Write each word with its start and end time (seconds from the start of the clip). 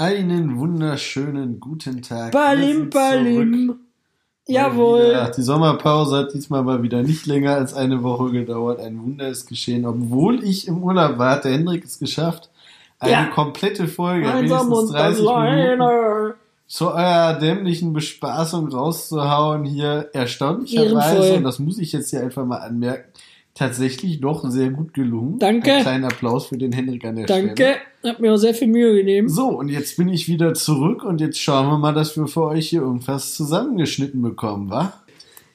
Einen 0.00 0.60
wunderschönen 0.60 1.58
guten 1.58 2.02
Tag. 2.02 2.30
Balim, 2.30 2.88
Balim. 2.88 3.80
Jawohl. 4.46 5.08
wieder. 5.08 5.32
Die 5.36 5.42
Sommerpause 5.42 6.18
hat 6.18 6.34
diesmal 6.34 6.62
mal 6.62 6.84
wieder 6.84 7.02
nicht 7.02 7.26
länger 7.26 7.56
als 7.56 7.74
eine 7.74 8.00
Woche 8.04 8.30
gedauert. 8.30 8.78
Ein 8.78 9.02
Wunder 9.02 9.26
ist 9.26 9.46
geschehen. 9.46 9.84
Obwohl 9.84 10.44
ich 10.44 10.68
im 10.68 10.84
Urlaub 10.84 11.18
war, 11.18 11.32
hat 11.32 11.46
der 11.46 11.52
Hendrik 11.52 11.84
es 11.84 11.98
geschafft, 11.98 12.48
eine 13.00 13.10
Ja. 13.10 13.24
komplette 13.24 13.88
Folge, 13.88 14.32
Einsam 14.32 14.68
wenigstens 14.68 14.90
und 14.90 14.96
30 14.96 15.20
Minuten, 15.24 16.34
zu 16.68 16.86
eurer 16.92 17.34
dämlichen 17.34 17.92
Bespaßung 17.92 18.68
rauszuhauen. 18.68 19.64
Hier 19.64 20.10
erstaunlicherweise, 20.12 21.34
und 21.34 21.42
das 21.42 21.58
muss 21.58 21.76
ich 21.78 21.90
jetzt 21.90 22.10
hier 22.10 22.20
einfach 22.20 22.44
mal 22.44 22.58
anmerken, 22.58 23.10
tatsächlich 23.58 24.20
doch 24.20 24.48
sehr 24.50 24.70
gut 24.70 24.94
gelungen. 24.94 25.38
Danke. 25.38 25.72
Ein 25.74 25.82
kleiner 25.82 26.06
Applaus 26.08 26.46
für 26.46 26.56
den 26.58 26.72
Hendrik 26.72 27.04
an 27.04 27.16
der 27.16 27.24
Stelle. 27.24 27.46
Danke. 27.48 27.76
Hat 28.04 28.20
mir 28.20 28.32
auch 28.32 28.36
sehr 28.38 28.54
viel 28.54 28.68
Mühe 28.68 28.94
gegeben. 28.94 29.28
So, 29.28 29.48
und 29.48 29.68
jetzt 29.68 29.96
bin 29.96 30.08
ich 30.08 30.28
wieder 30.28 30.54
zurück 30.54 31.02
und 31.04 31.20
jetzt 31.20 31.40
schauen 31.40 31.66
wir 31.66 31.78
mal, 31.78 31.92
dass 31.92 32.16
wir 32.16 32.26
für 32.28 32.44
euch 32.44 32.68
hier 32.68 32.82
irgendwas 32.82 33.34
zusammengeschnitten 33.34 34.22
bekommen, 34.22 34.70
wa? 34.70 34.92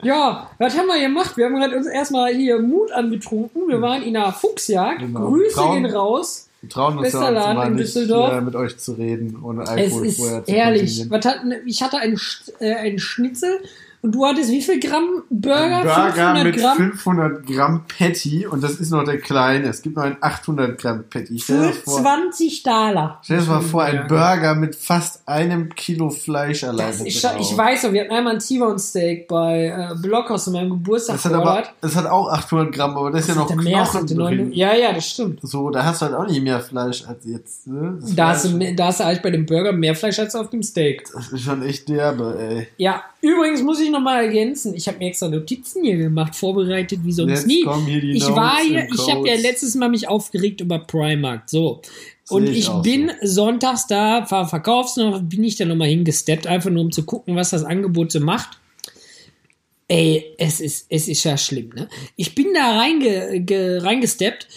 Ja, 0.04 0.50
was 0.60 0.78
haben 0.78 0.88
wir 0.88 1.00
gemacht? 1.00 1.38
Wir 1.38 1.46
haben 1.46 1.56
gerade 1.56 1.78
uns 1.78 1.88
erstmal 1.88 2.34
hier 2.34 2.60
Mut 2.60 2.92
angetrunken. 2.92 3.70
Wir 3.70 3.82
waren 3.82 4.04
in 4.04 4.18
einer 4.18 4.34
Fuchsjagd. 4.34 5.00
Genau. 5.00 5.30
Grüße 5.30 5.56
Traum- 5.56 5.82
gehen 5.84 5.86
raus. 5.94 6.50
Wir 6.60 6.70
trauen 6.70 6.98
uns 6.98 7.04
Bester 7.12 7.34
ja 7.34 7.54
mal 7.54 7.68
in 7.68 7.74
nicht, 7.76 7.84
Düsseldorf. 7.88 8.32
hier 8.32 8.42
mit 8.42 8.56
euch 8.56 8.78
zu 8.78 8.94
reden, 8.94 9.38
ohne 9.44 9.64
Es 9.64 9.70
Alkohol 9.70 10.06
ist 10.06 10.18
vorher 10.18 10.46
zu 10.46 10.52
ehrlich. 10.52 11.06
Was 11.10 11.26
hat, 11.26 11.38
ich 11.66 11.82
hatte 11.82 11.98
einen, 11.98 12.18
äh, 12.60 12.74
einen 12.74 13.00
Schnitzel 13.00 13.60
und 14.04 14.14
du 14.14 14.26
hattest 14.26 14.52
wie 14.52 14.62
viel 14.62 14.80
Gramm 14.80 15.24
Burger? 15.32 15.78
Ein 15.78 15.84
Burger 15.84 16.14
500 16.14 16.44
mit 16.44 16.56
Gramm? 16.58 16.78
500 16.78 17.48
Gramm 17.48 17.82
Patty 17.98 18.46
und 18.46 18.62
das 18.64 18.74
ist 18.74 18.92
noch 18.92 19.04
der 19.04 19.18
kleine. 19.20 19.70
Es 19.70 19.82
gibt 19.82 19.96
noch 19.96 20.04
einen 20.04 20.18
800 20.22 20.78
Gramm 20.80 21.06
Patty. 21.10 21.40
Für 21.40 21.68
das 21.68 21.78
vor, 21.78 22.02
20 22.02 22.62
Dollar. 22.64 23.20
stell 23.24 23.38
dir 23.38 23.42
das 23.42 23.50
mal 23.50 23.62
vor, 23.62 23.84
ein. 23.84 24.08
Burger 24.08 24.54
mit 24.56 24.76
fast 24.76 25.22
einem 25.28 25.74
Kilo 25.74 26.10
Fleisch 26.10 26.64
alleine 26.64 26.92
Das 26.92 27.02
ist 27.02 27.20
schon, 27.20 27.32
ich 27.40 27.58
weiß 27.58 27.84
noch, 27.84 27.94
wir 27.94 28.02
hatten 28.02 28.12
einmal 28.14 28.34
ein 28.34 28.40
T-Bone 28.40 28.78
Steak 28.78 29.28
bei 29.28 29.68
äh, 29.68 29.96
Blockhaus 30.02 30.48
in 30.48 30.54
meinem 30.54 30.70
Geburtstag 30.72 31.16
Das 31.16 31.26
hat 31.26 31.34
aber, 31.34 31.64
das 31.82 31.96
hat 31.96 32.06
auch 32.06 32.30
800 32.30 32.74
Gramm, 32.74 32.98
aber 32.98 33.10
das 33.12 33.22
ist 33.22 33.30
ja 33.30 33.36
noch 33.36 33.48
Knochen 33.56 34.06
drin. 34.08 34.52
Ja, 34.52 34.74
ja, 34.76 34.92
das 34.94 35.10
stimmt. 35.10 35.40
So, 35.42 35.70
da 35.70 35.86
hast 35.86 36.02
du 36.02 36.08
halt 36.08 36.16
auch 36.16 36.28
nicht 36.28 36.44
mehr 36.44 36.60
Fleisch 36.60 37.06
als 37.08 37.24
jetzt. 37.26 37.68
Ne? 37.68 37.98
Das 38.02 38.16
Da 38.16 38.28
hast, 38.30 38.42
Fleisch- 38.42 38.52
du, 38.52 38.58
mehr- 38.58 38.76
da 38.76 38.86
hast 38.88 39.00
du 39.00 39.06
eigentlich 39.06 39.22
bei 39.22 39.32
dem 39.32 39.46
Burger 39.46 39.72
mehr 39.72 39.96
Fleisch 39.96 40.20
als 40.20 40.36
auf 40.36 40.50
dem 40.50 40.62
Steak. 40.62 41.06
Das 41.14 41.30
ist 41.30 41.42
schon 41.44 41.62
echt 41.64 41.88
derbe, 41.88 42.38
ey. 42.38 42.68
Ja, 42.78 43.02
übrigens 43.24 43.64
muss 43.64 43.80
ich 43.80 43.90
nochmal 43.90 44.26
ergänzen, 44.26 44.76
ich 44.76 44.88
habe 44.88 45.00
mir 45.00 45.08
extra 45.08 45.30
Notizen 45.30 45.84
hier 45.84 45.98
gemacht, 45.98 46.36
vorbereitet 46.36 47.00
wie 47.04 47.12
sonst 47.14 47.32
Jetzt 47.32 47.48
nie. 47.48 47.66
Ich 48.14 48.28
war 48.28 48.60
hier, 48.60 48.88
ich 48.94 49.10
habe 49.10 49.28
ja 49.28 49.36
letztes 49.36 49.76
Mal 49.76 49.90
mich 49.90 50.08
aufgeregt 50.08 50.62
über 50.62 50.80
Primark. 50.80 51.50
So. 51.50 51.82
Und 52.30 52.48
ich 52.48 52.60
ich 52.60 52.70
bin 52.84 53.12
so. 53.22 53.46
sonntags 53.46 53.88
da, 53.88 54.30
war 54.30 54.48
verkaufs 54.48 54.98
noch, 54.98 55.22
bin 55.22 55.44
ich 55.44 55.56
da 55.56 55.66
nochmal 55.66 55.88
hingesteppt, 55.88 56.48
einfach 56.48 56.70
nur 56.70 56.84
um 56.84 56.92
zu 56.92 57.06
gucken, 57.06 57.36
was 57.36 57.52
das 57.52 57.64
Angebot 57.64 58.12
so 58.12 58.20
macht. 58.20 58.60
Ey, 59.88 60.34
es 60.38 60.60
ist, 60.60 60.88
es 60.90 61.08
ist 61.08 61.24
ja 61.24 61.38
schlimm, 61.38 61.70
ne? 61.76 61.88
Ich 62.16 62.36
bin 62.36 62.54
da 62.54 62.78
reinge, 62.78 63.42
ge, 63.42 63.80
reingesteppt 63.80 64.48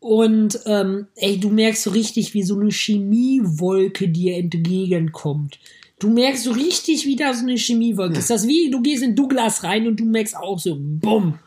und 0.00 0.60
ähm, 0.66 1.06
ey, 1.14 1.38
du 1.38 1.50
merkst 1.50 1.82
so 1.82 1.90
richtig, 1.90 2.34
wie 2.34 2.42
so 2.42 2.58
eine 2.58 2.70
Chemiewolke 2.70 4.08
dir 4.08 4.36
entgegenkommt. 4.36 5.58
Du 5.98 6.10
merkst 6.10 6.44
so 6.44 6.52
richtig, 6.52 7.06
wie 7.06 7.16
da 7.16 7.32
so 7.32 7.42
eine 7.42 7.56
Chemiewolke 7.56 8.18
ist. 8.18 8.28
Das 8.30 8.42
ist 8.42 8.48
wie, 8.48 8.70
du 8.70 8.82
gehst 8.82 9.02
in 9.02 9.16
Douglas 9.16 9.62
rein 9.64 9.86
und 9.86 9.98
du 9.98 10.04
merkst 10.04 10.36
auch 10.36 10.58
so, 10.58 10.76
bumm, 10.78 11.38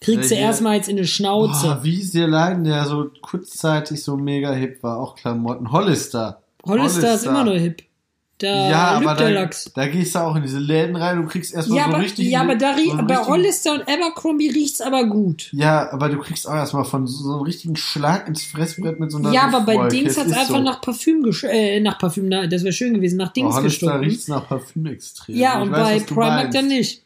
kriegst 0.00 0.30
du 0.30 0.34
Ja, 0.36 0.42
ja. 0.42 0.46
erstmal 0.48 0.76
jetzt 0.76 0.88
in 0.88 0.96
die 0.96 1.06
Schnauze. 1.06 1.66
Boah, 1.66 1.80
wie 1.82 1.98
dir 1.98 2.28
leiden, 2.28 2.64
der 2.64 2.84
so 2.84 3.10
kurzzeitig 3.20 4.02
so 4.02 4.16
mega 4.16 4.52
hip 4.52 4.82
war, 4.82 4.98
auch 4.98 5.16
Klamotten. 5.16 5.72
Hollister. 5.72 6.40
Hollister 6.64 7.14
ist 7.14 7.26
immer 7.26 7.44
noch 7.44 7.54
hip. 7.54 7.82
Da 8.38 8.68
Ja, 8.70 8.84
aber 8.90 9.14
da, 9.14 9.28
Lachs. 9.30 9.70
da 9.74 9.86
gehst 9.86 10.14
du 10.14 10.18
auch 10.18 10.36
in 10.36 10.42
diese 10.42 10.58
Läden 10.58 10.94
rein 10.94 11.18
und 11.18 11.28
kriegst 11.28 11.54
erstmal 11.54 11.78
Ja, 11.78 11.84
so 11.84 11.90
aber, 11.94 12.02
richtig. 12.02 12.28
ja, 12.28 12.42
aber 12.42 12.54
da 12.54 12.74
so 12.76 12.82
bei 12.96 13.02
richtigen- 13.14 13.26
Hollister 13.26 13.72
und 13.72 13.80
Abercrombie 13.88 14.50
riecht's 14.50 14.82
aber 14.82 15.04
gut. 15.06 15.48
Ja, 15.52 15.90
aber 15.90 16.10
du 16.10 16.18
kriegst 16.18 16.46
auch 16.46 16.54
erstmal 16.54 16.84
von 16.84 17.06
so, 17.06 17.22
so 17.24 17.32
einem 17.32 17.42
richtigen 17.42 17.76
Schlag 17.76 18.28
ins 18.28 18.42
Fressbrett 18.44 19.00
mit 19.00 19.10
so 19.10 19.16
einer 19.18 19.32
Ja, 19.32 19.44
aber 19.48 19.60
bei. 19.62 19.88
Dings 19.88 20.10
Es 20.12 20.18
hat's 20.18 20.30
ist 20.32 20.36
einfach 20.36 20.56
so. 20.56 20.60
nach 20.62 20.82
Parfüm 20.82 21.22
gesch 21.22 21.44
äh, 21.44 21.80
nach 21.80 21.98
Parfüm, 21.98 22.28
na, 22.28 22.46
das 22.46 22.62
wäre 22.62 22.74
schön 22.74 22.92
gewesen, 22.92 23.16
nach 23.16 23.32
Dings 23.32 23.54
Hollister 23.54 23.86
gestunken. 23.86 24.00
riecht's 24.10 24.28
nach 24.28 24.46
Parfüm 24.46 24.84
extrem. 24.86 25.34
Ja, 25.34 25.56
Ich 25.56 25.62
und 25.62 25.72
weiß, 25.72 26.00
bei 26.06 26.14
Primark 26.14 26.50
dann 26.50 26.68
nicht. 26.68 27.02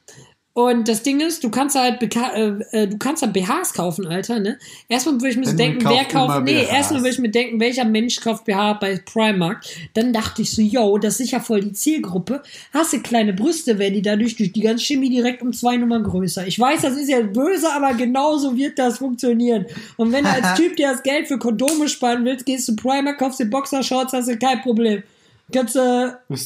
Und 0.52 0.88
das 0.88 1.04
Ding 1.04 1.20
ist, 1.20 1.44
du 1.44 1.50
kannst 1.50 1.76
halt 1.76 2.00
Beka 2.00 2.32
äh, 2.34 2.48
äh, 2.72 2.88
du 2.88 2.98
kannst 2.98 3.22
halt 3.22 3.32
BHs 3.32 3.72
kaufen, 3.72 4.08
Alter, 4.08 4.40
ne? 4.40 4.58
Erstmal 4.88 5.14
würde 5.14 5.28
ich 5.28 5.36
mir 5.36 5.46
so 5.46 5.56
denken, 5.56 5.84
wer 5.84 6.04
kauft. 6.04 6.44
Nee, 6.44 6.64
BHs. 6.64 6.72
erstmal 6.72 7.00
würde 7.02 7.10
ich 7.10 7.18
mir 7.20 7.30
denken, 7.30 7.60
welcher 7.60 7.84
Mensch 7.84 8.20
kauft 8.20 8.46
BH 8.46 8.72
bei 8.74 8.98
Primark. 8.98 9.62
Dann 9.94 10.12
dachte 10.12 10.42
ich 10.42 10.50
so, 10.50 10.60
yo, 10.60 10.98
das 10.98 11.12
ist 11.12 11.18
sicher 11.18 11.40
voll 11.40 11.60
die 11.60 11.72
Zielgruppe. 11.72 12.42
Hast 12.72 12.92
du 12.92 13.00
kleine 13.00 13.32
Brüste, 13.32 13.78
werden 13.78 13.94
die 13.94 14.02
dadurch 14.02 14.34
durch 14.34 14.52
die 14.52 14.60
ganze 14.60 14.84
Chemie 14.84 15.08
direkt 15.08 15.40
um 15.40 15.52
zwei 15.52 15.76
Nummern 15.76 16.02
größer. 16.02 16.44
Ich 16.48 16.58
weiß, 16.58 16.82
das 16.82 16.96
ist 16.96 17.08
ja 17.08 17.20
böse, 17.20 17.72
aber 17.72 17.94
genauso 17.94 18.56
wird 18.56 18.76
das 18.76 18.98
funktionieren. 18.98 19.66
Und 19.96 20.10
wenn 20.10 20.24
du 20.24 20.30
als 20.30 20.54
Typ 20.56 20.74
dir 20.74 20.90
das 20.90 21.04
Geld 21.04 21.28
für 21.28 21.38
Kondome 21.38 21.88
sparen 21.88 22.24
willst, 22.24 22.44
gehst 22.44 22.68
du 22.68 22.74
Primark, 22.74 23.18
kaufst 23.18 23.38
dir 23.38 23.46
Boxershorts, 23.46 24.12
hast 24.12 24.28
du 24.28 24.36
kein 24.36 24.60
Problem. 24.62 25.04
Kannst 25.52 25.74
du 25.74 25.80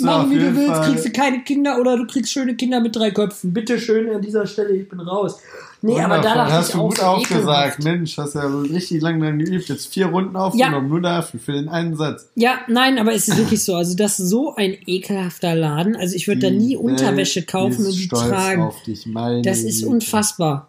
machen, 0.00 0.30
wie 0.30 0.38
du 0.38 0.54
willst, 0.56 0.68
Fall- 0.72 0.90
kriegst 0.90 1.04
du 1.06 1.10
keine 1.12 1.42
Kinder 1.44 1.78
oder 1.80 1.96
du 1.96 2.06
kriegst 2.06 2.32
schöne 2.32 2.54
Kinder 2.54 2.80
mit 2.80 2.94
drei 2.96 3.10
Köpfen. 3.10 3.52
Bitte 3.52 3.78
schön 3.78 4.08
an 4.14 4.22
dieser 4.22 4.46
Stelle, 4.46 4.70
ich 4.76 4.88
bin 4.88 5.00
raus. 5.00 5.38
Nee, 5.82 6.00
aber 6.00 6.16
da 6.18 6.34
dachte 6.34 6.52
hast 6.54 6.68
ich 6.70 6.74
du 6.76 6.80
auch 6.80 6.88
gut 6.88 6.96
so 6.98 7.02
aufgesagt. 7.04 7.78
ekelhaft. 7.78 7.84
Mensch, 7.84 8.16
hast 8.16 8.34
ja 8.34 8.46
richtig 8.46 9.02
lange 9.02 9.22
dran 9.22 9.38
geübt. 9.38 9.68
Jetzt 9.68 9.88
vier 9.92 10.06
Runden 10.06 10.34
aufgenommen, 10.34 10.88
nur 10.88 11.02
dafür, 11.02 11.38
für 11.38 11.52
den 11.52 11.68
einen 11.68 11.94
Satz. 11.94 12.30
Ja, 12.36 12.60
nein, 12.68 12.98
aber 12.98 13.12
es 13.12 13.28
ist 13.28 13.36
wirklich 13.36 13.62
so. 13.62 13.74
Also 13.74 13.94
das 13.94 14.18
ist 14.18 14.30
so 14.30 14.54
ein 14.54 14.74
ekelhafter 14.86 15.54
Laden. 15.54 15.94
Also 15.94 16.16
ich 16.16 16.26
würde 16.26 16.40
da 16.40 16.50
nie 16.50 16.68
Die 16.70 16.76
Unterwäsche 16.78 17.40
Welt 17.40 17.48
kaufen 17.48 17.80
ist 17.82 17.86
und 17.88 17.98
die 17.98 18.08
tragen. 18.08 18.72
Dich, 18.86 19.06
Das 19.42 19.60
ist 19.60 19.84
unfassbar. 19.84 20.68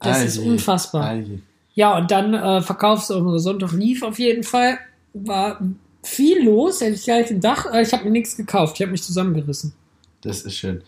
Das 0.00 0.24
ist 0.24 0.38
Ei, 0.38 0.46
unfassbar. 0.48 1.04
ei. 1.10 1.24
Ja, 1.74 1.98
und 1.98 2.10
dann 2.10 2.32
äh, 2.32 2.62
verkaufst 2.62 3.10
du 3.10 3.16
unsere 3.16 3.40
Sonntag 3.40 3.72
lief 3.72 4.02
auf 4.02 4.18
jeden 4.18 4.44
Fall. 4.44 4.78
War 5.12 5.60
viel 6.02 6.44
los, 6.44 6.80
hätte 6.80 6.94
ich 6.94 7.06
gar 7.06 7.18
nicht 7.18 7.28
gedacht. 7.28 7.66
aber 7.66 7.80
Ich 7.80 7.92
habe 7.92 8.04
mir 8.04 8.10
nichts 8.10 8.36
gekauft. 8.36 8.76
Ich 8.76 8.82
habe 8.82 8.92
mich 8.92 9.02
zusammengerissen. 9.02 9.72
Das 10.22 10.42
ist 10.42 10.54
schön. 10.56 10.82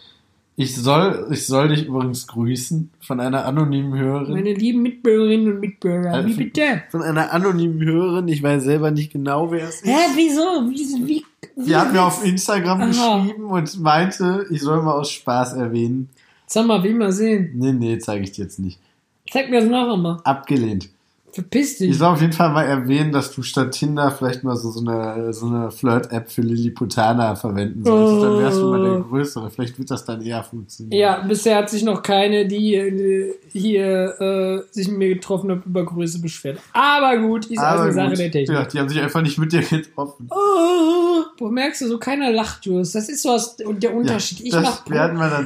Ich 0.57 0.75
soll, 0.77 1.29
ich 1.31 1.47
soll 1.47 1.69
dich 1.69 1.87
übrigens 1.87 2.27
grüßen 2.27 2.91
von 3.01 3.19
einer 3.21 3.47
anonymen 3.47 3.99
Hörerin. 3.99 4.35
Meine 4.35 4.53
lieben 4.53 4.83
Mitbürgerinnen 4.83 5.55
und 5.55 5.61
Mitbürger, 5.61 6.19
Äh, 6.21 6.27
wie 6.27 6.35
bitte? 6.35 6.83
Von 6.91 7.03
einer 7.03 7.33
anonymen 7.33 7.81
Hörerin. 7.83 8.29
Ich 8.29 8.43
weiß 8.43 8.65
selber 8.65 8.91
nicht 8.91 9.11
genau, 9.13 9.51
wer 9.51 9.69
es 9.69 9.77
ist. 9.77 9.87
Hä, 9.87 9.97
wieso? 10.17 10.43
Wie, 10.69 11.07
wie, 11.09 11.25
wie 11.57 11.65
Sie 11.65 11.75
hat 11.77 11.93
mir 11.93 12.03
auf 12.03 12.23
Instagram 12.25 12.83
Aha. 12.83 12.89
geschrieben 13.23 13.45
und 13.45 13.81
meinte, 13.81 14.47
ich 14.51 14.61
soll 14.61 14.83
mal 14.83 14.93
aus 14.95 15.11
Spaß 15.13 15.55
erwähnen. 15.55 16.11
Sag 16.47 16.67
mal, 16.67 16.83
will 16.83 16.95
mal 16.95 17.13
sehen. 17.13 17.53
Nee, 17.55 17.73
nee, 17.73 17.99
zeige 17.99 18.25
ich 18.25 18.33
dir 18.33 18.43
jetzt 18.45 18.59
nicht. 18.59 18.79
Zeig 19.31 19.49
mir 19.49 19.61
das 19.61 19.71
nachher 19.71 19.97
mal. 19.97 20.21
Abgelehnt. 20.25 20.91
Verpiss 21.33 21.79
dich. 21.79 21.91
Ich 21.91 21.99
soll 21.99 22.09
auf 22.09 22.21
jeden 22.21 22.33
Fall 22.33 22.51
mal 22.51 22.65
erwähnen, 22.65 23.13
dass 23.13 23.33
du 23.33 23.43
statt 23.43 23.73
Tinder 23.73 24.11
vielleicht 24.11 24.43
mal 24.43 24.57
so, 24.57 24.71
so 24.71 24.81
eine, 24.81 25.33
so 25.33 25.47
eine 25.47 25.71
Flirt-App 25.71 26.31
für 26.31 26.43
Lilliputana 26.43 27.37
verwenden 27.37 27.85
solltest. 27.85 28.23
Dann 28.23 28.39
wärst 28.39 28.61
du 28.61 28.71
mal 28.71 28.83
der 28.83 29.01
Größere. 29.01 29.51
Vielleicht 29.51 29.79
wird 29.79 29.91
das 29.91 30.05
dann 30.05 30.23
eher 30.23 30.43
funktionieren. 30.43 30.99
Ja, 30.99 31.21
bisher 31.21 31.59
hat 31.59 31.71
sich 31.71 31.85
noch 31.85 32.03
keine, 32.03 32.47
die 32.47 32.75
äh, 32.75 33.35
hier 33.53 34.21
äh, 34.21 34.63
sich 34.73 34.89
mit 34.89 34.99
mir 34.99 35.15
getroffen 35.15 35.53
hat, 35.53 35.65
über 35.65 35.85
Größe 35.85 36.21
beschwert. 36.21 36.59
Aber 36.73 37.17
gut, 37.19 37.47
ist 37.47 37.59
also 37.59 37.85
eine 37.85 37.93
Sache 37.93 38.09
gut. 38.11 38.19
der 38.19 38.31
Technik. 38.33 38.57
Ja, 38.57 38.65
die 38.65 38.79
haben 38.79 38.89
sich 38.89 39.01
einfach 39.01 39.23
nicht 39.23 39.39
mit 39.39 39.53
dir 39.53 39.63
getroffen. 39.63 40.29
Oh, 40.31 41.23
boah, 41.39 41.51
merkst 41.51 41.83
du, 41.83 41.87
so 41.87 41.99
keiner 41.99 42.33
lacht, 42.33 42.67
Jules. 42.67 42.91
Das 42.93 43.09
ist 43.09 43.23
so 43.23 43.39
der 43.73 43.95
Unterschied. 43.95 44.41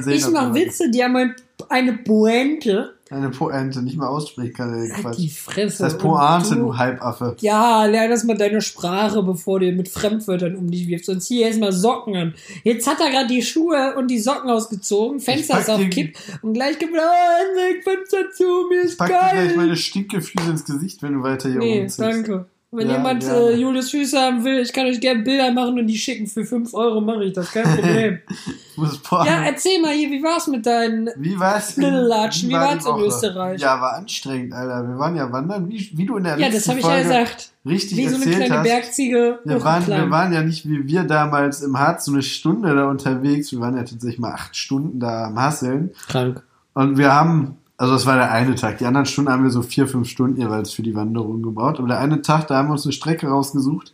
sehen. 0.01 0.13
ich 0.13 0.25
ob 0.25 0.33
mach 0.33 0.53
Witze, 0.55 0.89
die 0.89 1.03
haben 1.03 1.15
ein, 1.15 1.35
eine 1.69 1.93
Pointe. 1.93 2.94
Eine 3.15 3.29
Pointe 3.29 3.81
nicht 3.81 3.97
mal 3.97 4.07
aussprechen 4.07 4.53
kann. 4.53 4.71
Der 4.73 4.91
Halt 4.93 5.01
Quatsch. 5.01 5.17
die 5.19 5.29
Fresse. 5.29 5.83
Das 5.83 5.93
heißt 5.93 6.01
Pointe, 6.01 6.55
du- 6.55 6.61
du 6.61 6.77
Halbaffe. 6.77 7.35
Ja, 7.39 7.85
lern 7.85 8.09
das 8.09 8.23
mal 8.25 8.37
deine 8.37 8.61
Sprache, 8.61 9.23
bevor 9.23 9.59
du 9.59 9.71
mit 9.71 9.87
Fremdwörtern 9.87 10.55
um 10.55 10.69
dich 10.69 10.87
wirfst. 10.87 11.05
Sonst 11.05 11.27
hier 11.27 11.47
erstmal 11.47 11.71
Socken 11.71 12.15
an. 12.15 12.33
Jetzt 12.63 12.87
hat 12.87 12.99
er 12.99 13.09
gerade 13.11 13.27
die 13.27 13.41
Schuhe 13.41 13.95
und 13.97 14.09
die 14.09 14.19
Socken 14.19 14.49
ausgezogen, 14.49 15.19
Fenster 15.19 15.59
ist 15.59 15.69
auf 15.69 15.81
Kipp 15.89 16.17
und 16.41 16.53
gleich 16.53 16.77
gibt 16.77 16.91
leg 16.93 17.83
Fenster 17.83 18.31
zu, 18.33 18.67
mir 18.69 18.79
Ich 18.81 18.85
ist 18.91 18.97
pack 18.97 19.07
dir 19.07 19.13
gleich 19.19 19.47
geil. 19.47 19.53
meine 19.57 19.75
Stinkefüße 19.77 20.49
ins 20.49 20.65
Gesicht, 20.65 21.01
wenn 21.01 21.13
du 21.13 21.23
weiter 21.23 21.49
hier 21.49 21.59
Nee, 21.59 21.79
rumziehst. 21.79 21.99
danke. 21.99 22.45
Wenn 22.75 22.87
Ja, 22.89 22.97
jemand 22.97 23.21
gerne. 23.21 23.39
äh, 23.51 23.55
Julius 23.55 23.89
Füße 23.91 24.19
haben 24.19 24.43
will, 24.43 24.59
ich 24.59 24.73
kann 24.73 24.85
euch 24.85 24.99
gerne 24.99 25.21
Bilder 25.23 25.51
machen 25.51 25.79
und 25.79 25.87
die 25.87 25.97
schicken. 25.97 26.27
Für 26.27 26.43
5 26.45 26.73
Euro 26.73 27.01
mache 27.01 27.25
ich 27.25 27.33
das, 27.33 27.51
kein 27.51 27.63
Problem. 27.63 28.19
Ja, 28.77 29.43
erzähl 29.45 29.79
mal 29.81 29.93
hier, 29.93 30.11
wie 30.11 30.21
war's 30.21 30.47
mit 30.47 30.65
deinen 30.65 31.09
Wie 31.15 31.39
war's? 31.39 31.73
Schnittellatschen, 31.75 32.49
wie 32.49 32.53
war 32.55 32.61
war's 32.75 32.83
die 32.83 32.89
in? 32.89 32.99
Österreich? 33.05 33.61
Ja, 33.61 33.79
war 33.79 33.93
anstrengend, 33.93 34.53
Alter. 34.53 34.85
Wir 34.85 34.97
waren 34.99 35.15
ja 35.15 35.31
wandern, 35.31 35.69
wie, 35.69 35.89
wie 35.93 36.05
du 36.05 36.17
in 36.17 36.25
der 36.25 36.37
Ja, 36.37 36.49
das 36.49 36.67
habe 36.67 36.79
ich 36.79 36.85
ja 36.85 37.01
gesagt. 37.01 37.51
richtig 37.65 37.97
Wie 37.97 38.07
so 38.09 38.15
eine 38.21 38.25
kleine 38.35 38.57
hast. 38.57 38.63
Bergziege 38.63 39.39
Wir 39.45 39.63
waren, 39.63 39.87
wir 39.87 40.09
waren 40.11 40.33
ja 40.33 40.41
nicht 40.41 40.67
wie 40.67 40.85
wir 40.87 41.03
damals 41.05 41.61
im 41.61 41.79
Harz 41.79 42.03
so 42.03 42.11
eine 42.11 42.21
Stunde 42.21 42.75
da 42.75 42.89
unterwegs. 42.89 43.53
Wir 43.53 43.61
waren 43.61 43.77
ja 43.77 43.83
tatsächlich 43.83 44.19
mal 44.19 44.33
acht 44.33 44.55
Stunden 44.57 44.99
da 44.99 45.27
am 45.27 45.39
Hasseln. 45.39 45.91
Krank. 46.09 46.43
Und 46.73 46.97
wir 46.97 47.13
haben, 47.13 47.55
also 47.77 47.93
das 47.93 48.05
war 48.05 48.15
der 48.15 48.31
eine 48.31 48.55
Tag. 48.55 48.77
Die 48.77 48.85
anderen 48.85 49.05
Stunden 49.05 49.31
haben 49.31 49.43
wir 49.43 49.51
so 49.51 49.61
vier, 49.61 49.87
fünf 49.87 50.07
Stunden 50.07 50.39
jeweils 50.39 50.71
für 50.71 50.81
die 50.81 50.95
Wanderung 50.95 51.41
gebraucht. 51.43 51.79
Aber 51.79 51.87
der 51.87 51.99
eine 51.99 52.21
Tag, 52.21 52.47
da 52.47 52.57
haben 52.57 52.69
wir 52.69 52.73
uns 52.73 52.85
eine 52.85 52.93
Strecke 52.93 53.27
rausgesucht. 53.27 53.93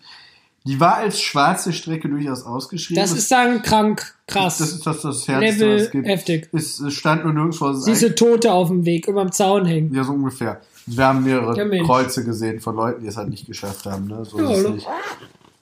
Die 0.65 0.79
war 0.79 0.97
als 0.97 1.19
schwarze 1.19 1.73
Strecke 1.73 2.07
durchaus 2.07 2.43
ausgeschrieben. 2.45 3.01
Das 3.01 3.11
ist 3.11 3.31
dann 3.31 3.63
krank, 3.63 4.13
krass. 4.27 4.59
das, 4.59 4.73
ist 4.73 4.85
das, 4.85 5.01
das 5.01 5.27
Härteste, 5.27 5.65
Level 5.65 5.79
es 5.79 5.91
gibt. 5.91 6.07
heftig. 6.07 6.49
Es, 6.53 6.83
stand 6.93 7.23
nur 7.23 7.33
nirgendwo. 7.33 7.69
Es 7.69 7.99
du 7.99 8.13
Tote 8.13 8.51
auf 8.51 8.67
dem 8.67 8.85
Weg, 8.85 9.07
über 9.07 9.23
dem 9.23 9.31
Zaun 9.31 9.65
hängen. 9.65 9.91
Ja, 9.93 10.03
so 10.03 10.11
ungefähr. 10.13 10.61
Wir 10.85 11.07
haben 11.07 11.23
mehrere 11.23 11.57
Ja. 11.57 11.83
Kreuze 11.83 12.23
gesehen 12.23 12.59
von 12.59 12.75
Leuten, 12.75 13.01
die 13.01 13.07
es 13.07 13.17
halt 13.17 13.29
nicht 13.29 13.47
geschafft 13.47 13.85
haben. 13.85 14.07
Ne? 14.07 14.23
So 14.23 14.39
Ja, 14.39 14.51
ist 14.51 14.69
nicht. 14.69 14.87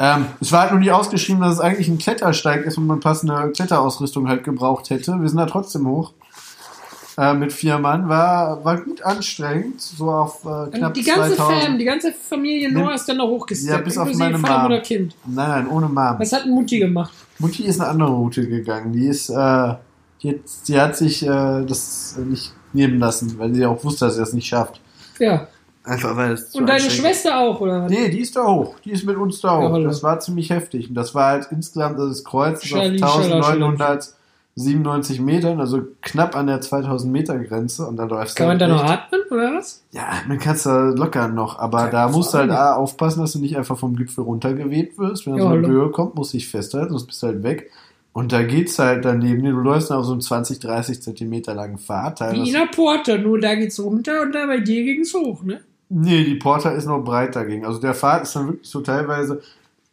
Ähm, 0.01 0.25
es 0.39 0.51
war 0.51 0.61
halt 0.61 0.71
nur 0.71 0.79
nicht 0.79 0.91
ausgeschrieben, 0.91 1.41
dass 1.41 1.55
es 1.55 1.59
eigentlich 1.59 1.89
ein 1.89 1.97
Klettersteig 1.97 2.65
ist 2.65 2.77
und 2.77 2.87
man 2.87 3.01
passende 3.01 3.51
Kletterausrüstung 3.53 4.27
halt 4.29 4.45
gebraucht 4.45 4.89
hätte. 4.89 5.19
Wir 5.19 5.27
sind 5.27 5.37
da 5.37 5.45
trotzdem 5.45 5.87
hoch. 5.87 6.13
Äh, 7.19 7.33
mit 7.33 7.51
vier 7.51 7.77
Mann. 7.79 8.07
War, 8.07 8.63
war 8.63 8.77
gut 8.77 9.01
anstrengend. 9.01 9.81
So 9.81 10.09
auf 10.09 10.45
äh, 10.45 10.77
knapp 10.77 10.93
die 10.93 11.03
ganze 11.03 11.35
2000. 11.35 11.63
Fam, 11.63 11.77
die 11.77 11.83
ganze 11.83 12.13
Familie 12.13 12.71
Noah 12.71 12.95
ist 12.95 13.09
dann 13.09 13.17
noch 13.17 13.27
hochgesteppt. 13.27 13.77
Ja, 13.77 13.83
bis 13.83 13.97
auf 13.97 14.13
meine 14.13 14.39
Vater 14.39 14.57
Mom. 14.59 14.65
oder 14.67 14.79
Kind. 14.79 15.15
Nein, 15.25 15.49
nein, 15.49 15.67
ohne 15.67 15.87
Mom. 15.89 16.15
Was 16.17 16.31
hat 16.31 16.45
Mutti 16.45 16.79
gemacht? 16.79 17.11
Mutti 17.39 17.65
ist 17.65 17.81
eine 17.81 17.89
andere 17.89 18.11
Route 18.11 18.47
gegangen. 18.47 18.93
Die 18.93 19.07
ist, 19.07 19.29
äh, 19.29 19.73
die, 20.23 20.29
hat, 20.29 20.35
die 20.67 20.79
hat 20.79 20.95
sich 20.95 21.23
äh, 21.23 21.65
das 21.65 22.17
nicht 22.25 22.53
nehmen 22.71 22.99
lassen, 22.99 23.37
weil 23.37 23.53
sie 23.53 23.65
auch 23.65 23.83
wusste, 23.83 24.05
dass 24.05 24.13
sie 24.13 24.21
das 24.21 24.31
nicht 24.31 24.47
schafft. 24.47 24.79
Ja. 25.19 25.49
Einfach 25.83 26.15
weil 26.15 26.33
es 26.33 26.51
zu 26.51 26.59
Und 26.59 26.67
deine 26.67 26.89
Schwester 26.89 27.37
auch, 27.37 27.59
oder 27.59 27.83
was? 27.83 27.91
Nee, 27.91 28.09
die 28.09 28.19
ist 28.19 28.33
da 28.33 28.45
hoch. 28.45 28.75
Die 28.85 28.91
ist 28.91 29.05
mit 29.05 29.17
uns 29.17 29.41
da 29.41 29.57
hoch. 29.57 29.77
Ja, 29.77 29.83
das 29.83 30.03
war 30.03 30.21
ziemlich 30.21 30.51
heftig. 30.51 30.87
Und 30.87 30.95
das 30.95 31.13
war 31.13 31.31
halt 31.31 31.47
insgesamt, 31.51 31.99
das 31.99 32.23
Kreuz 32.23 32.59
auf 32.59 32.65
Schalli, 32.65 32.97
schala, 34.57 34.77
1997 34.77 35.21
Metern, 35.21 35.59
also 35.59 35.81
knapp 36.01 36.35
an 36.35 36.47
der 36.47 36.61
2000 36.61 37.11
Meter 37.11 37.39
Grenze. 37.39 37.87
Und 37.87 37.97
dann 37.97 38.09
läufst 38.09 38.35
Kann 38.35 38.45
du 38.45 38.49
man 38.49 38.59
da 38.59 38.67
halt 38.67 38.75
noch 38.75 38.89
atmen, 38.89 39.21
oder 39.31 39.53
was? 39.57 39.83
Ja, 39.91 40.07
man 40.27 40.37
kannst 40.39 40.65
da 40.65 40.89
locker 40.89 41.27
noch. 41.27 41.59
Aber 41.59 41.85
Ja, 41.85 41.89
da 41.89 42.09
musst 42.09 42.33
du 42.33 42.39
halt. 42.39 42.51
A, 42.51 42.73
aufpassen, 42.73 43.21
dass 43.21 43.33
du 43.33 43.39
nicht 43.39 43.57
einfach 43.57 43.77
vom 43.77 43.95
Gipfel 43.95 44.23
runtergeweht 44.23 44.97
wirst. 44.97 45.25
Wenn 45.25 45.35
Ja, 45.35 45.43
so 45.43 45.47
eine. 45.49 45.67
Höhe 45.67 45.89
kommt, 45.91 46.15
musst 46.15 46.33
du 46.33 46.37
dich 46.37 46.47
festhalten, 46.47 46.91
sonst 46.91 47.07
bist 47.07 47.23
du 47.23 47.27
halt 47.27 47.43
weg. 47.43 47.71
Und 48.11 48.31
da 48.31 48.43
geht's 48.43 48.79
halt 48.79 49.05
daneben. 49.05 49.43
Du 49.43 49.51
läufst 49.51 49.91
auf 49.91 50.03
so 50.03 50.11
einen 50.11 50.21
20, 50.21 50.59
30 50.59 51.01
Zentimeter 51.01 51.53
langen 51.53 51.77
Pfad. 51.77 52.19
Wie 52.31 52.47
in 52.47 52.53
der 52.53 52.67
Porta, 52.73 53.17
nur 53.17 53.39
da 53.39 53.55
geht's 53.55 53.79
runter 53.79 54.23
und 54.23 54.33
da 54.33 54.45
bei 54.45 54.59
dir 54.59 54.83
ging's 54.83 55.13
hoch, 55.13 55.43
ne? 55.43 55.61
Nee, 55.89 56.23
die 56.23 56.35
Porta 56.35 56.69
ist 56.71 56.85
noch 56.85 57.03
breiter 57.03 57.41
dagegen. 57.41 57.65
Also 57.65 57.79
der 57.79 57.95
Pfad 57.95 58.23
ist 58.23 58.35
dann 58.35 58.47
wirklich 58.47 58.69
so 58.69 58.81
teilweise 58.81 59.41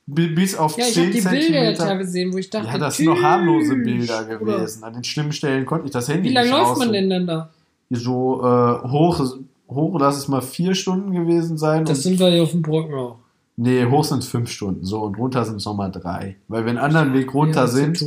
bis 0.07 0.55
auf 0.57 0.79
Ja, 0.79 0.85
ich 0.87 0.95
10 0.95 1.03
habe 1.05 1.13
die 1.13 1.21
Bilder 1.21 1.65
ja 1.65 1.73
teilweise 1.73 1.99
gesehen, 1.99 2.33
wo 2.33 2.39
ich 2.39 2.49
dachte, 2.51 2.69
Ja, 2.69 2.79
das 2.79 2.97
sind 2.97 3.07
noch 3.07 3.21
harmlose 3.21 3.75
Bilder 3.77 4.25
gewesen. 4.25 4.85
An 4.85 4.93
den 4.95 5.05
schlimmen 5.05 5.33
Stellen 5.33 5.67
konnte 5.67 5.87
ich 5.87 5.93
das 5.93 6.09
Handy 6.09 6.31
Wie 6.31 6.33
lange 6.33 6.47
nicht 6.49 6.57
läuft 6.57 6.79
man 6.79 6.89
rausholen. 6.89 6.93
denn 7.11 7.11
dann 7.11 7.27
da? 7.27 7.51
So 7.91 8.41
äh, 8.43 8.89
hoch, 8.89 9.25
hoch, 9.69 9.99
lass 10.01 10.17
es 10.17 10.29
mal 10.29 10.41
vier 10.43 10.75
Stunden 10.75 11.13
gewesen 11.13 11.57
sein. 11.59 11.85
Das 11.85 12.03
sind 12.03 12.19
wir 12.19 12.29
hier 12.31 12.43
auf 12.45 12.51
dem 12.53 12.63
Brocken 12.63 12.95
auch. 12.95 13.17
nee, 13.57 13.85
hoch 13.85 14.05
sind 14.05 14.19
es 14.19 14.29
fünf 14.29 14.51
Stunden. 14.51 14.85
So, 14.85 15.01
und 15.03 15.17
runter 15.19 15.45
sind 15.45 15.57
es 15.57 15.65
nochmal 15.65 15.91
drei. 15.91 16.37
Weil 16.49 16.65
wir 16.65 16.71
einen 16.71 16.79
anderen 16.79 17.13
Weg 17.13 17.33
runter 17.35 17.63
Ja, 17.63 17.67
sind. 17.67 18.05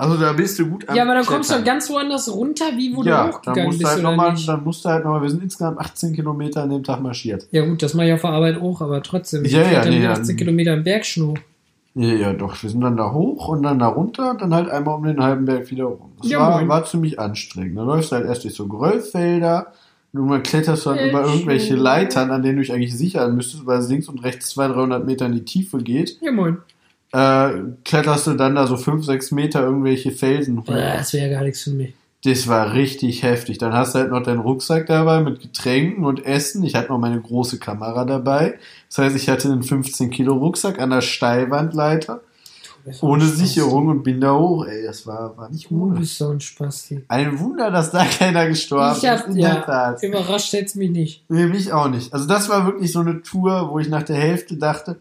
Also 0.00 0.16
da 0.16 0.32
bist 0.32 0.58
du 0.58 0.66
gut 0.66 0.88
am 0.88 0.96
Ja, 0.96 1.02
aber 1.04 1.14
dann 1.14 1.24
kommst 1.26 1.50
du 1.50 1.54
dann 1.54 1.64
ganz 1.64 1.88
woanders 1.90 2.32
runter, 2.34 2.64
wie 2.76 2.94
wo 2.96 3.02
ja, 3.02 3.04
du 3.04 3.10
dann 3.10 3.32
hochgegangen 3.32 3.64
musst 3.66 3.78
du 3.78 3.82
bist, 3.82 3.90
halt 3.92 4.00
oder 4.00 4.10
nochmal, 4.10 4.32
nicht? 4.32 4.48
dann 4.48 4.64
musst 4.64 4.84
du 4.84 4.88
halt 4.88 5.04
nochmal, 5.04 5.22
wir 5.22 5.30
sind 5.30 5.42
insgesamt 5.42 5.78
18 5.78 6.12
Kilometer 6.14 6.62
an 6.62 6.70
dem 6.70 6.82
Tag 6.84 7.00
marschiert. 7.00 7.46
Ja 7.50 7.64
gut, 7.66 7.82
das 7.82 7.94
mache 7.94 8.06
ich 8.08 8.12
auf 8.14 8.20
der 8.22 8.30
Arbeit 8.30 8.60
auch, 8.60 8.80
aber 8.80 9.02
trotzdem. 9.02 9.44
Ja, 9.44 9.62
ja, 9.62 9.80
dann 9.82 9.90
nee, 9.90 9.96
die 9.98 10.02
dann- 10.02 10.12
18 10.20 10.36
Kilometer 10.36 10.74
im 10.74 10.82
Bergschnur. 10.84 11.34
Ja, 11.94 12.14
ja, 12.14 12.32
doch. 12.32 12.62
Wir 12.62 12.70
sind 12.70 12.80
dann 12.82 12.96
da 12.96 13.10
hoch 13.12 13.48
und 13.48 13.64
dann 13.64 13.80
da 13.80 13.88
runter 13.88 14.30
und 14.30 14.40
dann 14.40 14.54
halt 14.54 14.70
einmal 14.70 14.94
um 14.94 15.02
den 15.04 15.20
halben 15.20 15.44
Berg 15.44 15.70
wieder 15.72 15.84
rum. 15.86 16.12
Das 16.22 16.30
Ja, 16.30 16.38
war, 16.38 16.58
moin. 16.58 16.68
war 16.68 16.84
ziemlich 16.84 17.18
anstrengend. 17.18 17.76
Da 17.76 17.82
läufst 17.82 18.12
du 18.12 18.16
halt 18.16 18.26
erst 18.26 18.44
durch 18.44 18.54
so 18.54 18.68
Geröllfelder 18.68 19.72
und 20.12 20.20
irgendwann 20.20 20.42
kletterst 20.44 20.86
du 20.86 20.90
dann 20.90 20.98
Echt? 21.00 21.10
über 21.10 21.24
irgendwelche 21.24 21.74
Leitern, 21.74 22.30
an 22.30 22.42
denen 22.42 22.56
du 22.56 22.62
dich 22.62 22.72
eigentlich 22.72 22.96
sichern 22.96 23.34
müsstest, 23.34 23.66
weil 23.66 23.80
es 23.80 23.88
links 23.88 24.08
und 24.08 24.22
rechts 24.22 24.50
200, 24.50 24.76
300 24.76 25.04
Meter 25.06 25.26
in 25.26 25.32
die 25.32 25.44
Tiefe 25.44 25.78
geht. 25.78 26.16
Ja, 26.20 26.30
moin. 26.30 26.58
Äh, 27.12 27.50
kletterst 27.84 28.26
du 28.28 28.34
dann 28.34 28.54
da 28.54 28.66
so 28.66 28.76
5, 28.76 29.04
6 29.04 29.32
Meter 29.32 29.62
irgendwelche 29.62 30.12
Felsen 30.12 30.60
hoch. 30.60 30.68
Äh, 30.68 30.96
Das 30.98 31.12
wäre 31.12 31.28
ja 31.28 31.38
gar 31.38 31.44
nichts 31.44 31.62
für 31.62 31.70
mich. 31.70 31.94
Das 32.22 32.46
war 32.48 32.74
richtig 32.74 33.22
heftig. 33.22 33.56
Dann 33.58 33.72
hast 33.72 33.94
du 33.94 33.98
halt 34.00 34.10
noch 34.10 34.22
deinen 34.22 34.40
Rucksack 34.40 34.86
dabei 34.86 35.20
mit 35.22 35.40
Getränken 35.40 36.04
und 36.04 36.24
Essen. 36.26 36.62
Ich 36.64 36.74
hatte 36.74 36.88
noch 36.88 36.98
meine 36.98 37.20
große 37.20 37.58
Kamera 37.58 38.04
dabei. 38.04 38.58
Das 38.88 38.98
heißt, 38.98 39.16
ich 39.16 39.28
hatte 39.30 39.50
einen 39.50 39.62
15 39.62 40.10
Kilo 40.10 40.34
Rucksack 40.34 40.78
an 40.80 40.90
der 40.90 41.00
Steilwandleiter. 41.00 42.20
Ohne. 43.02 43.26
Sicherung 43.26 43.88
und 43.88 44.02
bin 44.02 44.20
da 44.20 44.34
hoch, 44.34 44.64
ey. 44.66 44.84
Das 44.84 45.06
war, 45.06 45.36
war 45.36 45.50
nicht 45.50 45.70
Du 45.70 45.82
ohne. 45.84 45.98
bist 45.98 46.16
so 46.18 46.28
ein 46.30 46.40
Spasti. 46.40 47.02
Ein 47.08 47.38
Wunder, 47.38 47.70
dass 47.70 47.90
da 47.90 48.04
keiner 48.04 48.46
gestorben 48.48 48.96
Ich 48.98 49.06
hab, 49.08 49.26
ist. 49.28 49.36
Ja, 49.36 49.96
überrascht 50.02 50.52
jetzt 50.52 50.76
mich 50.76 50.90
nicht. 50.90 51.24
Nee, 51.28 51.46
mich 51.46 51.72
auch 51.72 51.88
nicht. 51.88 52.12
Also 52.12 52.26
das 52.26 52.48
war 52.48 52.66
wirklich 52.66 52.90
so 52.92 53.00
eine 53.00 53.22
Tour, 53.22 53.70
wo 53.70 53.78
ich 53.78 53.88
nach 53.88 54.02
der 54.02 54.16
Hälfte 54.16 54.56
dachte, 54.56 54.96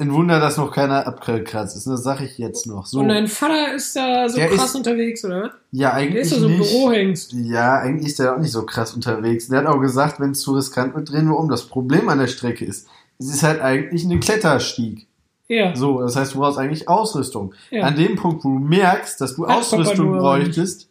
ein 0.00 0.12
Wunder, 0.12 0.38
dass 0.38 0.56
noch 0.56 0.70
keiner 0.72 1.06
abgekratzt 1.06 1.76
ist. 1.76 1.86
Das 1.86 2.02
sage 2.04 2.24
ich 2.24 2.38
jetzt 2.38 2.66
noch. 2.66 2.86
So. 2.86 3.00
Und 3.00 3.08
dein 3.08 3.26
Vater 3.26 3.74
ist 3.74 3.96
da 3.96 4.28
so 4.28 4.36
Der 4.36 4.48
krass 4.48 4.66
ist- 4.70 4.74
unterwegs, 4.76 5.24
oder 5.24 5.50
ja, 5.72 5.88
Der 5.90 5.94
eigentlich 5.94 6.22
ist 6.22 6.32
da 6.32 6.36
so 6.40 6.46
im 6.46 6.58
nicht. 6.58 6.70
Büro 6.70 6.90
hängst. 6.92 7.32
Ja, 7.32 7.78
eigentlich 7.80 8.06
ist 8.08 8.18
der 8.20 8.34
auch 8.34 8.38
nicht 8.38 8.52
so 8.52 8.64
krass 8.64 8.94
unterwegs. 8.94 9.48
Der 9.48 9.58
hat 9.60 9.66
auch 9.66 9.80
gesagt, 9.80 10.20
wenn 10.20 10.30
es 10.30 10.40
zu 10.40 10.54
riskant 10.54 10.94
wird, 10.94 11.10
drehen 11.10 11.26
wir 11.28 11.36
um. 11.36 11.48
Das 11.48 11.64
Problem 11.66 12.08
an 12.08 12.18
der 12.18 12.28
Strecke 12.28 12.64
ist, 12.64 12.86
es 13.18 13.28
ist 13.28 13.42
halt 13.42 13.60
eigentlich 13.60 14.04
eine 14.04 14.20
Kletterstieg. 14.20 15.06
Ja. 15.48 15.74
So, 15.74 16.00
das 16.02 16.14
heißt, 16.14 16.34
du 16.34 16.38
brauchst 16.40 16.58
eigentlich 16.58 16.88
Ausrüstung. 16.88 17.54
Ja. 17.70 17.84
An 17.84 17.96
dem 17.96 18.16
Punkt, 18.16 18.44
wo 18.44 18.50
du 18.50 18.58
merkst, 18.58 19.20
dass 19.20 19.34
du 19.34 19.46
Hat 19.48 19.56
Ausrüstung 19.58 20.12
bräuchtest, 20.18 20.88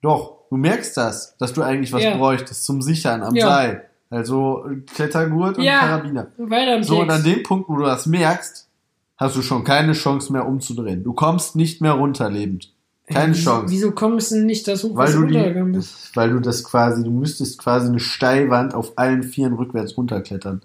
doch, 0.00 0.38
du 0.50 0.56
merkst 0.56 0.96
das, 0.96 1.36
dass 1.36 1.52
du 1.52 1.62
eigentlich 1.62 1.92
was 1.92 2.02
Ja. 2.02 2.16
bräuchtest 2.16 2.64
zum 2.64 2.80
Sichern 2.80 3.22
am 3.22 3.34
Ja. 3.34 3.46
Seil. 3.48 3.88
Also 4.12 4.64
Klettergurt 4.94 5.56
und 5.58 5.64
Ja. 5.64 5.80
Karabiner. 5.80 6.26
Weiter 6.36 6.82
So, 6.84 7.00
und 7.00 7.10
an 7.10 7.24
dem 7.24 7.42
Punkt, 7.42 7.68
wo 7.68 7.76
du 7.76 7.84
das 7.84 8.06
merkst, 8.06 8.68
hast 9.16 9.36
du 9.36 9.42
schon 9.42 9.64
keine 9.64 9.92
Chance 9.92 10.32
mehr 10.32 10.46
umzudrehen. 10.46 11.02
Du 11.02 11.12
kommst 11.14 11.56
nicht 11.56 11.80
mehr 11.80 11.92
runter 11.92 12.30
lebend. 12.30 12.72
Keine 13.06 13.32
Wieso- 13.34 13.50
Chance. 13.50 13.72
Wieso 13.72 13.90
kommst 13.92 14.30
du 14.32 14.44
nicht 14.44 14.68
das 14.68 14.84
hoch, 14.84 14.94
Weil 14.94 15.12
du, 15.12 15.26
die, 15.26 15.62
bist? 15.72 16.14
weil 16.14 16.30
du 16.30 16.40
das 16.40 16.62
quasi, 16.62 17.02
du 17.02 17.10
müsstest 17.10 17.58
quasi 17.58 17.88
eine 17.88 17.98
Steilwand 18.00 18.74
auf 18.74 18.92
allen 18.96 19.22
Vieren 19.22 19.54
rückwärts 19.54 19.96
runterklettern. 19.96 20.62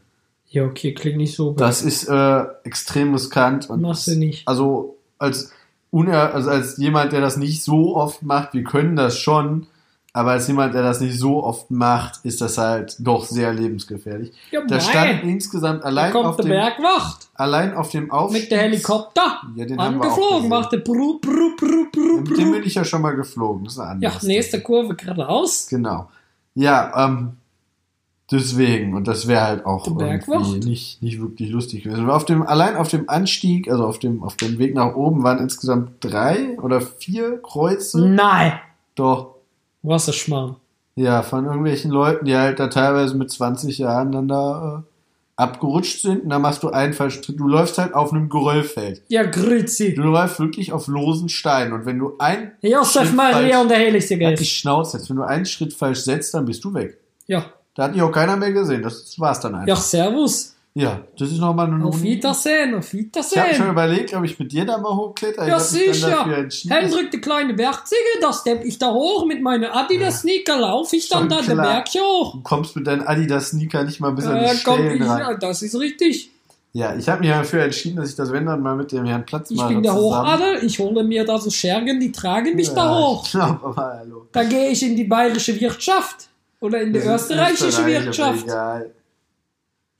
Ja, 0.50 0.63
okay, 0.65 0.93
klingt 0.93 1.17
nicht 1.17 1.35
so. 1.35 1.51
Das 1.53 1.81
ist 1.81 2.07
äh, 2.07 2.43
extrem 2.63 3.13
riskant. 3.13 3.69
Und 3.69 3.81
Machst 3.81 4.07
du 4.07 4.15
nicht. 4.17 4.47
Also 4.47 4.97
als, 5.17 5.51
uner 5.89 6.33
also 6.33 6.50
als 6.50 6.77
jemand, 6.77 7.11
der 7.11 7.21
das 7.21 7.38
nicht 7.38 7.63
so 7.63 7.95
oft 7.95 8.23
macht, 8.23 8.53
wir 8.53 8.63
können 8.63 8.95
das 8.95 9.17
schon, 9.17 9.67
aber 10.17 10.31
als 10.31 10.47
jemand, 10.47 10.73
der 10.73 10.81
das 10.81 10.99
nicht 10.99 11.19
so 11.19 11.43
oft 11.43 11.69
macht, 11.69 12.21
ist 12.25 12.41
das 12.41 12.57
halt 12.57 12.95
doch 12.97 13.23
sehr 13.23 13.53
lebensgefährlich. 13.53 14.33
Ja, 14.49 14.61
Da 14.65 14.79
stand 14.79 15.21
insgesamt 15.23 15.83
Da 15.83 15.88
allein 15.89 16.12
kommt 16.12 16.25
auf 16.25 16.36
der 16.38 16.45
dem, 16.45 16.50
Bergwacht 16.50 17.29
allein 17.36 17.75
auf 17.75 17.91
dem 17.91 18.09
Aufstieg. 18.09 18.41
mit 18.41 18.51
der 18.51 18.59
Helikopter 18.62 19.41
Ja, 19.55 19.65
den 19.65 19.79
angeflogen, 19.79 20.50
machte 20.50 20.79
bru, 20.79 21.19
bru, 21.19 21.55
bru, 21.55 21.86
bru, 21.91 22.21
Mit 22.21 22.36
dem 22.36 22.51
bin 22.51 22.63
ich 22.63 22.74
ja 22.74 22.83
schon 22.83 23.03
mal 23.03 23.15
geflogen. 23.15 23.65
Das 23.65 23.74
ist 23.74 23.79
eine 23.79 23.91
andere 23.91 24.12
Ja, 24.12 24.27
nächste 24.27 24.59
Kurve 24.62 24.95
geradeaus. 24.95 25.67
Genau. 25.69 26.09
Ja, 26.55 27.05
ähm, 27.05 27.33
deswegen. 28.31 28.95
Und 28.95 29.07
das 29.07 29.27
wäre 29.27 29.41
halt 29.43 29.65
auch 29.67 29.88
nicht, 29.88 31.03
nicht 31.03 31.21
wirklich 31.21 31.51
lustig 31.51 31.83
gewesen. 31.83 32.09
Auf 32.09 32.25
dem, 32.25 32.41
allein 32.41 32.75
auf 32.75 32.88
dem 32.88 33.07
Anstieg, 33.07 33.69
also 33.69 33.86
auf 33.86 34.00
dem, 34.00 34.24
auf 34.24 34.36
dem 34.36 34.57
Weg 34.57 34.74
nach 34.74 34.95
oben, 34.95 35.21
waren 35.21 35.38
insgesamt 35.38 35.91
drei 36.00 36.57
oder 36.59 36.81
vier 36.81 37.39
Kreuze. 37.39 38.03
Nein. 38.03 38.53
Doch. 38.95 39.37
Was 39.88 40.08
ist 40.08 40.17
Schmarrn? 40.17 40.58
Ja, 40.96 41.22
von 41.22 41.46
irgendwelchen 41.46 41.91
Leuten, 41.91 42.25
die 42.25 42.36
halt 42.36 42.60
da 42.60 42.67
teilweise 42.67 43.15
mit 43.15 43.32
20 43.32 43.77
Jahren 43.77 44.12
dann 44.12 44.27
da 44.27 44.84
äh, 44.84 45.41
abgerutscht 45.41 46.01
sind. 46.01 46.24
Und 46.24 46.29
dann 46.29 46.41
machst 46.41 46.63
du 46.63 46.72
einen 46.72 46.94
falschen 46.94 47.24
Schritt. 47.24 47.39
Du 47.39 47.48
läufst 47.48 47.77
halt 47.77 47.94
auf 47.94 48.12
einem 48.12 48.27
Geröllfeld. 48.27 49.03
Ja, 49.08 49.24
grüezi. 49.24 49.94
Du 49.94 50.01
läufst 50.01 50.39
wirklich 50.39 50.74
auf 50.74 50.88
losen 50.88 51.29
Steinen. 51.29 51.72
Und 51.72 51.86
wenn 51.86 52.00
du 52.00 52.15
ein 52.20 52.51
Josef 52.62 53.13
Maria 53.13 53.62
und 53.62 53.70
der 53.70 53.77
Heiligste 53.77 54.17
Geist. 54.17 54.46
Schnauze 54.46 54.98
setzt, 54.98 55.10
wenn 55.10 55.17
du 55.17 55.24
einen 55.24 55.46
Schritt 55.46 55.74
falsch 55.74 56.00
setzt, 56.00 56.34
dann 56.34 56.46
bist 56.46 56.63
du 56.65 56.74
weg. 56.74 56.98
Ja. 57.27 57.46
Da 57.75 57.84
hat 57.84 57.96
dich 57.96 58.01
auch 58.01 58.12
keiner 58.12 58.36
mehr 58.36 58.51
gesehen. 58.51 58.82
Das 58.82 59.17
war's 59.20 59.39
dann 59.39 59.56
einfach. 59.56 59.67
Ja, 59.67 59.75
servus. 59.75 60.56
Ja, 60.79 61.00
das 61.17 61.31
ist 61.31 61.39
nochmal 61.39 61.65
eine 61.74 61.84
Auf 61.84 62.03
Wiedersehen, 62.03 62.75
auf 62.75 62.93
Ich 62.93 63.00
habe 63.00 63.24
schon 63.25 63.38
Wiedersehen. 63.46 63.69
überlegt, 63.72 64.13
ob 64.13 64.24
ich 64.25 64.38
mit 64.38 64.51
dir 64.51 64.63
da 64.63 64.77
mal 64.77 64.96
hochkletter. 64.96 65.48
Ja, 65.48 65.57
ich 65.57 65.63
sicher. 65.63 66.25
Hendrik, 66.69 67.10
die 67.10 67.19
kleine 67.19 67.55
Bergziege, 67.55 68.00
da 68.22 68.31
stepp 68.31 68.63
ich 68.63 68.77
da 68.77 68.91
hoch 68.93 69.25
mit 69.25 69.41
meinen 69.41 69.65
Adidas-Sneaker, 69.72 70.60
lauf 70.60 70.93
ich 70.93 71.10
dann 71.10 71.27
da 71.29 71.41
den. 71.41 71.57
Berg 71.57 71.88
hoch. 71.98 72.34
Du 72.36 72.41
kommst 72.43 72.75
mit 72.75 72.86
deinen 72.86 73.01
Adidas-Sneaker 73.07 73.84
nicht 73.86 74.00
mal 74.00 74.12
bis 74.12 74.25
an 74.27 74.38
Äh, 74.38 74.53
die 74.55 74.63
komm, 74.63 74.75
Stellen 74.75 75.01
ich, 75.01 75.07
ran. 75.10 75.19
ja, 75.19 75.34
das 75.34 75.63
ist 75.63 75.79
richtig. 75.79 76.29
Ja, 76.74 76.93
ich 76.96 77.10
habe 77.10 77.22
mich 77.22 77.29
dafür 77.31 77.63
entschieden, 77.63 77.96
dass 77.96 78.10
ich 78.12 78.15
das, 78.15 78.31
wenn 78.31 78.46
dann 78.46 78.62
mal 78.62 78.75
mit 78.75 78.91
dem 78.91 79.05
Herrn 79.05 79.25
Platz 79.25 79.50
Ich 79.50 79.57
mache. 79.57 79.69
bin 79.74 79.81
der 79.81 79.93
zusammen. 79.96 80.12
Hochadel, 80.27 80.63
ich 80.63 80.77
hole 80.77 81.03
mir 81.03 81.25
da 81.25 81.39
so 81.39 81.50
Schergen, 81.50 82.00
die 82.00 82.12
tragen 82.12 82.55
mich 82.55 82.69
da 82.69 82.86
Ja, 82.86 83.00
hoch. 83.00 83.25
Ich 83.25 83.31
glaub, 83.31 83.63
aber 83.63 83.98
hallo. 84.00 84.27
Da 84.31 84.43
gehe 84.43 84.69
ich 84.69 84.84
in 84.84 84.96
die 84.96 85.05
bayerische 85.05 85.60
Wirtschaft 85.60 86.27
oder 86.60 86.81
in 86.81 86.93
die 86.93 87.00
österreichische 87.00 87.67
Österreich, 87.69 88.03
Wirtschaft. 88.05 88.43
Egal. 88.43 88.91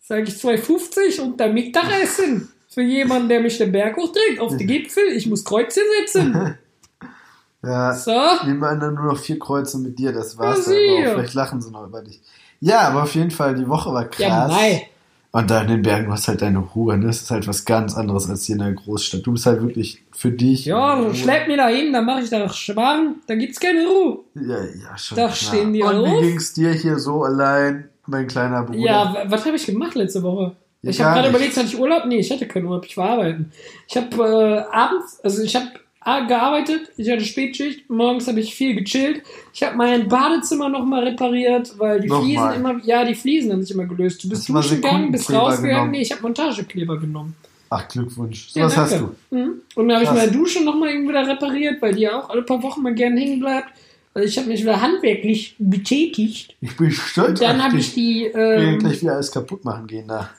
Sage 0.08 0.24
ich 0.24 0.36
2,50 0.36 1.20
und 1.22 1.40
dann 1.40 1.54
Mittagessen. 1.54 2.50
Für 2.70 2.82
jemanden, 2.82 3.28
der 3.28 3.42
mich 3.42 3.58
den 3.58 3.72
Berg 3.72 3.98
hochträgt, 3.98 4.40
auf 4.40 4.56
die 4.56 4.66
Gipfel. 4.66 5.04
Ich 5.14 5.28
muss 5.28 5.44
Kreuze 5.44 5.82
setzen. 6.00 6.58
Ja, 7.64 7.92
So. 7.92 8.12
wir 8.12 8.62
waren 8.62 8.80
dann 8.80 8.94
nur 8.94 9.06
noch 9.06 9.18
vier 9.18 9.40
Kreuze 9.40 9.80
mit 9.80 9.98
dir, 9.98 10.14
das 10.14 10.38
war's 10.38 10.68
Ja, 10.68 11.06
dann. 11.06 11.16
Vielleicht 11.16 11.34
lachen 11.34 11.60
sie 11.60 11.72
noch 11.72 11.86
über 11.88 12.02
dich. 12.04 12.22
Ja, 12.60 12.82
aber 12.82 13.04
auf 13.04 13.16
jeden 13.16 13.32
Fall, 13.32 13.56
die 13.56 13.68
Woche 13.68 13.92
war 13.92 14.06
krass. 14.06 14.20
Ja, 14.20 14.48
mei. 14.48 14.88
Und 15.32 15.50
da 15.52 15.62
in 15.62 15.68
den 15.68 15.82
Bergen 15.82 16.10
hast 16.12 16.26
du 16.26 16.30
halt 16.30 16.42
deine 16.44 16.60
Ruhe. 16.60 16.98
Ne? 16.98 17.08
Das 17.08 17.22
ist 17.22 17.32
halt 17.32 17.48
was 17.48 17.66
ganz 17.66 17.96
anderes 17.96 18.30
als 18.30 18.46
hier 18.46 18.56
in 18.56 18.62
der 18.62 18.72
Großstadt. 18.74 19.26
Du 19.26 19.34
bist 19.34 19.46
halt 19.48 19.62
wirklich 19.62 20.02
für 20.12 20.32
dich. 20.32 20.66
Ja, 20.66 21.14
schlepp 21.14 21.48
mir 21.48 21.58
da 21.58 21.68
hin, 21.68 21.92
dann 21.92 22.06
mache 22.06 22.22
ich 22.22 22.30
da 22.30 22.48
Schmarrn, 22.48 23.16
da 23.28 23.36
gibt's 23.36 23.60
keine 23.60 23.86
Ruhe. 23.86 24.20
Ja, 24.36 24.64
ja, 24.64 24.98
schon. 24.98 25.18
Da 25.18 25.24
klar. 25.26 25.36
stehen 25.36 25.74
die 25.74 25.82
Und 25.84 26.06
wie 26.06 26.28
ging's 26.30 26.54
dir 26.54 26.72
hier 26.72 26.98
so 27.00 27.24
allein, 27.24 27.90
mein 28.08 28.28
kleiner 28.28 28.64
Bruder? 28.64 28.80
Ja, 28.80 29.14
wa- 29.14 29.24
was 29.28 29.46
habe 29.46 29.56
ich 29.56 29.66
gemacht 29.66 29.96
letzte 29.96 30.24
Woche? 30.24 30.56
Ja, 30.82 30.90
ich 30.92 31.02
habe 31.02 31.16
gerade 31.16 31.30
überlegt, 31.30 31.56
hatte 31.58 31.68
ich 31.68 31.80
Urlaub? 31.80 32.06
Nee, 32.06 32.20
ich 32.20 32.32
hatte 32.32 32.48
keinen 32.48 32.66
Urlaub, 32.66 32.86
ich 32.86 32.96
war 32.98 33.10
arbeiten. 33.12 33.52
Ich 33.88 33.98
habe 33.98 34.66
äh, 34.70 34.76
abends, 34.76 35.20
also 35.24 35.42
ich 35.44 35.56
habe 35.56 35.68
gearbeitet, 36.28 36.90
ich 36.96 37.10
hatte 37.12 37.26
Spätschicht, 37.26 37.90
morgens 37.90 38.28
habe 38.28 38.40
ich 38.40 38.56
viel 38.56 38.76
gechillt. 38.76 39.24
Ich 39.54 39.62
habe 39.64 39.76
mein 39.76 40.08
Badezimmer 40.08 40.70
nochmal 40.70 41.04
repariert, 41.04 41.78
weil 41.78 42.00
die. 42.00 42.08
Fliesen 42.08 42.54
immer, 42.54 42.80
ja, 42.86 43.04
die 43.04 43.16
Fliesen 43.16 43.52
haben 43.52 43.62
sich 43.62 43.72
immer 43.72 43.86
gelöst. 43.86 44.24
Du 44.24 44.30
bist 44.30 44.48
Hast 44.48 44.50
duschen 44.70 44.82
gegangen, 44.82 45.12
bist 45.12 45.30
rausgegangen, 45.34 45.70
genommen? 45.74 45.92
nee, 45.92 46.02
ich 46.02 46.12
habe 46.12 46.22
Montagekleber 46.22 46.98
genommen. 46.98 47.36
Ach, 47.70 47.86
Glückwunsch. 47.90 48.48
So 48.50 48.60
Ja, 48.62 48.68
was 48.68 48.78
hast 48.78 48.94
danke. 48.94 49.10
du. 49.30 49.36
Mhm. 49.36 49.54
Und 49.76 49.88
dann 49.90 49.98
habe 49.98 50.06
ich 50.06 50.12
meine 50.12 50.32
Dusche 50.32 50.64
nochmal 50.64 50.90
irgendwie 50.90 51.10
wieder 51.10 51.28
repariert, 51.28 51.82
weil 51.82 51.96
die 51.96 52.02
ja 52.04 52.18
auch 52.18 52.30
alle 52.30 52.44
paar 52.44 52.64
Wochen 52.64 52.82
mal 52.82 52.94
gerne 52.94 53.20
hängen 53.20 53.42
bleibt. 53.42 53.68
Also 54.18 54.30
ich 54.30 54.38
habe 54.40 54.48
mich 54.48 54.64
wieder 54.64 54.82
handwerklich 54.82 55.56
betätigt. 55.60 56.58
Ich 56.60 56.76
bin 56.76 56.90
stolz 56.90 57.40
Dann 57.40 57.58
auf 57.58 57.68
habe 57.68 57.78
ich 57.78 57.94
die. 57.94 58.26
Ich 58.26 58.34
Ähm, 58.34 58.80
gleich 58.80 59.00
wieder 59.04 59.14
alles 59.14 59.32
kaputt 59.32 59.64
machen 59.64 59.86
gehen 59.86 60.08
da. 60.08 60.32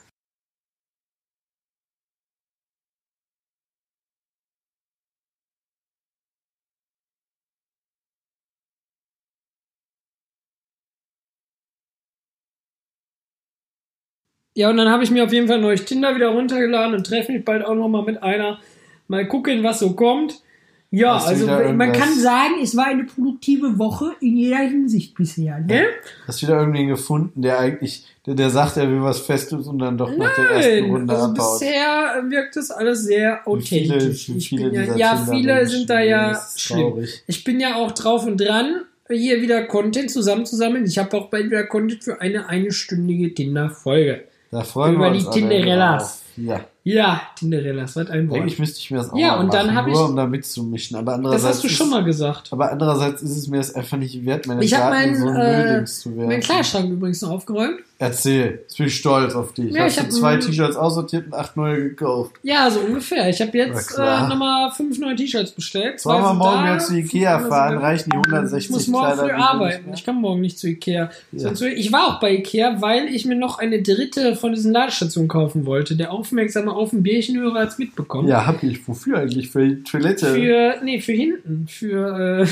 Ja, 14.56 14.70
und 14.70 14.76
dann 14.76 14.88
habe 14.88 15.04
ich 15.04 15.12
mir 15.12 15.22
auf 15.22 15.32
jeden 15.32 15.46
Fall 15.46 15.60
neues 15.60 15.84
Tinder 15.84 16.16
wieder 16.16 16.30
runtergeladen 16.30 16.96
und 16.96 17.06
treffe 17.06 17.30
mich 17.30 17.44
bald 17.44 17.64
auch 17.64 17.76
nochmal 17.76 18.02
mit 18.02 18.20
einer. 18.24 18.58
Mal 19.06 19.28
gucken, 19.28 19.62
was 19.62 19.78
so 19.78 19.94
kommt. 19.94 20.42
Ja, 20.90 21.18
du 21.18 21.24
also 21.26 21.46
man 21.46 21.92
kann 21.92 22.18
sagen, 22.18 22.54
es 22.62 22.74
war 22.74 22.86
eine 22.86 23.04
produktive 23.04 23.78
Woche 23.78 24.12
in 24.20 24.38
jeder 24.38 24.58
Hinsicht 24.60 25.14
bisher. 25.14 25.58
Ne? 25.60 25.84
Hast 26.26 26.40
wieder 26.40 26.58
irgendwen 26.58 26.88
gefunden, 26.88 27.42
der 27.42 27.58
eigentlich, 27.58 28.06
der, 28.24 28.34
der 28.34 28.48
sagt, 28.48 28.78
er 28.78 28.88
will 28.90 29.02
was 29.02 29.20
Festes 29.20 29.66
und 29.66 29.80
dann 29.80 29.98
doch 29.98 30.10
nach 30.16 30.34
der 30.34 30.50
ersten 30.50 30.80
Nein, 30.80 30.90
Runde 30.90 31.12
also 31.12 31.26
abbaut. 31.26 31.60
bisher 31.60 32.24
wirkt 32.30 32.56
das 32.56 32.70
alles 32.70 33.04
sehr 33.04 33.40
Wie 33.46 33.60
viele, 33.60 33.94
authentisch. 33.96 34.28
wie 34.30 34.38
Ich 34.38 34.48
viele 34.48 34.70
bin 34.70 34.74
ja, 34.86 34.96
ja, 34.96 35.26
viele 35.30 35.66
sind 35.66 35.90
da 35.90 36.00
ja 36.00 36.40
schlimm. 36.56 36.78
traurig. 36.80 37.22
Ich 37.26 37.44
bin 37.44 37.60
ja 37.60 37.76
auch 37.76 37.92
drauf 37.92 38.24
und 38.26 38.38
dran, 38.40 38.82
hier 39.10 39.42
wieder 39.42 39.64
Content 39.64 40.10
zusammenzusammeln. 40.10 40.86
Ich 40.86 40.98
habe 40.98 41.14
auch 41.18 41.28
bald 41.28 41.46
wieder 41.46 41.64
Content 41.66 42.02
für 42.02 42.20
eine 42.22 42.48
einstündige 42.48 43.34
Tinder-Folge. 43.34 44.24
Da 44.50 44.62
freuen 44.64 44.94
Über 44.94 45.04
wir 45.06 45.10
die 45.12 45.18
uns 45.18 45.26
alle 45.28 45.34
Tinderellas. 45.40 46.22
drauf. 46.36 46.60
Ja, 46.88 46.98
Ja, 46.98 47.20
Tinderellas, 47.36 47.96
was 47.96 48.08
ein 48.10 48.28
Wort. 48.30 48.40
eigentlich 48.40 48.58
müsste 48.58 48.78
ich 48.80 48.90
mir 48.90 48.98
das 48.98 49.10
auch 49.10 49.16
Ja, 49.18 49.36
mal 49.36 49.40
und 49.44 49.52
dann 49.54 49.74
machen, 49.74 49.92
nur 49.92 50.02
ich- 50.04 50.08
um 50.10 50.16
da 50.16 50.26
mitzumischen. 50.26 50.96
Aber 50.96 51.12
Das 51.12 51.14
andererseits 51.18 51.54
hast 51.56 51.64
du 51.64 51.68
schon 51.68 51.90
mal 51.90 52.02
gesagt. 52.04 52.48
Aber 52.52 52.70
andererseits 52.72 53.22
ist 53.22 53.36
es 53.36 53.46
mir 53.48 53.58
das 53.58 53.74
einfach 53.74 53.96
nicht 53.98 54.24
wert, 54.24 54.46
meine 54.46 54.64
Ich 54.64 54.74
habe 54.74 54.94
Daten 54.94 55.20
meinen 55.20 55.20
so 55.20 55.28
äh, 55.28 55.84
zu 55.84 56.16
werden. 56.16 56.28
mein 56.28 56.40
Kleiderschrank 56.40 56.90
übrigens 56.90 57.20
noch 57.22 57.30
aufgeräumt. 57.30 57.80
Erzähl, 58.00 58.64
ich 58.70 58.76
bin 58.78 58.88
stolz 58.88 59.34
auf 59.34 59.54
dich. 59.54 59.72
Ja, 59.74 59.82
Hast 59.82 59.94
ich 59.94 59.98
du 59.98 60.02
hab 60.04 60.12
zwei 60.12 60.36
T-Shirts 60.36 60.76
aussortiert 60.76 61.26
und 61.26 61.34
acht 61.34 61.56
neue 61.56 61.82
gekauft. 61.82 62.30
Ja, 62.44 62.70
so 62.70 62.78
ungefähr. 62.78 63.28
Ich 63.28 63.40
habe 63.40 63.58
jetzt 63.58 63.98
äh, 63.98 64.28
nochmal 64.28 64.70
fünf 64.70 65.00
neue 65.00 65.16
T-Shirts 65.16 65.50
bestellt. 65.50 65.98
Sollen 65.98 66.22
wir 66.22 66.32
morgen 66.32 66.64
da, 66.64 66.78
zu 66.78 66.94
Ikea 66.94 67.40
fahren? 67.40 67.78
Reichen 67.78 68.10
die 68.10 68.16
160 68.16 68.66
Ich 68.66 68.70
muss 68.70 68.86
morgen 68.86 69.04
Kleider 69.14 69.22
früh 69.24 69.32
arbeiten. 69.32 69.92
Ich 69.92 70.04
kann 70.04 70.14
morgen 70.14 70.40
nicht 70.40 70.60
zu 70.60 70.68
Ikea. 70.68 71.10
Ja. 71.32 71.50
Ich 71.74 71.90
war 71.92 72.06
auch 72.06 72.20
bei 72.20 72.34
Ikea, 72.36 72.80
weil 72.80 73.06
ich 73.08 73.24
mir 73.26 73.34
noch 73.34 73.58
eine 73.58 73.82
dritte 73.82 74.36
von 74.36 74.52
diesen 74.52 74.72
Ladestationen 74.72 75.26
kaufen 75.28 75.66
wollte. 75.66 75.96
Der 75.96 76.12
Aufmerksame 76.12 76.72
auf 76.78 76.90
dem 76.90 77.02
Bärchenhörer 77.02 77.60
hat 77.60 77.68
es 77.70 77.78
mitbekommen. 77.78 78.28
Ja, 78.28 78.46
hab 78.46 78.62
ich. 78.62 78.86
Wofür 78.88 79.18
eigentlich? 79.18 79.50
Für 79.50 79.66
die 79.68 79.82
Toilette? 79.82 80.34
Für, 80.34 80.74
nee, 80.84 81.00
für 81.00 81.12
hinten. 81.12 81.66
Für, 81.68 82.40
äh, 82.42 82.46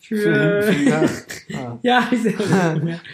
für, 0.00 0.16
Für 0.16 0.72
hinten, 0.72 0.88
ja. 1.48 1.58
Ah. 1.58 1.78
ja, 1.82 2.08
ich 2.12 2.34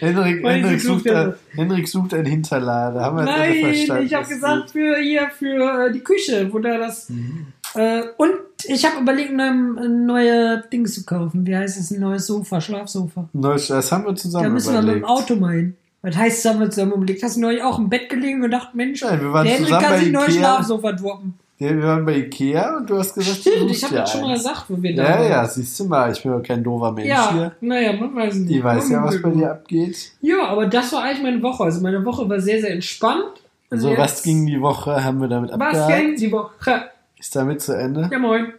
Henrik, 0.00 0.80
sie 0.80 0.86
sucht 0.86 1.10
ein, 1.10 1.34
Henrik 1.54 1.88
sucht 1.88 2.14
ein 2.14 2.24
Hinterlader. 2.24 3.00
Haben 3.00 3.16
wir 3.18 3.24
Nein, 3.24 3.60
verstanden. 3.64 4.06
ich 4.06 4.14
habe 4.14 4.28
gesagt 4.28 4.70
für 4.70 4.96
hier 4.98 5.28
für 5.36 5.86
äh, 5.88 5.92
die 5.92 6.00
Küche, 6.00 6.52
wo 6.52 6.58
da 6.58 6.78
das 6.78 7.08
Mhm. 7.08 7.46
äh, 7.74 8.02
und 8.16 8.30
ich 8.66 8.84
habe 8.86 9.00
überlegt, 9.02 9.30
ein, 9.32 9.76
ein 9.78 10.06
neue 10.06 10.62
Ding 10.72 10.86
zu 10.86 11.04
kaufen. 11.04 11.46
Wie 11.46 11.54
heißt 11.56 11.78
es? 11.78 11.90
Ein 11.90 12.00
neues 12.00 12.26
Sofa, 12.26 12.60
Schlafsofa. 12.60 13.28
Neues- 13.32 13.66
Das 13.68 13.90
haben 13.92 14.06
wir 14.06 14.14
zusammen 14.14 14.44
Da 14.44 14.50
müssen 14.50 14.72
wir 14.72 14.80
mit 14.82 14.90
dem 14.94 14.98
überlegt. 15.00 15.08
Auto 15.30 15.36
mal 15.36 15.54
hin. 15.54 15.76
Was 16.04 16.16
heißt, 16.16 16.44
das 16.44 16.52
haben 16.52 16.60
wir 16.60 16.70
zusammen 16.70 16.92
überlegt? 16.92 17.22
Hast 17.22 17.36
du 17.36 17.40
neulich 17.40 17.62
auch 17.62 17.78
im 17.78 17.88
Bett 17.88 18.08
gelegen 18.10 18.36
und 18.36 18.42
gedacht, 18.42 18.74
Mensch, 18.74 19.02
Nein, 19.02 19.20
wir 19.20 19.32
waren 19.32 19.46
der 19.46 19.54
Henrik 19.56 19.78
kann 19.80 19.98
sich 19.98 20.12
neues 20.12 20.28
Ikea. 20.36 20.40
Schlafsofa 20.54 20.92
droppen. 20.92 21.34
Ja, 21.58 21.70
wir 21.70 21.82
waren 21.84 22.04
bei 22.04 22.16
Ikea 22.16 22.76
und 22.78 22.90
du 22.90 22.98
hast 22.98 23.14
gesagt, 23.14 23.38
Stimmt, 23.38 23.70
ich 23.70 23.82
habe 23.84 23.94
ja 23.94 24.00
das 24.02 24.12
schon 24.12 24.20
mal 24.22 24.34
gesagt, 24.34 24.64
wo 24.68 24.82
wir 24.82 24.94
da 24.94 25.02
Ja, 25.02 25.18
waren. 25.20 25.30
ja, 25.30 25.46
siehst 25.48 25.78
du 25.80 25.84
mal, 25.84 26.12
ich 26.12 26.22
bin 26.22 26.32
doch 26.32 26.42
kein 26.42 26.62
doofer 26.62 26.92
Mensch 26.92 27.08
Ja, 27.08 27.32
hier. 27.32 27.52
naja, 27.60 27.92
man 27.94 28.14
weiß 28.14 28.34
nicht. 28.34 28.50
Die 28.50 28.62
weiß 28.62 28.90
ja, 28.90 29.02
was 29.04 29.22
bei 29.22 29.30
dir 29.30 29.50
abgeht. 29.52 30.12
Ja, 30.20 30.46
aber 30.48 30.66
das 30.66 30.92
war 30.92 31.04
eigentlich 31.04 31.22
meine 31.22 31.42
Woche. 31.42 31.62
Also 31.64 31.80
meine 31.80 32.04
Woche 32.04 32.28
war 32.28 32.40
sehr, 32.40 32.60
sehr 32.60 32.72
entspannt. 32.72 33.24
Also 33.70 33.84
So, 33.84 33.90
jetzt- 33.90 34.00
was 34.00 34.22
ging 34.22 34.46
die 34.46 34.60
Woche? 34.60 35.02
Haben 35.02 35.20
wir 35.20 35.28
damit 35.28 35.50
Was 35.52 35.60
abgehakt? 35.60 35.96
ging 35.96 36.16
die 36.16 36.32
Woche? 36.32 36.82
Ist 37.18 37.34
damit 37.34 37.62
zu 37.62 37.72
Ende? 37.72 38.08
Ja, 38.12 38.18
moin. 38.18 38.52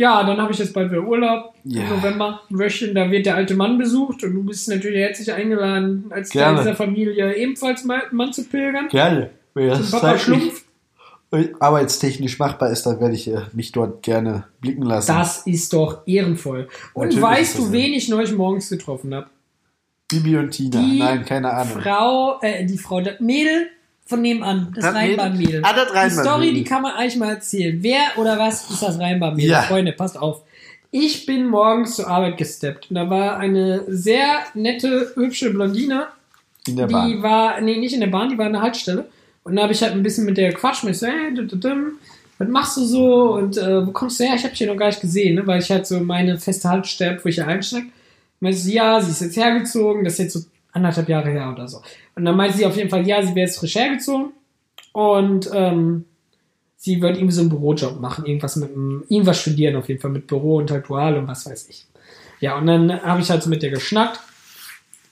Ja, 0.00 0.24
dann 0.24 0.40
habe 0.40 0.50
ich 0.50 0.58
jetzt 0.58 0.72
bald 0.72 0.90
wieder 0.90 1.02
Urlaub 1.02 1.52
Ja. 1.64 1.82
im 1.82 1.90
November. 1.90 2.40
Ein 2.50 2.58
Wöchchen, 2.58 2.94
da 2.94 3.10
wird 3.10 3.26
der 3.26 3.36
alte 3.36 3.54
Mann 3.54 3.76
besucht 3.76 4.24
und 4.24 4.32
du 4.32 4.42
bist 4.44 4.66
natürlich 4.70 4.96
herzlich 4.98 5.30
eingeladen, 5.30 6.06
als 6.08 6.30
Teil 6.30 6.42
Gerne. 6.44 6.58
dieser 6.60 6.74
Familie 6.74 7.36
ebenfalls 7.36 7.84
mal 7.84 8.04
Mann 8.10 8.32
zu 8.32 8.44
pilgern. 8.44 8.88
Gerne. 8.88 9.28
Wenn 9.52 9.68
das 9.68 9.90
Papa 9.90 10.16
Schlumpf. 10.16 10.64
arbeitstechnisch 11.60 12.38
machbar 12.38 12.70
ist, 12.70 12.84
dann 12.86 12.98
werde 12.98 13.14
ich 13.14 13.28
äh, 13.28 13.42
mich 13.52 13.72
dort 13.72 14.02
gerne 14.02 14.44
blicken 14.62 14.84
lassen. 14.84 15.08
Das 15.08 15.46
ist 15.46 15.70
doch 15.74 16.06
ehrenvoll. 16.06 16.68
Und 16.94 17.08
Natürlich 17.08 17.22
weißt 17.22 17.58
du, 17.58 17.70
wen 17.72 17.92
ich 17.92 18.08
neulich 18.08 18.32
morgens 18.32 18.70
getroffen 18.70 19.14
habe? 19.14 19.26
Bibi 20.08 20.38
und 20.38 20.50
Tina. 20.52 20.80
Die 20.80 20.98
Nein, 20.98 21.26
keine 21.26 21.52
Ahnung. 21.52 21.78
Frau, 21.82 22.40
äh, 22.40 22.64
die 22.64 22.78
Frau, 22.78 23.02
das 23.02 23.20
Mädel 23.20 23.66
von 24.10 24.20
nebenan, 24.20 24.74
das? 24.74 24.94
Rheinbahnmädel. 24.94 25.62
Ah, 25.64 25.72
das 25.72 25.86
die 25.86 25.96
Rheinbahnmädel. 25.96 26.24
Story, 26.24 26.52
die 26.52 26.64
kann 26.64 26.82
man 26.82 26.92
eigentlich 26.92 27.16
mal 27.16 27.30
erzählen. 27.30 27.78
Wer 27.80 28.00
oder 28.18 28.38
was 28.38 28.68
ist 28.68 28.82
das 28.82 28.98
Rheinbahnmädel? 28.98 29.50
Ja. 29.50 29.62
Freunde, 29.62 29.92
passt 29.92 30.18
auf. 30.18 30.42
Ich 30.90 31.24
bin 31.24 31.46
morgens 31.46 31.96
zur 31.96 32.08
Arbeit 32.08 32.36
gesteppt. 32.36 32.90
Und 32.90 32.96
da 32.96 33.08
war 33.08 33.38
eine 33.38 33.84
sehr 33.86 34.40
nette, 34.54 35.12
hübsche 35.14 35.50
Blondine. 35.50 36.08
In 36.66 36.76
der 36.76 36.88
die 36.88 36.92
Bahn. 36.92 37.22
war, 37.22 37.60
nee, 37.60 37.78
nicht 37.78 37.94
in 37.94 38.00
der 38.00 38.08
Bahn, 38.08 38.28
die 38.28 38.36
war 38.36 38.46
an 38.46 38.52
der 38.52 38.62
Haltestelle. 38.62 39.08
Und 39.44 39.56
da 39.56 39.62
habe 39.62 39.72
ich 39.72 39.82
halt 39.82 39.92
ein 39.92 40.02
bisschen 40.02 40.24
mit 40.24 40.36
der 40.36 40.50
gequatscht. 40.50 40.84
Und 40.84 40.90
ich 40.90 40.98
so, 40.98 41.06
hey, 41.06 41.32
du, 41.32 41.46
du, 41.46 41.56
du, 41.56 41.92
was 42.38 42.48
machst 42.48 42.76
du 42.76 42.84
so? 42.84 43.34
Und 43.34 43.56
äh, 43.56 43.86
wo 43.86 43.92
kommst 43.92 44.18
du 44.18 44.24
her? 44.24 44.34
Ich 44.34 44.42
habe 44.42 44.50
dich 44.50 44.60
ja 44.60 44.66
noch 44.66 44.76
gar 44.76 44.88
nicht 44.88 45.00
gesehen, 45.00 45.36
ne? 45.36 45.46
weil 45.46 45.60
ich 45.60 45.70
halt 45.70 45.86
so 45.86 46.00
meine 46.00 46.38
feste 46.38 46.68
Haltestelle, 46.68 47.20
wo 47.22 47.28
ich 47.28 47.36
hier 47.36 47.46
einsteig. 47.46 47.84
Meinte 48.40 48.58
sie, 48.58 48.74
ja, 48.74 49.00
sie 49.00 49.12
ist 49.12 49.20
jetzt 49.20 49.36
hergezogen. 49.36 50.02
Das 50.02 50.14
ist 50.14 50.18
jetzt 50.18 50.32
so 50.32 50.40
anderthalb 50.72 51.08
Jahre 51.08 51.30
her 51.30 51.50
oder 51.52 51.68
so. 51.68 51.82
Und 52.20 52.26
dann 52.26 52.36
meinte 52.36 52.58
sie 52.58 52.66
auf 52.66 52.76
jeden 52.76 52.90
Fall, 52.90 53.08
ja, 53.08 53.22
sie 53.22 53.34
wäre 53.34 53.46
jetzt 53.46 53.58
frisch 53.58 53.76
hergezogen. 53.76 54.32
Und 54.92 55.48
ähm, 55.54 56.04
sie 56.76 57.00
wird 57.00 57.16
irgendwie 57.16 57.32
so 57.32 57.40
einen 57.40 57.48
Bürojob 57.48 57.98
machen, 57.98 58.26
irgendwas 58.26 58.56
mit 58.56 58.70
irgendwas 59.08 59.40
studieren 59.40 59.76
auf 59.76 59.88
jeden 59.88 60.02
Fall 60.02 60.10
mit 60.10 60.26
Büro 60.26 60.56
und 60.56 60.70
halt 60.70 60.86
Dual 60.86 61.16
und 61.16 61.26
was 61.26 61.46
weiß 61.46 61.66
ich. 61.70 61.86
Ja, 62.40 62.58
und 62.58 62.66
dann 62.66 63.02
habe 63.02 63.22
ich 63.22 63.30
halt 63.30 63.42
so 63.42 63.48
mit 63.48 63.62
der 63.62 63.70
geschnackt 63.70 64.20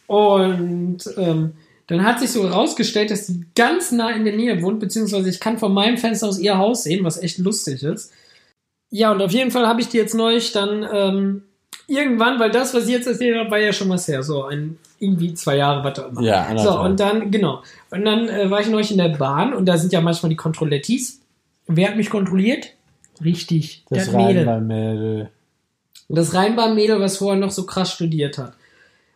und 0.07 0.99
ähm, 1.17 1.55
dann 1.87 2.05
hat 2.05 2.21
sich 2.21 2.31
so 2.31 2.47
herausgestellt, 2.47 3.11
dass 3.11 3.27
sie 3.27 3.47
ganz 3.55 3.91
nah 3.91 4.11
in 4.11 4.27
der 4.27 4.37
Nähe 4.37 4.61
wohnt, 4.61 4.81
beziehungsweise 4.81 5.31
ich 5.31 5.41
kann 5.41 5.59
von 5.59 5.73
meinem 5.73 5.97
Fenster 5.97 6.29
aus 6.29 6.39
ihr 6.39 6.59
Haus 6.59 6.85
sehen, 6.85 7.05
was 7.05 7.23
echt 7.23 7.39
lustig 7.39 7.83
ist. 7.83 8.13
Ja, 8.91 9.13
und 9.13 9.23
auf 9.23 9.33
jeden 9.33 9.51
Fall 9.51 9.67
habe 9.67 9.81
ich 9.81 9.89
die 9.89 9.97
jetzt 9.97 10.15
neulich 10.15 10.53
dann 10.53 10.87
ähm, 10.93 11.43
irgendwann, 11.89 12.39
weil 12.39 12.51
das, 12.51 12.73
was 12.75 12.85
ich 12.85 12.91
jetzt 12.91 13.09
erzählt 13.09 13.37
habe, 13.37 13.51
war 13.51 13.59
ja 13.59 13.73
schon 13.73 13.89
was 13.89 14.07
her, 14.07 14.23
so 14.23 14.45
ein 14.45 14.79
irgendwie 15.01 15.35
zwei 15.35 15.57
Jahre, 15.57 15.83
was 15.83 15.99
auch 15.99 16.11
immer. 16.11 16.23
Ja, 16.23 16.43
anderthalb. 16.43 16.75
So, 16.75 16.81
und 16.81 17.01
dann, 17.01 17.31
genau. 17.31 17.63
Und 17.91 18.05
dann 18.05 18.29
äh, 18.29 18.51
war 18.51 18.61
ich 18.61 18.69
neulich 18.69 18.93
in 18.93 18.99
der 18.99 19.09
Bahn 19.09 19.53
und 19.55 19.67
da 19.67 19.77
sind 19.77 19.93
ja 19.93 20.01
manchmal 20.01 20.31
die 20.31 20.37
Kontrollettis. 20.37 21.21
Wer 21.67 21.89
hat 21.89 21.97
mich 21.97 22.11
kontrolliert? 22.11 22.69
Richtig, 23.25 23.85
das 23.91 24.07
das 24.07 24.15
Mädel. 24.15 24.49
Rheinbahnmädel. 24.49 25.31
Das 26.09 26.33
Rheinbahn-Mädel, 26.33 27.01
was 27.01 27.19
vorher 27.19 27.39
noch 27.39 27.51
so 27.51 27.67
krass 27.67 27.93
studiert 27.93 28.39
hat. 28.39 28.55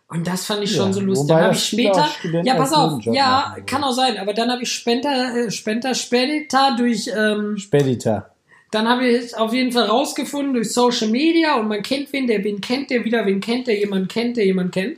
Und 0.09 0.27
das 0.27 0.45
fand 0.45 0.63
ich 0.63 0.71
Ja, 0.71 0.83
schon 0.83 0.93
so 0.93 0.99
lustig. 0.99 1.27
Dann 1.29 1.43
habe 1.43 1.53
ich 1.55 1.63
später, 1.63 2.07
ja, 2.43 2.53
pass 2.53 2.71
auf, 2.71 3.03
ja, 3.05 3.47
machen 3.49 3.65
kann 3.65 3.83
auch 3.83 3.93
sein, 3.93 4.19
aber 4.19 4.33
dann 4.33 4.51
habe 4.51 4.61
ich 4.61 4.71
später, 4.71 5.35
äh, 5.35 5.49
später, 5.49 5.95
später 5.95 6.75
durch, 6.77 7.09
ähm, 7.17 7.57
Speditor. 7.57 8.29
Dann 8.73 8.87
habe 8.87 9.07
ich 9.07 9.35
auf 9.37 9.53
jeden 9.53 9.71
Fall 9.71 9.85
rausgefunden 9.85 10.53
durch 10.53 10.71
Social 10.71 11.09
Media 11.09 11.55
und 11.55 11.67
man 11.67 11.83
kennt 11.83 12.11
wen, 12.11 12.27
der 12.27 12.43
wen 12.43 12.59
kennt, 12.59 12.89
der 12.89 13.05
wieder 13.05 13.25
wen 13.25 13.39
kennt, 13.39 13.67
der 13.67 13.77
jemand 13.77 14.09
kennt, 14.09 14.37
der 14.37 14.45
jemand 14.45 14.71
kennt, 14.71 14.97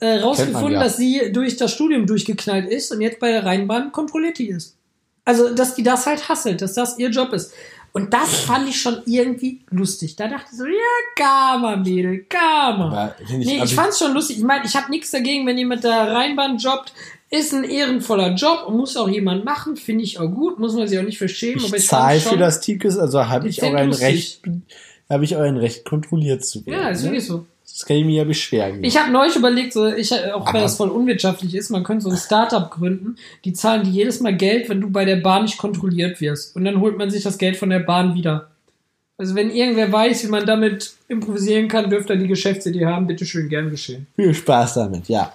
äh, 0.00 0.18
rausgefunden, 0.18 0.72
ja. 0.72 0.80
dass 0.82 0.96
sie 0.96 1.32
durch 1.32 1.56
das 1.56 1.72
Studium 1.72 2.06
durchgeknallt 2.06 2.68
ist 2.68 2.90
und 2.90 3.00
jetzt 3.00 3.20
bei 3.20 3.30
der 3.30 3.46
Rheinbahn 3.46 3.92
Kontrolletti 3.92 4.48
ist. 4.48 4.76
Also, 5.24 5.54
dass 5.54 5.74
die 5.74 5.82
das 5.82 6.06
halt 6.06 6.28
hasselt, 6.28 6.60
dass 6.60 6.74
das 6.74 6.98
ihr 6.98 7.08
Job 7.08 7.32
ist. 7.32 7.52
Und 7.92 8.12
das 8.12 8.40
fand 8.40 8.68
ich 8.68 8.80
schon 8.80 9.02
irgendwie 9.06 9.60
lustig. 9.70 10.16
Da 10.16 10.26
dachte 10.26 10.48
ich 10.50 10.58
so, 10.58 10.66
ja, 10.66 10.72
Gamma, 11.14 11.76
Mädel, 11.76 12.26
wenn 13.28 13.40
ich, 13.40 13.46
Nee, 13.46 13.60
also 13.60 13.72
ich 13.72 13.74
fand's 13.76 14.00
schon 14.00 14.12
lustig. 14.12 14.38
Ich 14.38 14.42
meine, 14.42 14.64
ich 14.66 14.74
habe 14.74 14.90
nichts 14.90 15.12
dagegen, 15.12 15.46
wenn 15.46 15.56
ihr 15.56 15.66
mit 15.66 15.84
der 15.84 16.12
Rheinbahn 16.12 16.58
jobbt. 16.58 16.92
Ist 17.34 17.52
ein 17.52 17.64
ehrenvoller 17.64 18.34
Job 18.34 18.64
und 18.68 18.76
muss 18.76 18.96
auch 18.96 19.08
jemand 19.08 19.44
machen, 19.44 19.76
finde 19.76 20.04
ich 20.04 20.20
auch 20.20 20.28
gut, 20.28 20.60
muss 20.60 20.74
man 20.74 20.86
sich 20.86 20.98
auch 20.98 21.02
nicht 21.02 21.18
verschämen. 21.18 21.64
Ich 21.64 21.72
ich 21.72 21.86
zahle 21.86 22.20
für 22.20 22.36
das 22.36 22.60
Ticket, 22.60 22.96
also 22.96 23.28
habe 23.28 23.48
ich 23.48 23.60
auch 23.62 23.74
ein. 23.74 23.92
Recht, 23.92 24.40
habe 25.10 25.24
ich 25.24 25.34
auch 25.34 25.40
ein 25.40 25.56
Recht, 25.56 25.84
kontrolliert 25.84 26.44
zu 26.44 26.64
werden. 26.64 26.80
Ja, 26.80 26.88
ist 26.90 27.02
ne? 27.02 27.08
wirklich 27.08 27.26
so. 27.26 27.44
Das 27.64 27.86
kann 27.86 27.96
ich 27.96 28.04
mir 28.04 28.18
ja 28.18 28.24
beschweren. 28.24 28.84
Ich 28.84 28.96
habe 28.96 29.10
neulich 29.10 29.34
überlegt, 29.34 29.72
so, 29.72 29.86
ich, 29.88 30.12
äh, 30.12 30.30
auch 30.30 30.46
wenn 30.46 30.50
Aber- 30.50 30.60
das 30.60 30.76
voll 30.76 30.90
unwirtschaftlich 30.90 31.56
ist, 31.56 31.70
man 31.70 31.82
könnte 31.82 32.04
so 32.04 32.10
ein 32.10 32.16
Startup 32.16 32.70
gründen, 32.70 33.16
die 33.44 33.52
zahlen 33.52 33.82
dir 33.82 33.90
jedes 33.90 34.20
Mal 34.20 34.36
Geld, 34.36 34.68
wenn 34.68 34.80
du 34.80 34.90
bei 34.90 35.04
der 35.04 35.16
Bahn 35.16 35.42
nicht 35.42 35.58
kontrolliert 35.58 36.20
wirst. 36.20 36.54
Und 36.54 36.64
dann 36.64 36.80
holt 36.80 36.96
man 36.98 37.10
sich 37.10 37.24
das 37.24 37.36
Geld 37.36 37.56
von 37.56 37.70
der 37.70 37.80
Bahn 37.80 38.14
wieder. 38.14 38.48
Also 39.18 39.34
wenn 39.34 39.50
irgendwer 39.50 39.90
weiß, 39.90 40.22
wie 40.24 40.28
man 40.28 40.46
damit 40.46 40.94
improvisieren 41.08 41.66
kann, 41.66 41.90
dürfte 41.90 42.12
er 42.12 42.18
die 42.20 42.28
Geschäftsidee 42.28 42.86
haben, 42.86 43.08
bitte 43.08 43.26
schön, 43.26 43.48
gern 43.48 43.70
geschehen. 43.70 44.06
Viel 44.14 44.34
Spaß 44.34 44.74
damit, 44.74 45.08
ja. 45.08 45.32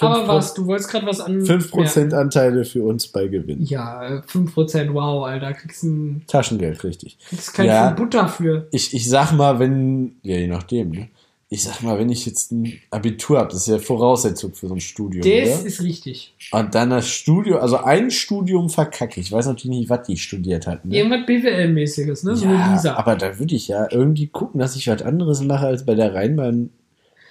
Aber 0.00 0.28
was, 0.28 0.54
du 0.54 0.66
wolltest 0.66 0.90
gerade 0.90 1.06
was 1.06 1.20
an... 1.20 1.40
5% 1.42 2.14
Anteile 2.14 2.64
für 2.64 2.82
uns 2.84 3.08
bei 3.08 3.26
Gewinn. 3.28 3.62
Ja, 3.64 4.18
äh, 4.18 4.20
5%, 4.20 4.92
wow, 4.94 5.24
Alter, 5.26 5.52
kriegst, 5.54 5.82
ein, 5.84 6.22
Taschengeld, 6.26 6.82
richtig. 6.84 7.18
kriegst 7.28 7.52
kein 7.54 7.66
Ja. 7.66 7.90
Butter 7.90 8.28
für. 8.28 8.68
Ich, 8.70 8.94
ich 8.94 9.08
sag 9.08 9.32
mal, 9.32 9.58
wenn, 9.58 10.16
ja, 10.22 10.36
je 10.36 10.46
nachdem, 10.46 10.90
ne? 10.90 11.08
Ich 11.50 11.64
sag 11.64 11.82
mal, 11.82 11.98
wenn 11.98 12.10
ich 12.10 12.26
jetzt 12.26 12.52
ein 12.52 12.74
Abitur 12.90 13.38
habe, 13.38 13.48
das 13.48 13.60
ist 13.62 13.68
ja 13.68 13.78
Voraussetzung 13.78 14.52
für 14.52 14.68
so 14.68 14.74
ein 14.74 14.80
Studium, 14.80 15.22
Das 15.22 15.58
oder? 15.60 15.66
ist 15.66 15.82
richtig. 15.82 16.34
Und 16.52 16.74
dann 16.74 16.90
das 16.90 17.08
Studium, 17.08 17.56
also 17.58 17.78
ein 17.78 18.10
Studium 18.10 18.68
verkacke. 18.68 19.18
Ich 19.18 19.32
weiß 19.32 19.46
natürlich 19.46 19.78
nicht, 19.78 19.88
was 19.88 20.06
die 20.06 20.18
studiert 20.18 20.66
hat. 20.66 20.84
Ne? 20.84 20.98
Irgendwas 20.98 21.24
BWL-mäßiges, 21.26 22.26
ne? 22.26 22.36
So 22.36 22.44
Ja, 22.44 22.74
Lisa. 22.74 22.96
aber 22.96 23.16
da 23.16 23.38
würde 23.38 23.54
ich 23.54 23.66
ja 23.68 23.88
irgendwie 23.90 24.26
gucken, 24.26 24.60
dass 24.60 24.76
ich 24.76 24.88
was 24.88 25.00
anderes 25.00 25.40
mache, 25.42 25.66
als 25.66 25.86
bei 25.86 25.94
der 25.94 26.14
Rheinbahn 26.14 26.68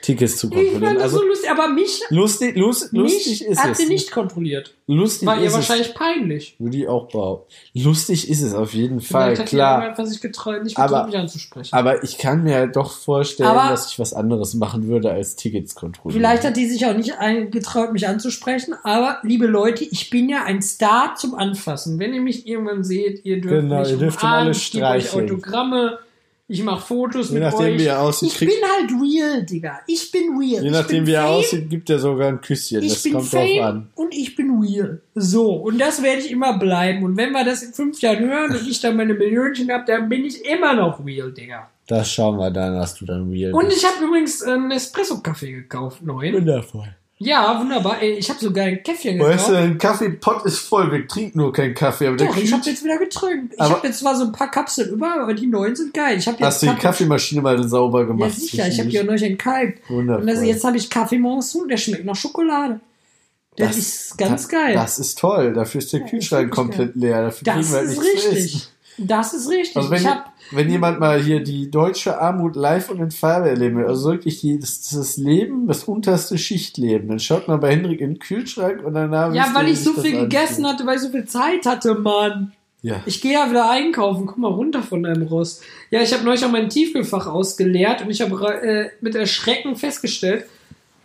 Tickets 0.01 0.37
zu 0.37 0.47
ich 0.47 0.53
kontrollieren. 0.53 0.81
fand 0.83 0.95
das 0.97 1.03
Also 1.03 1.17
so 1.17 1.23
lustig, 1.25 1.49
aber 1.49 1.67
mich, 1.69 2.01
lustig, 2.09 2.55
lust, 2.55 2.93
lustig 2.93 3.25
mich 3.27 3.45
ist 3.47 3.63
hat 3.63 3.71
es. 3.71 3.77
sie 3.79 3.87
nicht 3.87 4.11
kontrolliert. 4.11 4.73
Lustig 4.85 5.27
War 5.27 5.41
ihr 5.41 5.51
wahrscheinlich 5.51 5.87
es. 5.89 5.93
peinlich. 5.95 6.55
Würde 6.59 6.77
ich 6.77 6.87
auch 6.87 7.09
behaupten. 7.09 7.51
Lustig 7.73 8.29
ist 8.29 8.41
es 8.41 8.53
auf 8.53 8.73
jeden 8.73 9.01
Fall, 9.01 9.35
Vielleicht 9.35 9.41
hat 9.41 9.47
klar. 9.49 9.81
die 9.81 9.87
einfach 9.87 10.05
sich 10.05 10.21
getraut, 10.21 10.63
nicht 10.63 10.77
Aber- 10.77 10.87
getraut, 10.89 11.05
mich 11.07 11.17
anzusprechen. 11.17 11.75
Aber 11.75 12.03
ich 12.03 12.17
kann 12.19 12.43
mir 12.43 12.55
halt 12.55 12.75
doch 12.75 12.91
vorstellen, 12.91 13.49
Aber- 13.49 13.69
dass 13.71 13.91
ich 13.91 13.99
was 13.99 14.13
anderes 14.13 14.53
machen 14.53 14.87
würde, 14.87 15.11
als 15.11 15.35
Tickets 15.35 15.75
kontrollieren. 15.75 16.21
Vielleicht 16.21 16.43
hat 16.45 16.55
die 16.55 16.67
sich 16.67 16.85
auch 16.85 16.93
nicht 16.95 17.13
getraut, 17.51 17.91
mich 17.91 18.07
anzusprechen. 18.07 18.75
Aber, 18.83 19.17
liebe 19.23 19.47
Leute, 19.47 19.83
ich 19.83 20.09
bin 20.09 20.29
ja 20.29 20.43
ein 20.45 20.61
Star 20.61 21.15
zum 21.15 21.35
Anfassen. 21.35 21.99
Wenn 21.99 22.13
ihr 22.13 22.21
mich 22.21 22.47
irgendwann 22.47 22.83
seht, 22.83 23.25
ihr 23.25 23.41
dürft 23.41 23.55
Genau, 23.55 23.79
mich 23.81 23.89
ihr 23.89 23.97
dürft 23.97 24.21
umarmen, 24.23 24.41
alle 24.41 24.51
ich 24.51 24.71
gebe 24.71 24.85
euch 24.85 25.07
streicheln. 25.07 25.25
Autogramme, 25.31 25.99
ich 26.49 26.63
mache 26.63 26.85
Fotos 26.85 27.27
Je 27.29 27.33
mit 27.35 27.43
nachdem, 27.43 27.73
euch. 27.73 27.79
wie 27.79 27.85
er 27.85 28.01
aussieht, 28.01 28.31
ich 28.31 28.39
bin 28.39 28.49
halt 28.49 28.91
real, 29.01 29.43
Digga. 29.43 29.79
Ich 29.87 30.11
bin 30.11 30.37
real. 30.37 30.63
Je 30.63 30.71
nachdem, 30.71 31.05
wie 31.05 31.11
er 31.13 31.23
Fame, 31.23 31.33
aussieht, 31.33 31.69
gibt 31.69 31.89
er 31.89 31.99
sogar 31.99 32.29
ein 32.29 32.39
Küsschen. 32.41 32.81
Ich 32.83 32.93
das 32.93 33.03
bin 33.03 33.13
kommt 33.13 33.33
drauf 33.33 33.41
Fame 33.41 33.63
an. 33.63 33.87
und 33.95 34.13
ich 34.15 34.35
bin 34.35 34.61
real. 34.61 35.01
So, 35.15 35.53
und 35.53 35.77
das 35.79 36.01
werde 36.01 36.19
ich 36.21 36.31
immer 36.31 36.57
bleiben. 36.57 37.03
Und 37.03 37.17
wenn 37.17 37.31
wir 37.31 37.43
das 37.43 37.63
in 37.63 37.73
fünf 37.73 37.99
Jahren 38.01 38.19
hören 38.29 38.51
und 38.55 38.67
ich 38.67 38.79
dann 38.79 38.95
meine 38.95 39.13
Millionchen 39.13 39.69
habe, 39.71 39.83
dann 39.85 40.07
bin 40.07 40.23
ich 40.25 40.43
immer 40.45 40.73
noch 40.73 41.05
real, 41.05 41.31
Digga. 41.31 41.69
Das 41.87 42.11
schauen 42.11 42.37
wir 42.37 42.51
dann, 42.51 42.75
was 42.77 42.95
du 42.95 43.05
dann 43.05 43.29
real 43.29 43.53
Und 43.53 43.67
bist. 43.67 43.77
ich 43.77 43.85
habe 43.85 44.05
übrigens 44.05 44.43
einen 44.43 44.71
Espresso-Kaffee 44.71 45.51
gekauft, 45.53 46.01
neuen. 46.01 46.33
Wundervoll. 46.35 46.95
Ja, 47.19 47.59
wunderbar. 47.59 47.99
Ey, 48.01 48.13
Ich 48.13 48.29
habe 48.29 48.39
sogar 48.39 48.65
ein 48.65 48.83
Käffchen 48.83 49.19
Weißt 49.19 49.47
du, 49.49 49.51
gekauft. 49.53 49.65
ein 49.67 49.77
Kaffeepott 49.79 50.45
ist 50.45 50.59
voll. 50.59 50.91
Wir 50.91 51.07
trinken 51.07 51.39
nur 51.39 51.51
keinen 51.51 51.73
Kaffee. 51.73 52.07
Aber 52.07 52.17
Doch, 52.17 52.37
ich 52.37 52.53
habe 52.53 52.63
jetzt 52.63 52.83
wieder 52.83 52.97
getrunken. 52.99 53.49
Ich 53.53 53.59
habe 53.59 53.87
jetzt 53.87 53.99
zwar 53.99 54.15
so 54.15 54.25
ein 54.25 54.31
paar 54.31 54.51
Kapseln 54.51 54.91
über, 54.91 55.21
aber 55.21 55.33
die 55.33 55.47
neuen 55.47 55.75
sind 55.75 55.93
geil. 55.95 56.17
Ich 56.19 56.25
jetzt 56.27 56.39
Hast 56.39 56.61
du 56.61 56.67
die 56.67 56.71
Kaffee- 56.73 56.81
Kaffeemaschine 56.83 57.41
mal 57.41 57.67
sauber 57.67 58.01
Ja, 58.01 58.05
gemacht? 58.05 58.33
sicher. 58.35 58.67
Ich 58.67 58.79
habe 58.79 58.89
die 58.89 58.99
auch 58.99 59.03
neulich 59.05 59.23
entkalkt. 59.23 59.89
Wundervoll. 59.89 60.21
Und 60.23 60.29
also 60.29 60.43
jetzt 60.43 60.63
habe 60.63 60.77
ich 60.77 60.89
Kaffee 60.91 61.17
morgens 61.17 61.49
zu, 61.49 61.65
der 61.65 61.77
schmeckt 61.77 62.05
nach 62.05 62.15
Schokolade. 62.15 62.79
Das, 63.55 63.75
ist 63.75 64.15
ganz 64.19 64.43
das, 64.43 64.49
geil. 64.49 64.73
Das 64.75 64.99
ist 64.99 65.17
toll. 65.17 65.53
Dafür 65.53 65.79
ist 65.79 65.91
der 65.91 66.01
das 66.01 66.09
Kühlschrank 66.11 66.51
komplett 66.51 66.95
leer. 66.95 67.23
Dafür 67.23 67.45
Das 67.45 67.73
halt 67.73 67.85
ist 67.87 67.95
zu 67.95 68.01
richtig. 68.01 68.37
essen. 68.55 68.61
Das 68.99 69.33
ist 69.33 69.49
richtig. 69.49 69.75
Also 69.77 69.91
ich 69.93 70.05
habe 70.05 70.23
wenn 70.51 70.69
jemand 70.69 70.99
mal 70.99 71.21
hier 71.21 71.43
die 71.43 71.69
deutsche 71.69 72.19
Armut 72.19 72.55
live 72.55 72.89
und 72.89 72.99
in 72.99 73.11
Farbe 73.11 73.49
erleben 73.49 73.77
will, 73.77 73.85
also 73.85 74.11
wirklich 74.11 74.41
die, 74.41 74.59
das, 74.59 74.89
das 74.89 75.17
Leben, 75.17 75.67
das 75.67 75.83
unterste 75.83 76.37
Schichtleben, 76.37 77.09
dann 77.09 77.19
schaut 77.19 77.47
mal 77.47 77.57
bei 77.57 77.71
Hendrik 77.71 78.01
in 78.01 78.13
den 78.13 78.19
Kühlschrank 78.19 78.83
und 78.83 78.93
danach 78.93 79.33
ja, 79.33 79.49
weil 79.53 79.69
ich 79.69 79.79
so 79.79 79.93
viel 79.93 80.19
gegessen 80.19 80.65
hatte, 80.65 80.85
weil 80.85 80.95
ich 80.95 81.01
so 81.01 81.09
viel 81.09 81.25
Zeit 81.25 81.65
hatte, 81.65 81.95
Mann. 81.95 82.53
Ja. 82.81 83.01
Ich 83.05 83.21
gehe 83.21 83.33
ja 83.33 83.49
wieder 83.49 83.69
einkaufen. 83.69 84.27
Guck 84.27 84.37
mal 84.37 84.51
runter 84.51 84.83
von 84.83 85.03
deinem 85.03 85.27
Rost. 85.27 85.63
Ja, 85.89 86.01
ich 86.01 86.13
habe 86.13 86.23
neulich 86.23 86.45
auch 86.45 86.51
mein 86.51 86.69
Tiefkühlfach 86.69 87.27
ausgeleert 87.27 88.01
und 88.01 88.09
ich 88.09 88.21
habe 88.21 88.61
äh, 88.61 88.89
mit 89.01 89.15
Erschrecken 89.15 89.75
festgestellt, 89.75 90.45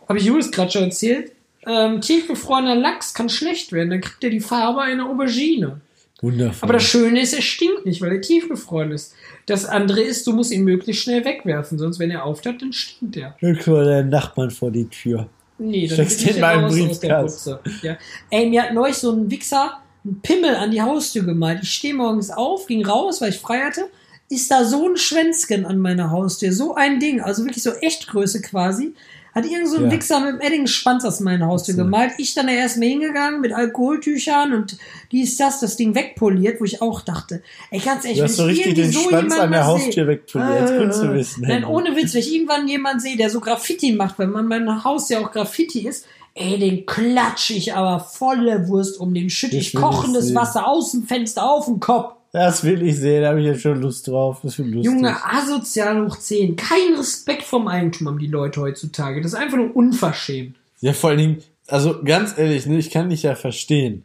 habe 0.09 0.19
ich 0.19 0.27
Julius 0.27 0.53
gerade 0.53 0.71
schon 0.71 0.85
erzählt, 0.85 1.33
ähm, 1.67 2.01
tiefgefrorener 2.01 2.75
Lachs 2.75 3.15
kann 3.15 3.29
schlecht 3.29 3.73
werden. 3.73 3.91
Dann 3.91 4.01
kriegt 4.01 4.23
er 4.23 4.31
die 4.31 4.41
Farbe 4.41 4.83
einer 4.83 5.09
Aubergine. 5.09 5.81
Wundervoll. 6.23 6.67
Aber 6.67 6.75
das 6.75 6.85
Schöne 6.85 7.21
ist, 7.21 7.35
er 7.35 7.43
stinkt 7.43 7.85
nicht, 7.85 8.01
weil 8.01 8.13
er 8.13 8.21
tiefgefroren 8.21 8.93
ist. 8.93 9.13
Das 9.47 9.65
andere 9.65 10.01
ist, 10.01 10.27
du 10.27 10.33
musst 10.33 10.53
ihn 10.53 10.63
möglichst 10.63 11.03
schnell 11.03 11.25
wegwerfen, 11.25 11.79
sonst 11.79 11.99
wenn 11.99 12.13
er 12.13 12.25
auftaut, 12.25 12.63
dann 12.63 12.73
stinkt 12.73 13.17
er. 13.17 13.37
Rück 13.43 13.67
mal 13.67 13.85
deinen 13.85 14.09
Nachbarn 14.09 14.51
vor 14.51 14.71
die 14.71 14.89
Tür. 14.89 15.29
Nee, 15.59 15.87
dann 15.89 15.95
Steckst 15.97 16.27
den 16.27 16.41
mal 16.41 16.55
im 16.55 16.65
raus 16.65 16.91
aus 16.91 17.01
der 17.01 17.23
Briefkasten. 17.23 17.59
Ja. 17.83 17.99
Ey, 18.31 18.49
mir 18.49 18.63
hat 18.63 18.73
neulich 18.73 18.97
so 18.97 19.13
ein 19.13 19.31
Wichser 19.31 19.83
einen 20.05 20.21
Pimmel 20.23 20.55
an 20.55 20.71
die 20.71 20.81
Haustür 20.81 21.25
gemalt. 21.25 21.61
Ich 21.63 21.73
stehe 21.73 21.95
morgens 21.95 22.31
auf, 22.31 22.67
ging 22.67 22.85
raus, 22.87 23.21
weil 23.21 23.31
ich 23.31 23.39
frei 23.39 23.61
hatte. 23.61 23.89
Ist 24.29 24.51
da 24.51 24.65
so 24.65 24.89
ein 24.89 24.97
Schwänzchen 24.97 25.67
an 25.67 25.79
meiner 25.79 26.11
Haustür. 26.11 26.53
So 26.53 26.75
ein 26.75 27.01
Ding. 27.01 27.21
Also 27.21 27.45
wirklich 27.45 27.63
so 27.63 27.73
Echtgröße 27.73 28.41
quasi. 28.43 28.95
Hat 29.35 29.47
irgend 29.47 29.69
so 29.69 29.77
ein 29.79 29.85
Ja. 29.85 29.91
Wichser 29.91 30.21
mit 30.21 30.29
einem 30.29 30.41
Edding-Schwanz 30.41 31.05
aus 31.05 31.21
meiner 31.21 31.47
Haustür 31.47 31.75
So. 31.75 31.85
gemalt. 31.85 32.13
Ich 32.19 32.35
dann 32.35 32.49
erst 32.49 32.79
mal 32.79 32.87
hingegangen 32.87 33.41
mit 33.41 33.53
Alkoholtüchern 33.53 34.53
und 34.53 34.77
dies, 35.11 35.37
das, 35.39 35.61
das 35.61 35.77
Ding 35.77 35.95
wegpoliert, 35.95 36.61
wo 36.61 36.65
ich 36.65 36.83
auch 36.83 37.01
dachte, 37.01 37.43
ey, 37.71 37.79
ganz 37.81 38.05
ehrlich, 38.05 38.19
Du 38.19 38.25
hast 38.25 38.37
so 38.37 38.45
richtig 38.45 38.67
irgendwie 38.67 38.83
den 38.83 38.93
so 38.93 39.09
Schwanz 39.09 39.35
an 39.39 39.53
der 39.53 39.67
Haustür 39.67 40.07
wegpoliert. 40.07 40.61
Jetzt 40.61 40.79
kannst 40.79 41.03
du 41.03 41.15
wissen. 41.15 41.45
Nein, 41.49 41.65
ohne 41.65 41.97
Witz, 41.97 42.13
wenn 42.15 42.21
ich 42.21 42.35
irgendwann 42.35 42.69
jemanden 42.69 43.01
sehe, 43.01 43.17
der 43.17 43.31
so 43.31 43.41
Graffiti 43.41 43.93
macht, 43.93 44.19
wenn 44.19 44.31
man 44.31 44.47
mein 44.47 44.85
Haus 44.85 45.09
ja 45.09 45.21
auch 45.21 45.33
Graffiti 45.33 45.89
ist, 45.89 46.07
ey, 46.35 46.59
den 46.59 46.87
klatsch 46.87 47.51
ich 47.51 47.75
aber 47.75 48.01
volle 48.01 48.69
Wurst 48.69 48.99
um 49.01 49.13
den 49.15 49.31
schütte 49.31 49.57
ich 49.57 49.75
ich 49.75 49.81
kochendes. 49.81 50.35
Wasser 50.35 50.67
aus 50.67 50.93
dem 50.93 51.05
Fenster 51.05 51.51
auf 51.51 51.67
den 51.67 51.81
Kopf. 51.81 52.15
Das 52.33 52.65
will 52.65 52.83
ich 52.83 52.97
sehen, 52.99 53.23
da 53.23 53.29
habe 53.29 53.41
ich 53.41 53.47
jetzt 53.47 53.61
schon 53.61 53.81
Lust 53.83 54.09
drauf. 54.09 54.39
Das 54.43 54.59
wird 54.59 54.69
lustig. 54.69 54.87
Junge, 54.93 55.15
asozial 55.25 56.07
hoch 56.07 56.17
10. 56.17 56.57
Kein 56.57 56.95
Respekt 56.97 57.43
vom 57.43 57.69
Eigentum 57.69 58.09
haben 58.09 58.19
die 58.19 58.27
Leute 58.27 58.61
heutzutage. 58.63 59.21
Das 59.21 59.35
ist 59.35 59.39
einfach 59.39 59.59
nur 59.59 59.77
unverschämt. 59.77 60.57
Ja, 60.81 60.95
vor 60.95 61.11
allen 61.11 61.19
Dingen, 61.19 61.43
also 61.69 62.03
ganz 62.03 62.37
ehrlich, 62.39 62.65
ne, 62.67 62.79
ich 62.79 62.91
kann 62.91 63.11
dich 63.11 63.23
ja 63.23 63.35
verstehen. 63.35 64.05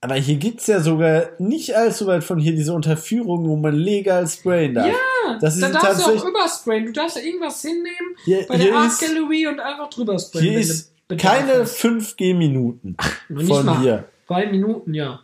Aber 0.00 0.14
hier 0.16 0.36
gibt's 0.36 0.66
ja 0.66 0.80
sogar 0.80 1.28
nicht 1.38 1.76
allzu 1.76 2.06
weit 2.06 2.24
von 2.24 2.38
hier 2.38 2.52
diese 2.56 2.72
Unterführung, 2.72 3.46
wo 3.46 3.54
man 3.56 3.74
legal 3.74 4.26
sprayen 4.26 4.74
darf. 4.74 4.86
Ja, 4.88 5.38
das 5.40 5.54
ist 5.54 5.62
da 5.62 5.68
darfst 5.68 6.06
du 6.06 6.10
auch 6.10 6.24
übersprayen. 6.24 6.86
Du 6.86 6.92
darfst 6.92 7.16
ja 7.18 7.22
irgendwas 7.22 7.60
hinnehmen 7.62 8.16
Hier- 8.24 8.46
bei 8.48 8.56
der 8.56 8.74
Art 8.74 8.88
ist- 8.92 9.00
Gallery 9.00 9.46
und 9.46 9.60
einfach 9.60 9.90
drüber 9.90 10.18
sprayen. 10.18 10.44
Hier 10.44 10.58
ist 10.58 10.90
keine 11.18 11.60
hast. 11.60 11.76
5G-Minuten 11.78 12.96
Noch 13.28 13.38
nicht 13.42 13.48
von 13.48 13.66
mal. 13.66 13.80
hier. 13.80 14.04
Zwei 14.26 14.46
Minuten, 14.46 14.94
ja. 14.94 15.20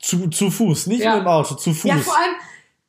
Zu, 0.00 0.28
zu 0.28 0.50
Fuß, 0.50 0.86
nicht 0.86 1.02
Ja. 1.02 1.14
mit 1.16 1.24
dem 1.24 1.28
Auto, 1.28 1.54
zu 1.54 1.72
Fuß. 1.74 1.90
Ja, 1.90 1.96
vor 1.98 2.14
allem, 2.16 2.34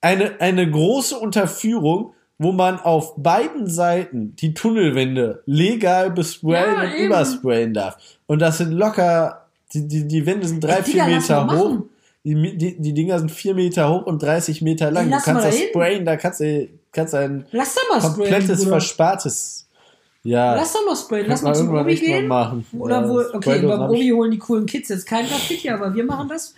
eine, 0.02 0.40
eine 0.40 0.70
große 0.70 1.18
Unterführung, 1.18 2.14
wo 2.38 2.52
man 2.52 2.80
auf 2.80 3.16
beiden 3.18 3.68
Seiten 3.68 4.36
die 4.36 4.54
Tunnelwände 4.54 5.42
legal 5.46 6.12
besprayen 6.12 6.76
Ja, 6.76 6.82
und 6.84 6.94
eben. 6.94 7.06
übersprayen 7.08 7.74
darf. 7.74 7.98
Und 8.28 8.40
das 8.40 8.60
sind 8.60 8.72
locker, 8.72 9.48
die, 9.74 9.88
die, 9.88 10.08
die 10.08 10.26
Wände 10.26 10.48
sind 10.48 10.64
drei, 10.64 10.76
Ey, 10.78 10.84
vier 10.84 11.06
Meter 11.06 11.42
hoch. 11.44 11.48
machen. 11.48 11.90
Die, 12.24 12.58
die, 12.58 12.80
die 12.80 12.94
Dinger 12.94 13.20
sind 13.20 13.32
vier 13.32 13.54
Meter 13.54 13.90
hoch 13.90 14.06
und 14.06 14.22
30 14.22 14.62
Meter 14.62 14.92
lang. 14.92 15.10
Du 15.10 15.18
kannst 15.18 15.46
das 15.46 15.58
sprayen, 15.60 16.06
da 16.06 16.16
kannst 16.18 16.42
du 16.42 16.68
kannst 16.92 17.16
ein 17.16 17.46
sprayen, 17.52 18.02
komplettes 18.02 18.60
Bruder. 18.60 18.70
Verspartes. 18.72 19.68
Ja, 20.24 20.56
Lass 20.56 20.74
doch 20.74 20.86
mal 20.86 20.96
sprayen. 20.96 21.26
Lass 21.28 21.42
mal 21.42 21.56
zum 21.56 21.74
Obi 21.74 21.96
gehen. 21.96 22.28
machen. 22.28 22.66
Oder 22.78 23.02
Ja, 23.02 23.10
wo, 23.10 23.20
okay, 23.34 23.60
beim 23.62 23.82
Obi 23.90 24.10
holen 24.12 24.32
die 24.32 24.38
coolen 24.40 24.66
Kids 24.66 24.90
jetzt 24.90 25.06
kein 25.08 25.26
Graffiti, 25.26 25.70
aber 25.70 25.94
wir 25.94 26.04
machen 26.04 26.28
das. 26.28 26.54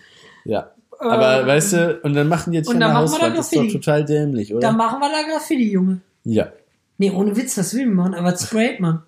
Ja. 0.49 0.71
Aber 0.99 1.41
Ähm, 1.41 1.47
weißt 1.47 1.73
du, 1.73 1.99
und 2.03 2.13
dann 2.13 2.27
machen 2.27 2.51
die 2.51 2.57
jetzt 2.57 2.67
dann 2.67 2.81
eine 2.83 2.93
machen 2.93 3.11
wir 3.11 3.19
da 3.19 3.25
Hauswand. 3.25 3.37
Das 3.37 3.51
ist 3.53 3.55
doch 3.57 3.71
total 3.71 4.03
dämlich, 4.05 4.53
oder? 4.53 4.59
Dann 4.59 4.77
machen 4.77 4.99
wir 4.99 5.09
da 5.09 5.21
Graffiti, 5.31 5.71
Junge. 5.71 6.01
ja. 6.23 6.49
Nee, 7.01 7.11
ohne 7.11 7.37
Witz, 7.37 7.55
das 7.55 7.73
will 7.73 7.85
man, 7.85 8.13
aber 8.13 8.35
sprayt 8.35 8.81
man. 8.81 9.03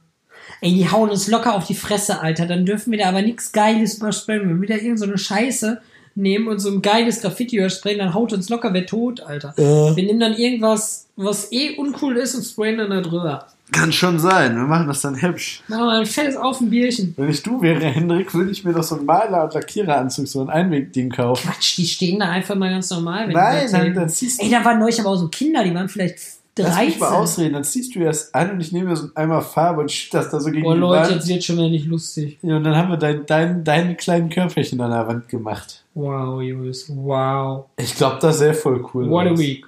Ey, 0.62 0.73
die 0.73 0.89
hauen 0.89 1.10
uns 1.10 1.27
locker 1.27 1.56
auf 1.56 1.67
die 1.67 1.75
Fresse, 1.75 2.21
Alter. 2.21 2.45
Dann 2.45 2.65
dürfen 2.65 2.91
wir 2.91 2.99
da 2.99 3.10
aber 3.10 3.21
nichts 3.21 3.51
Geiles 3.51 3.95
übersprayen. 3.97 4.47
Wenn 4.49 4.62
wir 4.62 4.69
da 4.69 4.75
irgend 4.75 4.97
so 4.97 5.04
eine 5.04 5.17
Scheiße 5.17 5.82
nehmen 6.15 6.47
und 6.47 6.60
so 6.60 6.69
ein 6.69 6.82
geiles 6.82 7.19
Graffiti 7.19 7.58
übersprayen, 7.58 7.99
dann 7.99 8.13
haut 8.13 8.32
uns 8.32 8.47
locker 8.47 8.73
wer 8.73 8.86
tot, 8.86 9.19
Alter. 9.19 9.54
Äh. 9.58 9.95
Wir 9.95 10.04
nehmen 10.06 10.21
dann 10.21 10.36
irgendwas, 10.38 11.08
was 11.17 11.51
eh 11.51 11.75
uncool 11.75 12.15
ist 12.15 12.34
und 12.34 12.43
sprayen 12.43 12.77
dann 12.77 12.91
da 12.91 13.01
drüber. 13.01 13.47
Kann 13.71 13.91
schon 13.93 14.19
sein. 14.19 14.55
Wir 14.55 14.63
machen 14.63 14.88
das 14.88 15.01
dann 15.01 15.21
hübsch. 15.21 15.63
Machen 15.67 15.86
wir 15.86 15.99
ein 15.99 16.05
fettes 16.05 16.36
auf 16.36 16.60
ein 16.60 16.69
Bierchen. 16.69 17.13
Wenn 17.17 17.29
ich 17.29 17.41
du 17.41 17.62
wäre, 17.62 17.86
Hendrik, 17.86 18.34
würde 18.34 18.51
ich 18.51 18.63
mir 18.65 18.73
doch 18.73 18.84
so 18.84 18.95
einen 18.97 19.05
Maler- 19.05 19.45
und 19.45 19.53
Lackiereranzug, 19.53 20.27
so 20.27 20.41
ein 20.41 20.49
Einwegding 20.49 21.10
kaufen. 21.10 21.49
Quatsch, 21.49 21.77
die 21.77 21.86
stehen 21.86 22.19
da 22.19 22.29
einfach 22.29 22.55
mal 22.55 22.69
ganz 22.69 22.89
normal. 22.89 23.27
Wenn 23.27 23.34
Nein, 23.34 23.65
die 23.67 23.71
dann, 23.71 23.93
dann 23.93 24.10
ziehst 24.10 24.41
du. 24.41 24.45
Ey, 24.45 24.51
da 24.51 24.63
waren 24.65 24.79
neulich 24.79 24.99
aber 24.99 25.10
auch 25.10 25.15
so 25.15 25.29
Kinder, 25.29 25.63
die 25.63 25.73
waren 25.73 25.88
vielleicht 25.88 26.19
Lass 26.57 26.77
mich 26.77 26.97
13. 26.97 26.99
mal 26.99 27.10
ausreden, 27.12 27.53
dann 27.53 27.63
ziehst 27.63 27.95
du 27.95 28.01
das 28.01 28.34
an 28.34 28.51
und 28.51 28.60
ich 28.62 28.73
nehme 28.73 28.89
mir 28.89 28.95
so 28.97 29.07
einmal 29.15 29.41
Farbe 29.41 29.81
und 29.81 29.91
schütte 29.91 30.17
das 30.17 30.29
da 30.29 30.39
so 30.41 30.51
gegen 30.51 30.63
Boah, 30.63 30.73
die 30.73 30.81
Leute, 30.81 31.03
Wand. 31.03 31.15
jetzt 31.15 31.27
wird 31.29 31.43
schon 31.43 31.55
wieder 31.57 31.69
nicht 31.69 31.86
lustig. 31.86 32.38
Ja, 32.41 32.57
und 32.57 32.65
dann 32.65 32.75
haben 32.75 32.89
wir 32.89 32.97
dein, 32.97 33.25
dein, 33.25 33.63
deine 33.63 33.95
kleinen 33.95 34.29
Körperchen 34.29 34.79
an 34.81 34.91
der 34.91 35.07
Wand 35.07 35.29
gemacht. 35.29 35.86
Wow, 35.93 36.41
Julius, 36.41 36.91
wow. 36.93 37.65
Ich 37.77 37.95
glaube, 37.95 38.17
das 38.21 38.39
sähe 38.39 38.53
voll 38.53 38.86
cool 38.93 39.10
What 39.10 39.27
a 39.27 39.31
aus. 39.31 39.39
week. 39.39 39.65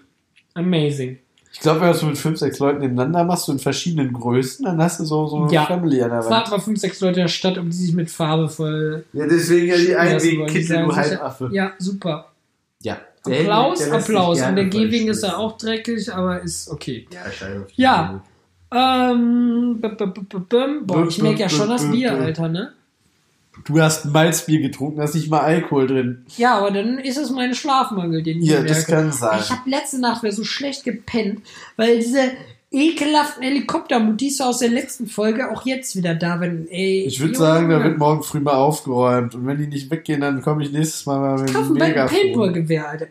Amazing. 0.55 1.19
Ich 1.53 1.59
glaube, 1.59 1.81
wenn 1.81 1.91
du 1.91 1.97
so 1.97 2.07
mit 2.07 2.17
fünf, 2.17 2.39
sechs 2.39 2.57
Leuten 2.57 2.79
nebeneinander 2.79 3.23
machst, 3.23 3.45
so 3.45 3.51
in 3.51 3.59
verschiedenen 3.59 4.11
Größen, 4.11 4.65
dann 4.65 4.81
hast 4.81 4.99
du 4.99 5.05
so, 5.05 5.27
so 5.27 5.37
eine 5.37 5.53
Ja. 5.53 5.65
Family 5.65 6.01
an 6.01 6.09
der 6.09 6.23
Frag 6.23 6.45
Wand. 6.45 6.51
mal 6.51 6.59
fünf, 6.59 6.79
sechs 6.79 6.99
Leute 6.99 7.19
in 7.19 7.25
der 7.25 7.27
Stadt, 7.29 7.57
ob 7.59 7.65
die 7.65 7.75
sich 7.75 7.93
mit 7.93 8.09
Farbe 8.09 8.49
voll. 8.49 9.05
Ja, 9.13 9.27
deswegen 9.27 9.67
ja 9.67 9.75
die 10.17 10.63
sagen 10.63 10.89
du 10.89 10.95
Halbaffe. 10.95 11.49
Ja, 11.53 11.73
super. 11.77 12.31
Ja. 12.81 12.97
Applaus, 13.23 13.79
Der 13.79 13.93
Applaus. 13.93 14.41
Und 14.41 14.55
der 14.55 14.65
Gehwegen 14.65 15.07
ist 15.07 15.23
ja 15.23 15.37
auch 15.37 15.57
dreckig, 15.57 16.11
aber 16.13 16.41
ist 16.41 16.69
okay. 16.69 17.07
Ja, 17.13 17.31
scheiße. 17.31 17.67
Ja. 17.75 18.21
Ähm, 18.71 19.77
b 19.79 19.87
-b 19.87 19.95
-b 19.95 20.25
-b 20.27 20.47
-b 20.49 20.81
boah, 20.85 21.07
ich 21.07 21.21
merke 21.21 21.41
ja 21.41 21.49
schon 21.49 21.69
das 21.69 21.89
Bier, 21.89 22.13
Alter, 22.13 22.49
ne? 22.49 22.73
Du 23.65 23.79
hast 23.81 24.05
ein 24.05 24.11
Malzbier 24.11 24.59
getrunken, 24.61 24.97
da 24.97 25.03
ist 25.03 25.15
nicht 25.15 25.29
mal 25.29 25.41
Alkohol 25.41 25.87
drin. 25.87 26.25
Ja, 26.37 26.55
aber 26.57 26.71
dann 26.71 26.97
ist 26.97 27.17
es 27.17 27.29
mein 27.29 27.53
Schlafmangel, 27.53 28.23
den 28.23 28.41
ich 28.41 28.47
Ja, 28.49 28.55
merke. 28.59 28.69
das 28.69 28.85
kann 28.87 29.11
sein. 29.11 29.39
Ich 29.41 29.51
habe 29.51 29.69
letzte 29.69 29.99
Nacht 30.01 30.23
wieder 30.23 30.33
so 30.33 30.43
schlecht 30.43 30.83
gepennt, 30.83 31.41
weil 31.77 31.99
diese 31.99 32.19
ekelhaften 32.71 33.43
Helikoptermutis 33.43 34.41
aus 34.41 34.57
der 34.57 34.69
letzten 34.69 35.05
Folge 35.07 35.51
auch 35.51 35.63
jetzt 35.65 35.95
wieder 35.95 36.15
da 36.15 36.39
sind. 36.39 36.67
Ey, 36.71 37.03
Ich 37.05 37.19
würde 37.19 37.33
Junge. 37.33 37.45
sagen, 37.45 37.69
da 37.69 37.83
wird 37.83 37.99
morgen 37.99 38.23
früh 38.23 38.39
mal 38.39 38.53
aufgeräumt. 38.55 39.35
Und 39.35 39.45
wenn 39.45 39.59
die 39.59 39.67
nicht 39.67 39.91
weggehen, 39.91 40.21
dann 40.21 40.41
komme 40.41 40.63
ich 40.63 40.71
nächstes 40.71 41.05
Mal 41.05 41.19
mal 41.19 41.39
mit 41.43 41.53
Kauf 41.53 41.65
einem 41.67 41.73
ein 41.81 41.87
Megafon. 41.89 42.17
Paintball-Gewehr, 42.17 42.89
Alter. 42.89 43.05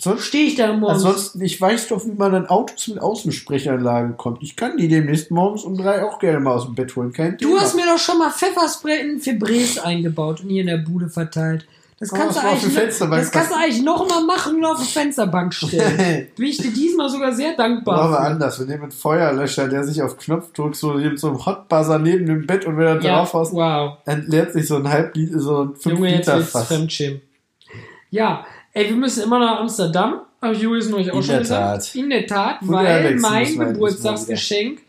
Sonst, 0.00 0.24
Stehe 0.24 0.46
ich 0.46 0.54
da 0.54 0.72
morgens. 0.72 1.04
ansonsten, 1.04 1.42
ich 1.42 1.60
weiß 1.60 1.88
doch, 1.88 2.04
wie 2.06 2.12
man 2.12 2.34
an 2.34 2.46
Autos 2.46 2.88
mit 2.88 3.00
Außensprechanlagen 3.02 4.16
kommt. 4.16 4.42
Ich 4.42 4.56
kann 4.56 4.78
die 4.78 4.88
demnächst 4.88 5.30
morgens 5.30 5.64
um 5.64 5.76
drei 5.76 6.02
auch 6.04 6.18
gerne 6.18 6.40
mal 6.40 6.54
aus 6.54 6.64
dem 6.64 6.74
Bett 6.74 6.96
holen. 6.96 7.12
Kein 7.12 7.36
Du 7.36 7.48
Thema. 7.48 7.60
hast 7.60 7.76
mir 7.76 7.84
doch 7.84 7.98
schon 7.98 8.18
mal 8.18 8.30
Pfefferspray 8.30 9.00
in 9.00 9.20
Febrés 9.20 9.78
eingebaut 9.78 10.40
und 10.42 10.48
hier 10.48 10.62
in 10.62 10.68
der 10.68 10.78
Bude 10.78 11.10
verteilt. 11.10 11.66
Das 11.98 12.14
Oh, 12.14 12.16
kannst, 12.16 12.36
das 12.36 12.42
du, 12.44 12.48
eigentlich 12.48 12.74
das 13.10 13.30
kannst 13.30 13.50
du 13.50 13.56
eigentlich 13.56 13.82
noch 13.82 14.08
mal 14.08 14.24
machen 14.24 14.56
und 14.56 14.64
auf 14.64 14.80
die 14.80 14.90
Fensterbank 14.90 15.52
stellen. 15.52 16.28
Bin 16.34 16.46
ich 16.46 16.56
dir 16.56 16.72
diesmal 16.72 17.10
sogar 17.10 17.34
sehr 17.34 17.54
dankbar. 17.54 17.98
Aber 17.98 18.16
für. 18.16 18.20
anders, 18.20 18.58
wir 18.58 18.66
nehmen 18.66 18.84
einen 18.84 18.92
Feuerlöscher, 18.92 19.68
der 19.68 19.84
sich 19.84 20.02
auf 20.02 20.16
Knopfdruck 20.16 20.74
so 20.74 20.94
mit 20.94 21.20
so 21.20 21.28
einem 21.28 21.44
Hotbuzzer 21.44 21.98
neben 21.98 22.24
dem 22.24 22.46
Bett 22.46 22.64
und 22.64 22.78
wenn 22.78 22.86
er 22.86 23.02
ja, 23.02 23.16
drauf 23.18 23.34
haust, 23.34 23.52
wow. 23.52 23.98
entleert 24.06 24.54
sich 24.54 24.66
so 24.66 24.76
ein 24.76 24.88
halb 24.88 25.14
Liter, 25.14 25.40
so 25.40 25.64
ein 25.64 25.74
5 25.74 25.84
Junge, 25.84 26.08
jetzt 26.08 26.26
Liter 26.26 26.38
wird's 26.38 26.52
Fass. 26.52 26.72
Ja, 28.08 28.46
ey, 28.72 28.88
wir 28.88 28.96
müssen 28.96 29.22
immer 29.24 29.38
nach 29.38 29.60
Amsterdam. 29.60 30.20
Habe 30.42 30.54
ich 30.54 30.62
Julius 30.62 30.88
neulich 30.88 31.10
auch 31.10 31.16
In 31.16 31.22
schon 31.22 31.30
der 31.32 31.40
gesagt. 31.40 31.84
Tat. 31.86 31.94
In 31.94 32.10
der 32.10 32.26
Tat, 32.26 32.56
weil 32.62 33.16
mein 33.16 33.58
Geburtstagsgeschenk, 33.58 34.80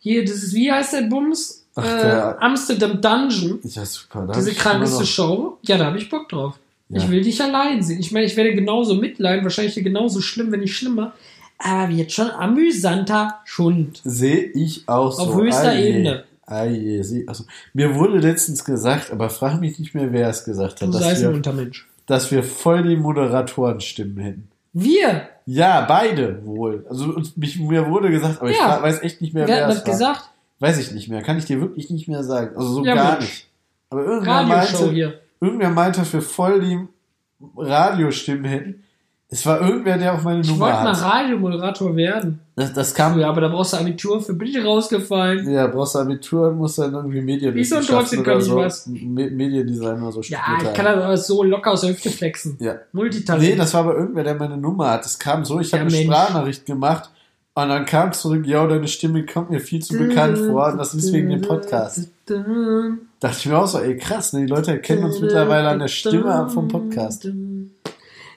hier, 0.00 0.22
das 0.24 0.34
ist, 0.42 0.54
wie 0.54 0.70
heißt 0.70 0.92
der 0.92 1.02
Bums? 1.02 1.64
Ach, 1.74 1.84
äh, 1.84 2.02
der- 2.02 2.42
Amsterdam 2.42 3.00
Dungeon. 3.00 3.58
Ja, 3.62 3.84
super. 3.84 4.26
Da 4.26 4.34
Diese 4.34 4.52
krankeste 4.52 5.06
Show. 5.06 5.58
Ja, 5.62 5.78
da 5.78 5.86
habe 5.86 5.98
ich 5.98 6.08
Bock 6.10 6.28
drauf. 6.28 6.54
Ja. 6.90 6.98
Ich 6.98 7.10
will 7.10 7.22
dich 7.22 7.40
allein 7.42 7.82
sehen. 7.82 8.00
Ich 8.00 8.12
meine, 8.12 8.26
ich 8.26 8.36
werde 8.36 8.54
genauso 8.54 8.94
mitleiden, 8.94 9.44
wahrscheinlich 9.44 9.74
genauso 9.76 10.20
schlimm, 10.20 10.50
wenn 10.52 10.60
nicht 10.60 10.76
schlimmer. 10.76 11.12
Aber 11.58 11.94
wird 11.94 12.12
schon 12.12 12.30
amüsanter 12.30 13.40
Schund. 13.44 14.00
Sehe 14.04 14.42
ich 14.54 14.88
auch 14.88 15.12
so. 15.12 15.22
Auf 15.22 15.34
höchster 15.36 15.70
Aje, 15.70 15.88
Ebene. 15.88 16.24
Aje, 16.46 17.02
sie- 17.04 17.26
also, 17.28 17.44
mir 17.74 17.94
wurde 17.94 18.18
letztens 18.18 18.64
gesagt, 18.64 19.10
aber 19.10 19.28
frag 19.30 19.60
mich 19.60 19.78
nicht 19.78 19.94
mehr, 19.94 20.12
wer 20.12 20.28
es 20.28 20.44
gesagt 20.44 20.80
Du 20.80 20.86
hat, 20.86 20.94
dass 20.94 21.02
seist 21.02 21.24
ein 21.24 21.34
Untermensch. 21.34 21.86
Dass 22.08 22.32
wir 22.32 22.42
voll 22.42 22.82
die 22.82 22.96
Moderatorenstimmen 22.96 24.18
hätten. 24.18 24.48
Wir! 24.72 25.28
Ja, 25.46 25.82
beide 25.88 26.44
wohl. 26.44 26.84
Also 26.90 27.20
mich, 27.36 27.58
mir 27.58 27.88
wurde 27.88 28.10
gesagt, 28.10 28.40
aber 28.40 28.50
ich 28.50 28.56
Ja. 28.56 28.64
fra- 28.72 28.82
weiß 28.82 29.02
echt 29.02 29.20
nicht 29.22 29.32
mehr, 29.34 29.46
Wer 29.46 29.56
wer 29.56 29.66
hat 29.66 29.70
das 29.70 29.86
war. 29.86 29.92
gesagt? 29.92 30.30
Weiß 30.58 30.78
ich 30.78 30.90
nicht 30.92 31.08
mehr. 31.08 31.22
Kann 31.22 31.38
ich 31.38 31.44
dir 31.46 31.60
wirklich 31.60 31.88
nicht 31.90 32.08
mehr 32.08 32.22
sagen. 32.24 32.56
Also 32.56 32.68
so 32.74 32.84
Ja, 32.84 32.94
gar 32.94 33.12
Mensch. 33.12 33.20
nicht. 33.24 33.46
Aber 33.90 34.04
irgendwer 34.04 34.42
meinte, 34.42 34.90
hier. 34.90 35.20
irgendwer 35.40 35.70
meinte, 35.70 36.00
dass 36.00 36.12
wir 36.12 36.20
voll 36.22 36.60
die 36.60 36.78
Radiostimmen 37.56 38.44
hätten. 38.44 38.84
Es 39.30 39.44
war 39.44 39.60
irgendwer, 39.60 39.98
der 39.98 40.14
auch 40.14 40.22
meine 40.22 40.40
Ich 40.40 40.48
Nummer 40.48 40.66
wollte 40.66 40.84
mal 40.84 40.96
hat. 40.98 41.02
Radiomoderator 41.02 41.94
werden. 41.94 42.40
Das, 42.56 42.72
das 42.72 42.94
kam 42.94 43.18
Ja, 43.18 43.28
aber 43.28 43.42
da 43.42 43.48
brauchst 43.48 43.74
du 43.74 43.76
Abitur 43.76 44.22
für. 44.22 44.32
Bin 44.32 44.48
ich 44.48 44.64
rausgefallen. 44.64 45.50
Ja, 45.50 45.66
brauchst 45.66 45.94
du 45.94 45.98
Abitur 45.98 46.48
und 46.48 46.56
musst 46.56 46.78
dann 46.78 46.94
irgendwie 46.94 47.20
Medienwissenschaften 47.20 48.20
oder 48.20 48.38
ich 48.38 48.44
so, 48.44 48.56
was? 48.56 48.86
Me 48.86 49.28
Mediendesign 49.30 50.02
oder 50.02 50.12
so 50.12 50.22
Ja, 50.22 50.38
ich 50.58 50.64
haben. 50.64 50.74
kann 50.74 50.84
das 50.86 51.04
aber 51.04 51.16
so 51.18 51.42
locker 51.42 51.72
aus 51.72 51.82
der 51.82 51.90
Hüfte 51.90 52.08
flexen. 52.08 52.56
Ja. 52.58 52.76
Multitalent. 52.92 53.42
Nee, 53.44 53.54
das 53.54 53.74
war 53.74 53.82
aber 53.82 53.96
irgendwer, 53.96 54.24
der 54.24 54.34
meine 54.34 54.56
Nummer 54.56 54.92
hat. 54.92 55.04
Das 55.04 55.18
kam 55.18 55.44
so, 55.44 55.60
ich 55.60 55.74
habe 55.74 55.82
Ja, 55.82 55.88
eine 55.88 55.96
Mensch. 55.96 56.06
Sprachnachricht 56.06 56.64
gemacht 56.64 57.10
und 57.52 57.68
dann 57.68 57.84
kam 57.84 58.12
zurück, 58.14 58.46
ja, 58.46 58.66
deine 58.66 58.88
Stimme 58.88 59.26
kommt 59.26 59.50
mir 59.50 59.60
viel 59.60 59.82
zu 59.82 59.98
bekannt 59.98 60.38
vor 60.38 60.68
und 60.72 60.78
das 60.78 60.94
ist 60.94 61.12
wegen 61.12 61.28
dem 61.28 61.42
Podcast. 61.42 62.08
Dachte 62.24 63.36
ich 63.36 63.46
mir 63.46 63.58
auch 63.58 63.66
so, 63.66 63.78
ey 63.80 63.96
krass, 63.98 64.32
ne? 64.32 64.40
die 64.40 64.46
Leute 64.46 64.70
erkennen 64.70 65.04
uns 65.04 65.20
mittlerweile 65.20 65.68
an 65.68 65.80
der 65.80 65.88
Stimme 65.88 66.48
vom 66.48 66.68
Podcast. 66.68 67.28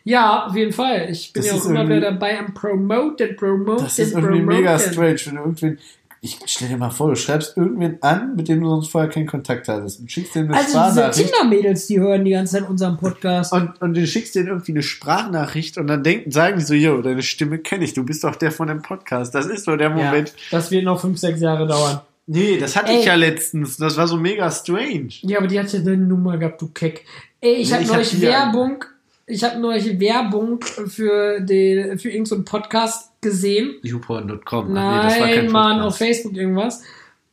Ja, 0.04 0.46
auf 0.48 0.56
jeden 0.56 0.72
Fall. 0.74 1.08
Ich 1.12 1.32
bin 1.34 1.44
Das 1.44 1.52
ja 1.52 1.58
auch 1.58 1.66
immer 1.66 1.86
wieder 1.88 2.02
dabei 2.02 2.40
am 2.40 2.54
Promoten, 2.54 3.36
Promoten, 3.36 3.84
Das 3.84 4.00
ist 4.00 4.14
irgendwie 4.14 4.40
Promoten. 4.40 4.46
mega 4.62 4.80
strange, 4.80 5.20
wenn 5.26 5.36
du 5.36 5.42
irgendwen, 5.42 5.80
ich 6.24 6.38
stell 6.46 6.68
dir 6.68 6.78
mal 6.78 6.90
vor, 6.92 7.10
du 7.10 7.16
schreibst 7.16 7.58
irgendwen 7.58 7.98
an, 8.02 8.36
mit 8.36 8.48
dem 8.48 8.62
du 8.62 8.70
sonst 8.70 8.90
vorher 8.90 9.10
keinen 9.10 9.26
Kontakt 9.28 9.68
hattest 9.68 10.00
und 10.00 10.12
schickst 10.12 10.36
dem 10.36 10.48
eine 10.50 10.56
Also 10.58 10.68
diese 10.68 10.80
Sprachnachricht. 10.80 11.34
Tinder-Mädels, 11.34 11.88
die 11.88 12.00
hören 12.00 12.26
die 12.26 12.32
ganze 12.32 12.60
Zeit 12.60 12.70
unseren 12.70 12.98
Podcast. 12.98 13.54
Und, 13.54 13.82
und 13.82 13.96
du 13.96 14.06
schickst 14.06 14.36
denen 14.36 14.48
irgendwie 14.50 14.72
eine 14.74 14.84
Sprachnachricht 14.84 15.78
und 15.78 15.88
dann 15.88 16.04
denken, 16.04 16.32
sagen 16.32 16.60
die 16.60 16.64
so, 16.66 16.74
yo, 16.76 17.02
deine 17.02 17.24
Stimme 17.24 17.58
kenne 17.58 17.86
ich, 17.86 17.94
du 17.94 18.04
bist 18.04 18.24
doch 18.24 18.36
der 18.36 18.52
von 18.52 18.68
dem 18.68 18.82
Podcast. 18.84 19.34
Das 19.36 19.46
ist 19.48 19.66
so 19.66 19.76
der 19.76 19.90
Ja, 19.90 19.96
Moment. 19.96 20.34
das 20.52 20.70
wird 20.72 20.84
noch 20.84 21.00
fünf, 21.02 21.18
sechs 21.20 21.42
Jahre 21.42 21.66
dauern. 21.68 22.02
Nee, 22.28 22.58
das 22.60 22.76
hatte 22.76 22.92
Ey. 22.92 23.00
ich 23.00 23.06
ja 23.06 23.16
letztens. 23.16 23.78
Das 23.78 23.98
war 23.98 24.08
so 24.08 24.16
mega 24.16 24.50
strange. 24.52 25.10
Ja, 25.22 25.40
aber 25.40 25.48
die 25.48 25.60
hat 25.60 25.74
ja 25.74 25.80
deine 25.80 25.98
Nummer 26.06 26.38
gehabt, 26.38 26.62
du 26.62 26.68
Keck. 26.68 27.04
Ey, 27.42 27.56
ich 27.56 27.72
Nee, 27.72 27.78
hab 27.78 27.86
neulich 27.88 28.22
Werbung, 28.22 28.86
ich 29.26 29.44
habe 29.44 29.60
neulich 29.60 30.00
Werbung 30.00 30.62
für 30.62 31.40
den, 31.42 31.98
für 32.00 32.10
irgendeinen 32.10 32.46
Podcast 32.46 33.12
gesehen. 33.22 33.76
YouPorn.com. 33.84 34.74
Nein, 34.74 35.50
Mann, 35.52 35.80
auf 35.82 35.98
Facebook 35.98 36.36
irgendwas. 36.36 36.82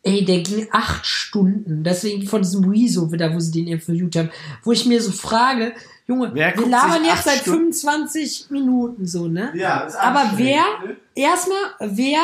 Ey, 0.02 0.24
der 0.24 0.40
ging 0.40 0.68
acht 0.70 1.04
Stunden. 1.04 1.82
Deswegen 1.82 2.26
von 2.26 2.42
diesem 2.42 2.64
Rezo, 2.70 3.06
da 3.06 3.34
wo 3.34 3.40
sie 3.40 3.50
den 3.52 3.66
interviewt 3.72 4.16
haben, 4.16 4.30
wo 4.62 4.72
ich 4.72 4.86
mir 4.86 5.02
so 5.02 5.10
frage, 5.12 5.72
Junge, 6.06 6.30
Wer 6.32 6.56
wir 6.56 6.66
labern 6.66 7.04
jetzt 7.04 7.24
seit 7.24 7.40
Stunden- 7.40 7.72
25 7.74 8.46
Minuten 8.50 9.06
so, 9.06 9.26
ne? 9.28 9.52
Ja, 9.54 9.80
ist 9.80 9.96
Aber 9.96 10.30
wer, 10.36 10.62
ne? 10.86 10.96
erstmal, 11.14 11.58
wer 11.80 12.20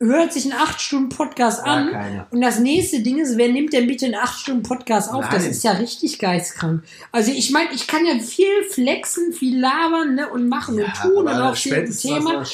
hört 0.00 0.32
sich 0.32 0.44
einen 0.44 0.60
8-Stunden-Podcast 0.60 1.62
Ja, 1.64 1.72
an? 1.72 2.26
Und 2.30 2.40
das 2.40 2.58
nächste 2.58 3.00
Ding 3.00 3.18
ist, 3.18 3.36
wer 3.38 3.48
nimmt 3.48 3.72
denn 3.72 3.86
bitte 3.86 4.06
einen 4.06 4.16
8-Stunden-Podcast 4.16 5.12
auf? 5.12 5.24
Das 5.30 5.42
Nein. 5.42 5.50
ist 5.52 5.64
ja 5.64 5.72
richtig 5.72 6.18
geistkrank. 6.18 6.82
Also 7.12 7.30
ich 7.30 7.50
meine, 7.52 7.70
ich 7.72 7.86
kann 7.86 8.04
ja 8.04 8.18
viel 8.18 8.64
flexen, 8.70 9.32
viel 9.32 9.58
labern 9.58 10.16
ne, 10.16 10.28
und 10.30 10.48
machen 10.48 10.82
und 10.82 10.92
tun 11.00 11.26
und 11.26 11.28
auch 11.28 11.56
viel 11.56 11.88
Thema. 11.90 12.44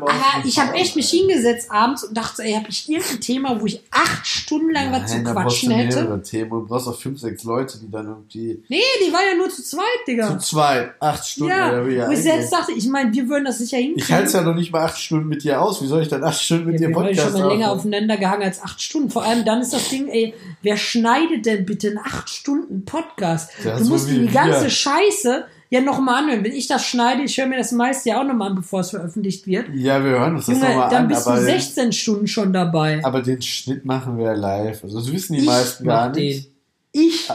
Aber 0.00 0.44
ich 0.44 0.58
habe 0.58 0.74
echt 0.74 0.94
mich 0.96 1.10
hingesetzt 1.10 1.70
abends 1.70 2.04
und 2.04 2.16
dachte, 2.16 2.42
ey, 2.42 2.52
habe 2.52 2.66
ich 2.68 2.88
irgendein 2.88 3.20
Thema, 3.20 3.60
wo 3.60 3.66
ich 3.66 3.80
acht 3.90 4.26
Stunden 4.26 4.70
lang 4.70 4.92
was 4.92 5.10
zu 5.10 5.16
Nein, 5.16 5.24
da 5.24 5.32
brauchst 5.32 5.60
quatschen 5.60 5.70
hätte? 5.72 6.22
Themen. 6.22 6.50
Du 6.50 6.66
brauchst 6.66 6.86
auch 6.86 7.00
fünf, 7.00 7.18
sechs 7.18 7.44
Leute, 7.44 7.78
die 7.78 7.90
dann 7.90 8.06
irgendwie 8.06 8.62
Nee, 8.68 8.80
die 9.06 9.12
war 9.12 9.20
ja 9.20 9.36
nur 9.36 9.48
zu 9.48 9.62
zweit, 9.62 9.84
Digga. 10.06 10.38
zu 10.38 10.38
zweit, 10.38 10.94
acht 11.00 11.26
Stunden 11.26 11.52
ja, 11.52 11.70
oder 11.70 11.88
wie 11.88 11.98
wo 11.98 12.10
ich 12.10 12.22
selbst 12.22 12.52
dachte, 12.52 12.72
ich 12.72 12.86
meine, 12.88 13.12
wir 13.12 13.28
würden 13.28 13.44
das 13.46 13.58
sicher 13.58 13.78
hinkriegen. 13.78 14.02
Ich 14.04 14.12
halte 14.12 14.26
es 14.26 14.32
ja 14.34 14.42
noch 14.42 14.54
nicht 14.54 14.72
mal 14.72 14.84
acht 14.84 14.98
Stunden 14.98 15.28
mit 15.28 15.42
dir 15.44 15.60
aus. 15.62 15.82
Wie 15.82 15.86
soll 15.86 16.02
ich 16.02 16.08
dann 16.08 16.22
acht 16.22 16.40
Stunden 16.42 16.66
mit 16.66 16.80
Ja, 16.80 16.88
dir 16.88 16.89
wir 16.90 17.02
Podcast 17.02 17.32
schon 17.32 17.40
mal 17.40 17.48
länger 17.48 17.72
aufeinander 17.72 18.16
gehangen 18.16 18.42
als 18.42 18.62
acht 18.62 18.80
Stunden. 18.80 19.10
Vor 19.10 19.24
allem 19.24 19.44
dann 19.44 19.60
ist 19.60 19.72
das 19.72 19.88
Ding, 19.88 20.08
ey, 20.08 20.34
wer 20.62 20.76
schneidet 20.76 21.46
denn 21.46 21.64
bitte 21.66 21.88
einen 21.88 21.98
acht 21.98 22.28
Stunden 22.28 22.84
Podcast? 22.84 23.50
Ja, 23.64 23.76
du 23.78 23.84
so 23.84 23.90
musst 23.90 24.10
die 24.10 24.26
ganze 24.26 24.62
wir. 24.64 24.70
Scheiße 24.70 25.44
ja 25.70 25.80
nochmal 25.80 26.24
anhören. 26.24 26.44
Wenn 26.44 26.52
ich 26.52 26.66
das 26.66 26.84
schneide, 26.84 27.22
ich 27.22 27.38
höre 27.38 27.46
mir 27.46 27.56
das 27.56 27.72
meiste 27.72 28.10
ja 28.10 28.20
auch 28.20 28.26
nochmal 28.26 28.50
an, 28.50 28.56
bevor 28.56 28.80
es 28.80 28.90
veröffentlicht 28.90 29.46
wird. 29.46 29.68
Ja, 29.74 30.02
wir 30.04 30.10
hören 30.10 30.36
uns 30.36 30.46
das 30.46 30.58
nochmal 30.58 30.90
dann 30.90 31.04
an. 31.04 31.08
bist 31.08 31.26
Aber 31.26 31.38
du 31.38 31.46
den, 31.46 31.58
16 31.60 31.92
Stunden 31.92 32.26
schon 32.26 32.52
dabei. 32.52 33.00
aber 33.04 33.22
den 33.22 33.40
Schnitt 33.40 33.84
machen 33.84 34.18
wir 34.18 34.34
live. 34.34 34.82
Also 34.82 34.98
das 34.98 35.12
wissen 35.12 35.34
die 35.34 35.40
ich 35.40 35.46
meisten 35.46 35.84
gar 35.84 36.10
nicht. 36.10 36.46
den. 36.46 36.52
Ich 36.92 37.28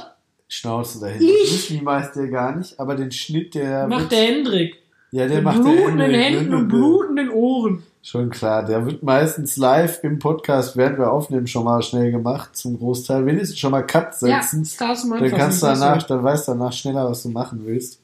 Schnauze 0.47 0.99
dahinter. 0.99 1.25
Ich? 1.25 1.43
Das 1.43 1.53
wissen 1.53 1.77
die 1.79 1.83
meisten 1.83 2.19
ja 2.19 2.29
gar 2.29 2.55
nicht. 2.55 2.79
Aber 2.79 2.95
den 2.95 3.11
Schnitt, 3.11 3.55
der 3.55 3.87
mach 3.87 4.01
wird, 4.01 4.11
der 4.11 4.23
Hendrik. 4.25 4.75
Ja, 5.15 5.27
der 5.27 5.35
Mit 5.37 5.43
macht 5.45 5.57
der 5.59 5.63
blutenden 5.63 5.99
Henrik, 6.11 6.21
Händen 6.39 6.53
und 6.53 6.67
blutenden 6.67 7.29
Ohren. 7.29 7.83
Schon 8.03 8.29
klar, 8.29 8.63
der 8.63 8.85
wird 8.85 9.01
meistens 9.01 9.57
live 9.57 10.03
im 10.03 10.19
Podcast, 10.19 10.77
während 10.77 10.99
wir 10.99 11.11
aufnehmen, 11.11 11.47
schon 11.47 11.63
mal 11.63 11.81
schnell 11.81 12.11
gemacht, 12.11 12.55
zum 12.55 12.77
Großteil. 12.77 13.25
Wenigstens 13.25 13.57
schon 13.57 13.71
mal 13.71 13.81
Cut 13.83 14.09
Ja, 14.21 14.41
setzen. 14.41 14.59
das 14.63 14.77
darfst 14.77 15.03
du 15.05 15.07
mal 15.07 15.19
dann 15.19 15.31
kannst 15.31 15.63
du 15.63 15.67
das 15.67 15.79
danach, 15.79 15.95
weißt 15.95 16.09
dann 16.09 16.23
weißt 16.23 16.47
du 16.47 16.51
danach 16.51 16.73
schneller, 16.73 17.09
was 17.09 17.23
du 17.23 17.29
machen 17.29 17.61
willst. 17.65 17.99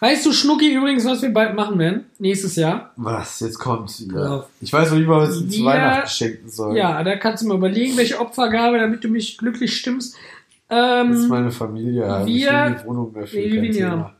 Weißt 0.00 0.24
du, 0.26 0.32
Schnucki, 0.32 0.74
übrigens, 0.74 1.04
was 1.04 1.22
wir 1.22 1.32
bald 1.32 1.54
machen 1.54 1.78
werden? 1.78 2.04
Nächstes 2.18 2.56
Jahr? 2.56 2.92
Was? 2.96 3.40
Jetzt 3.40 3.58
kommt 3.58 3.86
Pass 3.86 4.04
ja. 4.12 4.36
auf. 4.36 4.46
Ich 4.60 4.72
weiß 4.72 4.90
noch 4.90 4.98
nicht 4.98 5.06
mal, 5.08 5.20
was 5.28 5.40
ich 5.40 5.50
zu 5.58 5.64
Weihnachten 5.64 6.08
schenken 6.08 6.48
soll. 6.48 6.76
Ja, 6.76 7.02
da 7.02 7.16
kannst 7.16 7.42
du 7.42 7.48
mal 7.48 7.56
überlegen, 7.56 7.96
welche 7.96 8.20
Opfergabe, 8.20 8.78
damit 8.78 9.02
du 9.04 9.08
mich 9.08 9.38
glücklich 9.38 9.76
stimmst. 9.76 10.16
Das 10.68 11.08
ist 11.16 11.22
Ähm, 11.24 11.28
meine 11.28 11.50
Familie. 11.50 12.02
wir- 12.24 12.26
ich 12.26 12.44
will 12.46 12.76
die 12.80 12.86
Wohnung. 12.86 13.12
Nee, 13.14 13.50
kein 13.50 13.62
wir- 13.62 13.72
ja. 13.74 14.13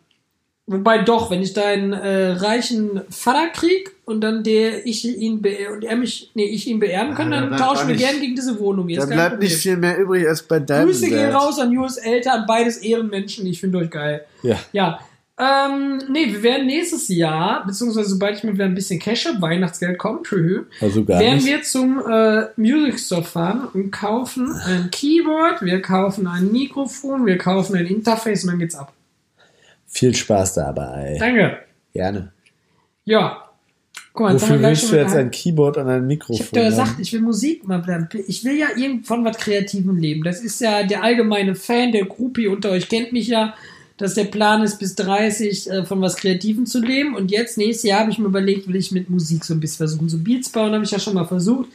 Wobei 0.66 1.02
doch, 1.02 1.30
wenn 1.30 1.42
ich 1.42 1.52
deinen 1.52 1.92
äh, 1.92 2.30
reichen 2.32 3.02
Vater 3.10 3.48
krieg 3.52 3.90
und 4.06 4.22
dann 4.22 4.42
der 4.42 4.86
ich 4.86 5.04
ihn 5.04 5.42
be 5.42 5.56
und 5.74 5.84
er 5.84 5.94
mich, 5.96 6.30
nee, 6.32 6.46
ich 6.46 6.66
ihn 6.66 6.80
beerben 6.80 7.14
kann, 7.14 7.30
Ah, 7.34 7.40
dann 7.42 7.50
da 7.50 7.56
tauschen 7.58 7.88
wir 7.88 7.96
gern 7.96 8.12
nicht- 8.12 8.22
gegen 8.22 8.34
diese 8.34 8.58
Wohnung. 8.58 8.88
hier. 8.88 9.00
Da 9.00 9.04
bleibt 9.06 9.40
nicht 9.42 9.52
Problem. 9.56 9.60
viel 9.60 9.76
mehr 9.76 9.98
übrig 9.98 10.26
als 10.26 10.42
bei 10.42 10.60
deinem 10.60 10.86
Grüße 10.86 11.08
gehen 11.10 11.30
raus 11.32 11.58
an 11.58 11.70
Jus 11.70 11.98
Eltern, 11.98 12.44
beides 12.48 12.78
Ehrenmenschen. 12.78 13.46
Ich 13.46 13.60
finde 13.60 13.76
euch 13.78 13.90
geil. 13.90 14.24
Ja. 14.42 14.58
Ja. 14.72 15.00
Ähm, 15.36 16.00
nee, 16.10 16.28
wir 16.32 16.42
werden 16.44 16.66
nächstes 16.66 17.08
Jahr, 17.08 17.66
beziehungsweise 17.66 18.08
sobald 18.10 18.38
ich 18.38 18.44
mir 18.44 18.54
wieder 18.54 18.66
ein 18.66 18.74
bisschen 18.74 19.00
Cash 19.00 19.26
habe, 19.26 19.42
Weihnachtsgeld 19.42 19.98
kommt, 19.98 20.26
tschüss, 20.28 20.60
Also 20.80 21.04
gar 21.04 21.18
werden 21.20 21.34
nicht. 21.34 21.46
wir 21.46 21.62
zum 21.62 21.98
äh, 22.08 22.44
Music 22.56 23.00
Store 23.00 23.24
fahren 23.24 23.66
und 23.74 23.90
kaufen 23.90 24.52
ein 24.64 24.90
Keyboard, 24.92 25.60
wir 25.62 25.82
kaufen 25.82 26.26
ein 26.28 26.52
Mikrofon, 26.52 27.26
wir 27.26 27.36
kaufen 27.36 27.74
ein 27.76 27.84
Interface 27.86 28.44
und 28.44 28.50
dann 28.50 28.58
geht's 28.60 28.76
ab. 28.76 28.92
Viel 29.94 30.14
Spaß 30.14 30.54
dabei. 30.54 31.16
Danke. 31.20 31.58
Gerne. 31.92 32.32
Ja. 33.04 33.40
Guck 34.12 34.26
mal, 34.26 34.34
Wofür 34.34 34.60
willst 34.60 34.90
du 34.90 34.96
jetzt 34.96 35.14
ein 35.14 35.30
Keyboard 35.30 35.76
und 35.76 35.88
ein 35.88 36.02
Ich 36.02 36.08
Mikrofon? 36.18 36.46
hab 36.46 36.52
dir 36.52 36.64
gesagt, 36.64 37.00
ich 37.00 37.12
will 37.12 37.20
Musik 37.20 37.62
bleiben. 37.64 38.08
Ich 38.26 38.44
will 38.44 38.56
ja 38.56 38.68
irgendwann 38.76 39.24
was 39.24 39.36
Kreativem 39.38 39.96
leben. 39.96 40.22
Das 40.24 40.40
ist 40.40 40.60
ja 40.60 40.82
der 40.84 41.02
allgemeine 41.02 41.54
Fan, 41.54 41.92
der 41.92 42.04
Groupie 42.04 42.48
unter 42.48 42.70
euch 42.70 42.88
kennt 42.88 43.12
mich 43.12 43.28
ja, 43.28 43.54
dass 43.96 44.14
der 44.14 44.24
Plan 44.24 44.62
ist, 44.62 44.78
bis 44.78 44.96
30 44.96 45.70
äh, 45.70 45.84
von 45.84 46.00
was 46.00 46.16
Kreativem 46.16 46.66
zu 46.66 46.80
leben. 46.80 47.14
Und 47.14 47.30
jetzt, 47.30 47.56
nächstes 47.58 47.88
Jahr, 47.88 48.00
habe 48.00 48.10
ich 48.10 48.18
mir 48.18 48.26
überlegt, 48.26 48.66
will 48.66 48.76
ich 48.76 48.90
mit 48.90 49.10
Musik 49.10 49.44
so 49.44 49.54
ein 49.54 49.60
bisschen 49.60 49.78
versuchen. 49.78 50.08
So 50.08 50.18
Beats 50.18 50.48
bauen 50.48 50.72
habe 50.72 50.84
ich 50.84 50.90
ja 50.90 50.98
schon 50.98 51.14
mal 51.14 51.26
versucht. 51.26 51.68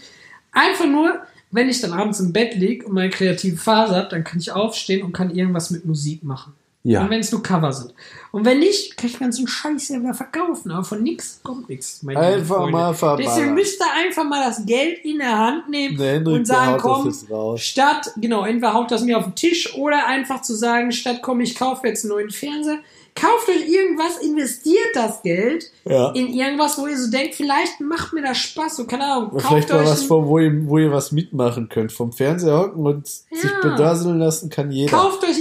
Einfach 0.51 0.87
nur, 0.87 1.19
wenn 1.51 1.69
ich 1.69 1.79
dann 1.79 1.93
abends 1.93 2.19
im 2.19 2.33
Bett 2.33 2.55
liege 2.55 2.85
und 2.85 2.93
meine 2.93 3.09
kreative 3.09 3.57
Phase 3.57 3.95
habe, 3.95 4.09
dann 4.09 4.23
kann 4.25 4.39
ich 4.39 4.51
aufstehen 4.51 5.03
und 5.03 5.13
kann 5.13 5.33
irgendwas 5.33 5.71
mit 5.71 5.85
Musik 5.85 6.23
machen. 6.23 6.53
Ja. 6.83 7.01
Und 7.01 7.09
wenn 7.09 7.19
es 7.19 7.31
nur 7.31 7.43
Cover 7.43 7.73
sind. 7.73 7.93
Und 8.31 8.45
wenn 8.45 8.59
nicht, 8.59 8.95
kann 8.95 9.09
ich 9.09 9.19
ganzen 9.19 9.47
Scheiß 9.47 9.89
ja 9.89 9.99
wieder 9.99 10.13
verkaufen. 10.13 10.71
Aber 10.71 10.83
von 10.83 11.03
nix 11.03 11.41
kommt 11.43 11.67
nichts. 11.67 12.01
Einfach 12.07 12.69
mal 12.69 12.93
verballern. 12.93 13.25
Deswegen 13.27 13.53
müsst 13.53 13.81
ihr 13.81 14.05
einfach 14.05 14.23
mal 14.23 14.43
das 14.45 14.65
Geld 14.65 15.03
in 15.03 15.17
der 15.17 15.37
Hand 15.37 15.69
nehmen 15.69 16.25
und 16.27 16.45
sagen, 16.45 16.77
komm, 16.81 17.13
statt, 17.57 18.11
genau, 18.17 18.45
entweder 18.45 18.73
haut 18.73 18.91
das 18.91 19.03
mir 19.03 19.17
auf 19.17 19.25
den 19.25 19.35
Tisch 19.35 19.75
oder 19.75 20.07
einfach 20.07 20.41
zu 20.41 20.55
sagen, 20.55 20.91
statt 20.91 21.19
komm, 21.21 21.41
ich 21.41 21.55
kaufe 21.55 21.85
jetzt 21.87 22.05
einen 22.05 22.13
neuen 22.13 22.29
Fernseher. 22.31 22.79
Kauft 23.15 23.49
euch 23.49 23.67
irgendwas, 23.67 24.19
investiert 24.19 24.77
das 24.93 25.21
Geld 25.23 25.69
Ja. 25.83 26.11
in 26.11 26.27
irgendwas, 26.27 26.77
wo 26.77 26.87
ihr 26.87 26.97
so 26.97 27.09
denkt, 27.11 27.35
vielleicht 27.35 27.81
macht 27.81 28.13
mir 28.13 28.21
das 28.21 28.37
Spaß, 28.37 28.77
so 28.77 28.85
keine 28.85 29.03
Ahnung. 29.05 29.31
Kauft 29.31 29.47
Vielleicht 29.47 29.69
mal 29.69 29.79
euch 29.81 29.87
was, 29.89 30.03
vor, 30.03 30.25
wo 30.27 30.39
ihr, 30.39 30.51
wo 30.69 30.77
ihr 30.77 30.91
was 30.91 31.11
mitmachen 31.11 31.67
könnt. 31.67 31.91
Vom 31.91 32.13
Fernseher 32.13 32.57
hocken 32.57 32.85
und 32.85 33.07
sich 33.07 33.23
Ja. 33.43 33.59
bedasseln 33.61 34.19
lassen 34.19 34.49
kann 34.49 34.71
jeder. 34.71 34.95
Kauft 34.95 35.23
euch 35.23 35.37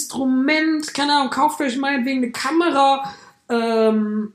Instrument, 0.00 0.94
keine 0.94 1.14
Ahnung, 1.14 1.30
kauft 1.30 1.60
euch 1.60 1.76
meinetwegen 1.76 2.22
eine 2.22 2.32
Kamera, 2.32 3.12
ähm, 3.48 4.32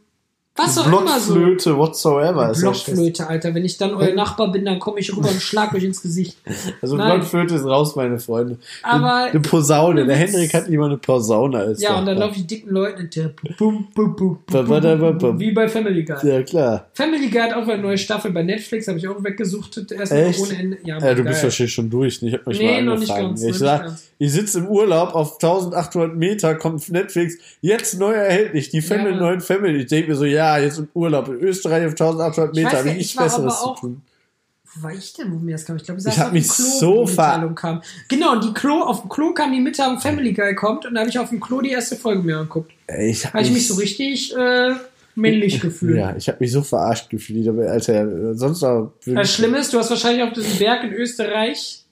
was 0.57 0.77
auch 0.77 0.87
immer 0.87 1.19
so. 1.19 1.33
Blockflöte, 1.33 1.77
whatsoever. 1.77 2.49
ist 2.51 2.61
ja 2.61 2.69
Blockflöte, 2.69 3.27
Alter. 3.27 3.53
Wenn 3.53 3.65
ich 3.65 3.77
dann 3.77 3.93
euer 3.93 4.13
Nachbar 4.13 4.51
bin, 4.51 4.63
dann 4.65 4.79
komme 4.79 4.99
ich 4.99 5.15
rüber 5.15 5.27
und 5.29 5.41
schlag 5.41 5.73
euch 5.73 5.83
ins 5.83 6.01
Gesicht. 6.01 6.37
Also 6.81 6.95
Nein. 6.97 7.19
Blockflöte 7.19 7.55
ist 7.55 7.65
raus, 7.65 7.95
meine 7.95 8.19
Freunde. 8.19 8.57
Aber- 8.83 9.13
eine, 9.15 9.31
eine 9.31 9.39
Posaune. 9.41 10.05
Der. 10.05 10.15
Hendrik 10.15 10.53
hat 10.53 10.67
lieber 10.67 10.85
eine 10.85 10.97
Posaune 10.97 11.57
als 11.57 11.81
Ja, 11.81 11.97
und 11.99 12.05
dann 12.05 12.15
Nachbar. 12.15 12.27
laufe 12.27 12.39
ich 12.39 12.47
dicken 12.47 12.69
Leuten 12.69 13.01
hinterher. 13.01 13.31
Wie 15.39 15.51
bei 15.51 15.67
Family 15.67 16.03
Guy. 16.03 16.15
Ja, 16.29 16.43
klar. 16.43 16.87
Family 16.93 17.29
Guy 17.29 17.41
hat 17.41 17.53
auch 17.53 17.67
eine 17.67 17.81
neue 17.81 17.97
Staffel 17.97 18.31
bei 18.31 18.43
Netflix, 18.43 18.87
habe 18.87 18.97
ich 18.97 19.07
auch 19.07 19.23
weggesuchtet. 19.23 19.91
Erstmal 19.91 20.23
Echt? 20.23 20.39
ohne 20.39 20.57
Ende. 20.57 20.77
Ja, 20.83 20.99
Ja, 20.99 21.13
du 21.13 21.23
geil. 21.23 21.31
bist 21.31 21.43
wahrscheinlich 21.43 21.73
schon 21.73 21.89
durch. 21.89 22.21
Ich 22.21 22.33
hab 22.33 22.47
mich 22.47 22.59
Nee, 22.59 22.75
mal 22.81 22.83
noch 22.83 22.99
nicht 22.99 23.13
ganz, 23.15 23.43
ich 23.43 23.55
sag, 23.57 23.91
ich 24.17 24.31
sitze 24.31 24.59
im 24.59 24.67
Urlaub 24.67 25.13
auf 25.15 25.33
1800 25.33 26.15
Meter, 26.15 26.55
kommt 26.55 26.89
Netflix, 26.89 27.35
jetzt 27.61 27.99
neu 27.99 28.13
erhältlich, 28.13 28.69
die 28.69 28.81
Family, 28.81 29.09
aber- 29.15 29.19
neuen 29.25 29.41
Family. 29.41 29.79
Ich 29.79 29.87
denke 29.87 30.09
mir 30.11 30.15
so, 30.15 30.25
ja, 30.25 30.44
jetzt 30.59 30.79
im 30.79 30.87
Urlaub 30.93 31.27
in 31.29 31.35
Österreich 31.35 31.85
auf 31.85 31.91
1800 31.91 32.55
Ich 32.57 32.63
Meter, 32.63 32.77
habe 32.77 32.89
ich 32.89 32.97
ich 32.97 33.15
Besseres 33.15 33.59
zu 33.59 33.65
auch- 33.65 33.79
tun. 33.79 34.01
Wo 34.77 34.83
war 34.83 34.91
ich 34.93 35.13
denn, 35.13 35.31
wo 35.31 35.37
mir 35.37 35.53
das 35.53 35.63
kam? 35.63 35.77
Ich 35.77 35.83
glaube, 35.85 36.01
ich 36.01 36.05
Ich 36.05 36.11
saß 36.13 36.19
hab 36.19 36.27
auf 36.27 36.33
mich 36.33 36.49
Klo, 36.49 36.65
so 36.79 37.07
ver- 37.07 37.49
kam. 37.55 37.81
Genau, 38.09 38.33
und 38.33 38.43
die 38.43 38.53
Klo, 38.53 38.81
auf 38.81 39.01
dem 39.01 39.09
Klo 39.09 39.33
kam 39.33 39.53
die 39.53 39.61
Mitteilung, 39.61 39.99
Family 40.01 40.33
Guy 40.33 40.53
kommt, 40.53 40.85
und 40.85 40.95
da 40.95 40.99
habe 41.01 41.09
ich 41.09 41.17
auf 41.17 41.29
dem 41.29 41.39
Klo 41.39 41.61
die 41.61 41.69
erste 41.71 41.95
Folge 41.95 42.21
mir 42.23 42.37
angeguckt. 42.39 42.71
Ich 42.99 43.25
habe 43.25 43.35
habe 43.35 43.43
ich 43.45 43.51
mich 43.53 43.67
so 43.69 43.75
richtig 43.75 44.35
äh, 44.35 44.73
männlich 45.15 45.61
gefühlt. 45.61 45.97
Ja, 45.97 46.13
ich 46.17 46.27
habe 46.27 46.39
mich 46.41 46.51
so 46.51 46.61
verarscht 46.61 47.09
gefühlt, 47.09 47.47
aber 47.47 47.71
Alter, 47.71 48.01
äh, 48.31 48.33
sonst 48.35 48.61
noch. 48.63 48.91
Das 49.05 49.31
Schlimme 49.33 49.59
ist, 49.59 49.71
du 49.73 49.77
hast 49.79 49.91
wahrscheinlich 49.91 50.23
auf 50.23 50.33
diesem 50.33 50.59
Berg 50.59 50.83
in 50.83 50.91
Österreich 50.91 51.84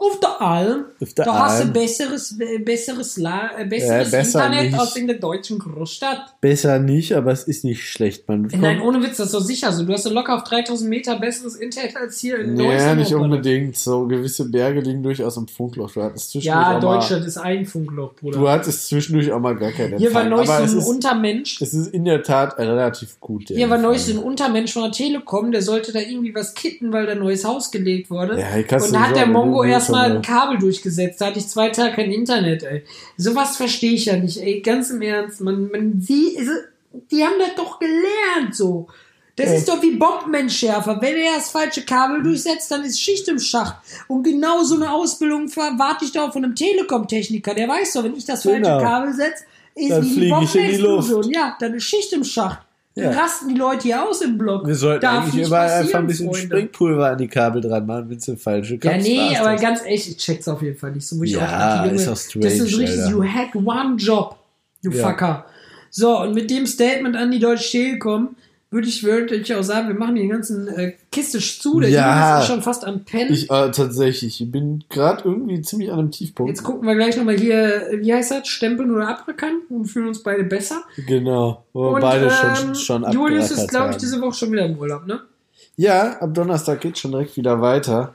auf 0.00 0.18
der 0.18 0.40
Alm, 0.40 0.84
Auf 1.00 1.12
der 1.14 1.24
da 1.26 1.38
hast 1.44 1.58
du 1.60 1.64
Alm. 1.64 1.72
besseres, 1.74 2.34
äh, 2.40 2.58
besseres, 2.58 3.18
La 3.18 3.50
äh, 3.58 3.66
besseres 3.66 4.10
Ja, 4.12 4.18
Internet 4.20 4.70
nicht. 4.70 4.78
als 4.80 4.96
in 4.96 5.06
der 5.06 5.18
deutschen 5.18 5.58
Großstadt. 5.58 6.40
Besser 6.40 6.78
nicht, 6.78 7.14
aber 7.14 7.32
es 7.32 7.44
ist 7.44 7.64
nicht 7.64 7.82
schlecht. 7.86 8.26
Man 8.28 8.48
Nein, 8.58 8.80
ohne 8.80 9.02
Witz, 9.02 9.18
das 9.18 9.26
ist 9.26 9.34
doch 9.34 9.40
sicher 9.42 9.72
so. 9.72 9.84
Du 9.84 9.92
hast 9.92 10.04
so 10.04 10.10
locker 10.10 10.34
auf 10.36 10.44
3000 10.44 10.88
Meter 10.88 11.18
besseres 11.18 11.54
Internet 11.56 11.96
als 11.96 12.18
hier 12.18 12.38
in 12.40 12.56
Deutschland. 12.56 12.98
nicht 13.00 13.14
unbedingt. 13.14 13.76
So 13.76 14.06
gewisse 14.06 14.48
Berge 14.50 14.80
liegen 14.80 15.02
durchaus 15.02 15.36
im 15.36 15.46
Funkloch. 15.48 15.90
Du 15.92 16.02
hattest 16.02 16.30
zwischendurch 16.30 16.66
Ja, 16.66 16.80
Deutschland 16.80 17.26
ist 17.26 17.36
ein 17.36 17.66
Funkloch, 17.66 18.14
Mal, 18.22 18.30
du 18.32 18.38
Bruder. 18.38 18.52
hattest 18.52 18.86
zwischendurch 18.88 19.30
auch 19.32 19.40
mal 19.40 19.54
gar 19.56 19.70
keinen 19.72 19.98
Hier 19.98 20.14
war 20.14 20.22
Empfang. 20.22 20.46
neulich 20.46 20.70
so 20.70 20.76
ein 20.76 20.78
ist, 20.82 20.88
Untermensch. 20.88 21.60
es 21.60 21.74
ist 21.74 21.92
in 21.92 22.04
der 22.06 22.22
Tat 22.22 22.56
relativ 22.58 23.20
gut. 23.20 23.48
Hier 23.48 23.68
war 23.68 23.76
neulich 23.78 24.02
so 24.02 24.12
Empfang. 24.12 24.24
ein 24.24 24.30
Untermensch 24.30 24.72
von 24.72 24.82
der 24.84 24.92
Telekom, 24.92 25.52
der 25.52 25.60
sollte 25.62 25.92
da 25.92 25.98
irgendwie 26.00 26.34
was 26.34 26.54
kitten, 26.54 26.92
weil 26.92 27.04
da 27.06 27.12
ein 27.12 27.18
neues 27.18 27.44
Haus 27.44 27.70
gelegt 27.70 28.10
wurde. 28.10 28.38
Ja, 28.40 28.46
hier 28.54 28.62
kannst 28.64 28.86
und 28.88 28.94
da 28.94 29.00
hat 29.00 29.08
so, 29.10 29.14
der 29.16 29.26
Mongo 29.26 29.62
willst, 29.62 29.89
erstmal 29.92 30.16
ein 30.16 30.22
Kabel 30.22 30.58
durchgesetzt. 30.58 31.20
Da 31.20 31.26
hatte 31.26 31.38
ich 31.38 31.48
zwei 31.48 31.68
Tage 31.70 31.96
kein 31.96 32.10
Internet, 32.10 32.62
ey. 32.62 32.84
Sowas 33.16 33.56
verstehe 33.56 33.92
ich 33.92 34.06
ja 34.06 34.16
nicht, 34.16 34.38
ey. 34.38 34.60
Ganz 34.60 34.90
im 34.90 35.02
Ernst. 35.02 35.40
Man, 35.40 35.70
man, 35.70 35.92
die, 36.00 36.36
die 37.10 37.24
haben 37.24 37.34
das 37.38 37.54
doch 37.56 37.78
gelernt, 37.78 38.54
so. 38.54 38.88
Das 39.36 39.48
Ja. 39.48 39.54
ist 39.54 39.68
doch 39.68 39.80
wie 39.80 39.92
Bombenentschärfer. 39.96 40.98
Wenn 41.00 41.16
er 41.16 41.36
das 41.36 41.50
falsche 41.50 41.82
Kabel 41.82 42.22
durchsetzt, 42.22 42.70
dann 42.70 42.84
ist 42.84 43.00
Schicht 43.00 43.26
im 43.28 43.38
Schacht. 43.38 43.76
Und 44.06 44.22
genau 44.22 44.62
so 44.62 44.74
eine 44.74 44.90
Ausbildung 44.92 45.48
warte 45.56 46.04
ich 46.04 46.12
da 46.12 46.26
auch 46.28 46.32
von 46.32 46.44
einem 46.44 46.54
Telekom-Techniker. 46.54 47.54
Der 47.54 47.68
weiß 47.68 47.94
doch, 47.94 48.04
wenn 48.04 48.16
ich 48.16 48.24
das 48.26 48.42
falsche 48.42 48.60
Genau. 48.60 48.80
Kabel 48.80 49.14
setze, 49.14 49.44
ist 49.74 49.90
Dann 49.90 50.04
wie 50.04 50.20
die 50.20 50.28
Bombenexplosion. 50.28 51.30
Ja, 51.32 51.56
dann 51.58 51.74
ist 51.74 51.84
Schicht 51.84 52.12
im 52.12 52.24
Schacht. 52.24 52.58
Dann 52.96 53.04
Ja. 53.12 53.20
rasten 53.20 53.48
die 53.48 53.54
Leute 53.54 53.82
hier 53.84 54.02
aus 54.02 54.20
im 54.20 54.36
Block. 54.36 54.66
Wir 54.66 54.74
sollten 54.74 55.02
Darf 55.02 55.24
eigentlich 55.32 55.46
überall 55.46 55.70
einfach 55.70 55.98
ein 56.00 56.06
bisschen 56.08 56.26
Freunde. 56.26 56.46
Springpulver 56.46 57.10
an 57.10 57.18
die 57.18 57.28
Kabel 57.28 57.60
dran 57.62 57.86
machen, 57.86 58.10
wenn 58.10 58.16
es 58.18 58.28
eine 58.28 58.36
falsche 58.36 58.74
Ja, 58.74 58.80
Kabel 58.80 59.02
nee, 59.02 59.36
aber 59.36 59.54
ganz 59.56 59.82
echt, 59.84 60.08
ich 60.08 60.16
check's 60.16 60.48
auf 60.48 60.60
jeden 60.62 60.76
Fall 60.76 60.90
nicht. 60.92 61.06
So, 61.06 61.22
ich 61.22 61.30
Ja, 61.32 61.38
auch 61.38 61.50
dachte, 61.50 61.86
Junge, 61.88 61.96
ist 62.02 62.08
auch 62.08 62.12
das 62.12 62.24
strange, 62.24 62.46
ist 62.48 62.58
so 62.58 62.76
richtig, 62.78 62.98
Alter. 63.00 63.10
you 63.10 63.24
had 63.24 63.54
one 63.54 63.96
job, 63.96 64.36
you 64.82 64.90
Ja. 64.90 65.08
fucker. 65.08 65.44
So, 65.90 66.20
und 66.20 66.34
mit 66.34 66.50
dem 66.50 66.66
Statement 66.66 67.16
an 67.16 67.30
die 67.30 67.38
Deutsche 67.38 67.70
Telekom 67.70 68.36
würde 68.70 68.86
ich 68.86 69.02
wirklich 69.02 69.52
auch 69.54 69.62
sagen, 69.62 69.88
wir 69.88 69.96
machen 69.96 70.14
die 70.14 70.28
ganzen 70.28 70.68
äh, 70.68 70.92
Kiste 71.10 71.38
zu. 71.40 71.80
Der 71.80 71.90
Ja. 71.90 72.30
Junge 72.30 72.40
ist 72.42 72.46
schon 72.48 72.62
fast 72.62 72.84
am 72.84 73.04
Pennen. 73.04 73.32
Ich 73.32 73.50
äh, 73.50 73.70
tatsächlich, 73.72 74.40
ich 74.40 74.50
bin 74.50 74.84
gerade 74.88 75.22
irgendwie 75.24 75.60
ziemlich 75.62 75.90
an 75.90 75.98
einem 75.98 76.10
Tiefpunkt. 76.12 76.50
Jetzt 76.50 76.62
gucken 76.62 76.86
wir 76.86 76.94
gleich 76.94 77.16
nochmal 77.16 77.36
hier, 77.36 77.88
wie 78.00 78.14
heißt 78.14 78.30
das, 78.30 78.46
Stempeln 78.46 78.94
oder 78.94 79.08
abrackern 79.08 79.62
und 79.68 79.86
fühlen 79.86 80.08
uns 80.08 80.22
beide 80.22 80.44
besser. 80.44 80.82
Genau, 81.06 81.64
wo 81.72 81.82
wir 81.82 81.90
und 81.94 82.00
beide 82.00 82.26
ähm, 82.26 82.74
schon, 82.74 83.02
schon 83.02 83.12
Julius 83.12 83.50
ist, 83.50 83.68
glaube 83.68 83.90
ich, 83.90 83.96
diese 83.96 84.20
Woche 84.20 84.34
schon 84.34 84.52
wieder 84.52 84.66
im 84.66 84.78
Urlaub, 84.78 85.06
ne? 85.06 85.20
Ja, 85.76 86.18
ab 86.20 86.32
Donnerstag 86.34 86.80
geht 86.80 86.98
schon 86.98 87.10
direkt 87.10 87.36
wieder 87.36 87.60
weiter. 87.60 88.14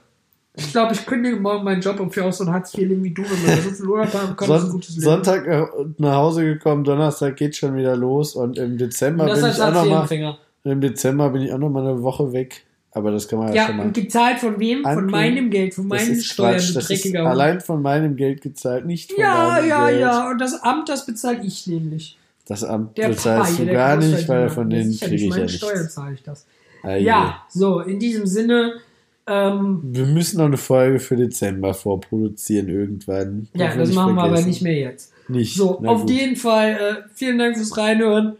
Ich 0.58 0.72
glaube, 0.72 0.94
ich 0.94 1.06
kündige 1.06 1.36
morgen 1.36 1.65
meinen 1.65 1.82
Job 1.82 2.00
und 2.00 2.13
für 2.13 2.24
auch 2.24 2.32
so 2.32 2.46
ein 2.46 2.54
Hartz-IV-Leben 2.54 3.04
wie 3.04 3.13
du, 3.13 3.24
wenn 3.24 3.46
man 3.46 3.62
so 3.62 3.70
viel 3.72 3.86
Urlaub 3.88 4.13
haben 4.13 4.36
kann, 4.38 4.50
ist 4.50 4.54
ein 4.56 4.62
Son 4.62 4.72
gutes 4.72 4.89
Leben. 4.91 5.02
Sonntag 5.02 5.48
äh, 5.48 5.65
nach 5.98 6.15
Hause 6.15 6.46
gekommen, 6.46 6.86
Donnerstag 6.86 7.36
geht 7.36 7.58
schon 7.58 7.76
wieder 7.76 7.98
los 7.98 8.36
und 8.36 8.58
im 8.58 8.78
Dezember 8.78 9.26
und 9.26 9.34
bin 9.34 9.50
ich 9.50 9.62
auch 9.62 9.74
noch 9.74 10.10
Hartz-IV-Empfänger. 10.65 10.73
im 10.73 10.82
Dezember 10.82 11.30
bin 11.30 11.41
ich 11.43 11.54
auch 11.54 11.58
noch 11.58 11.69
mal 11.69 11.88
eine 11.88 12.01
Woche 12.01 12.34
weg. 12.34 12.63
Aber 12.91 13.12
das 13.12 13.28
kann 13.28 13.39
man 13.39 13.49
ja, 13.49 13.56
Ja, 13.56 13.67
schon 13.67 13.78
mal. 13.78 13.86
und 13.88 13.93
gezahlt 13.93 14.39
von 14.39 14.58
wem? 14.60 14.78
Von 14.84 14.86
ankündigen. 14.91 15.12
meinem 15.19 15.49
Geld, 15.49 15.73
von 15.73 15.88
meinen 15.88 16.15
Steuern, 16.21 16.54
Das 16.73 16.89
ist 16.89 17.15
allein 17.15 17.60
von 17.60 17.82
meinem 17.82 18.15
Geld 18.15 18.41
gezahlt, 18.41 18.86
nicht 18.86 19.12
von 19.12 19.21
Ja, 19.21 19.60
ja, 19.62 19.88
Geld. 19.89 19.99
ja. 19.99 20.30
Und 20.32 20.39
das 20.39 20.62
Amt, 20.63 20.88
das 20.88 21.06
bezahle 21.06 21.41
ich 21.43 21.67
nämlich. 21.67 22.17
Das 22.47 22.63
Amt 22.63 22.97
Der 22.97 23.10
bezahlst 23.10 23.58
Paie, 23.58 23.65
du 23.65 23.73
gar 23.73 23.97
nicht, 23.97 24.30
weil 24.30 24.49
von 24.49 24.69
denen 24.69 24.97
kriege 24.97 25.15
ich 25.15 25.23
ja 25.36 25.41
nichts. 25.43 25.58
Steuern 25.58 25.89
zahle 25.89 26.13
ich 26.13 26.23
das. 26.23 26.45
Ah. 26.84 26.95
Ja, 26.95 27.43
so, 27.49 27.82
in 27.82 27.99
diesem 27.99 28.28
Sinne, 28.28 28.75
ähm, 29.28 29.80
Wir 29.84 30.06
müssen 30.06 30.38
noch 30.38 30.45
eine 30.45 30.56
Folge 30.58 30.99
für 30.99 31.17
Dezember 31.17 31.73
vorproduzieren 31.73 32.69
irgendwann. 32.69 33.49
ja, 33.56 33.75
das 33.75 33.91
machen 33.91 34.13
wir 34.15 34.21
aber 34.21 34.28
vergessen. 34.36 34.49
nicht 34.49 34.62
mehr 34.62 34.73
jetzt. 34.80 35.12
Nicht. 35.28 35.58
So, 35.58 35.80
Na 35.82 35.89
auf 35.89 36.01
gut. 36.01 36.12
jeden 36.12 36.36
Fall, 36.38 36.69
äh, 36.73 37.10
vielen 37.13 37.39
Dank 37.39 37.58
fürs 37.58 37.75
Reinhören. 37.75 38.38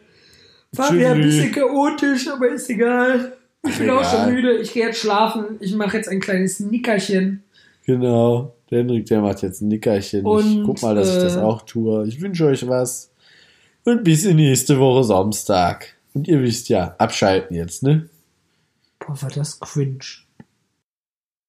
War 0.78 0.94
wieder 0.94 1.12
ein 1.12 1.22
bisschen 1.22 1.52
chaotisch, 1.52 2.28
aber 2.28 2.50
ist 2.50 2.70
egal. 2.70 3.34
Ich 3.68 3.78
bin 3.78 3.90
auch 3.90 4.00
Egal. 4.00 4.26
schon 4.26 4.34
müde. 4.34 4.58
Ich 4.58 4.74
gehe 4.74 4.86
jetzt 4.86 5.00
schlafen. 5.00 5.58
Ich 5.60 5.74
mache 5.76 5.98
jetzt 5.98 6.08
ein 6.08 6.20
kleines 6.20 6.60
Nickerchen. 6.60 7.44
Genau. 7.86 8.54
Der 8.70 8.80
Hendrik, 8.80 9.06
der 9.08 9.22
macht 9.22 9.42
jetzt 9.42 9.62
ein 9.62 9.68
Nickerchen. 9.68 10.20
ich 10.20 10.26
Und, 10.26 10.64
guck 10.64 10.82
mal, 10.82 10.96
dass 10.96 11.16
ich 11.16 11.22
das 11.22 11.36
äh, 11.36 11.40
auch 11.40 11.62
tue. 11.64 12.08
Ich 12.08 12.22
wünsche 12.22 12.46
euch 12.46 12.68
was. 12.68 13.12
Und 13.84 14.04
bis 14.04 14.26
in 14.26 14.38
nächste 14.38 14.80
Woche 14.80 15.04
Samstag. 15.04 15.96
Und 16.14 16.28
ihr 16.28 16.42
wisst 16.42 16.70
ja, 16.70 16.96
abschalten 16.98 17.56
jetzt, 17.56 17.84
ne? 17.84 18.10
Boah, 19.00 19.22
war 19.22 19.30
das 19.30 19.60
cringe. 19.60 20.25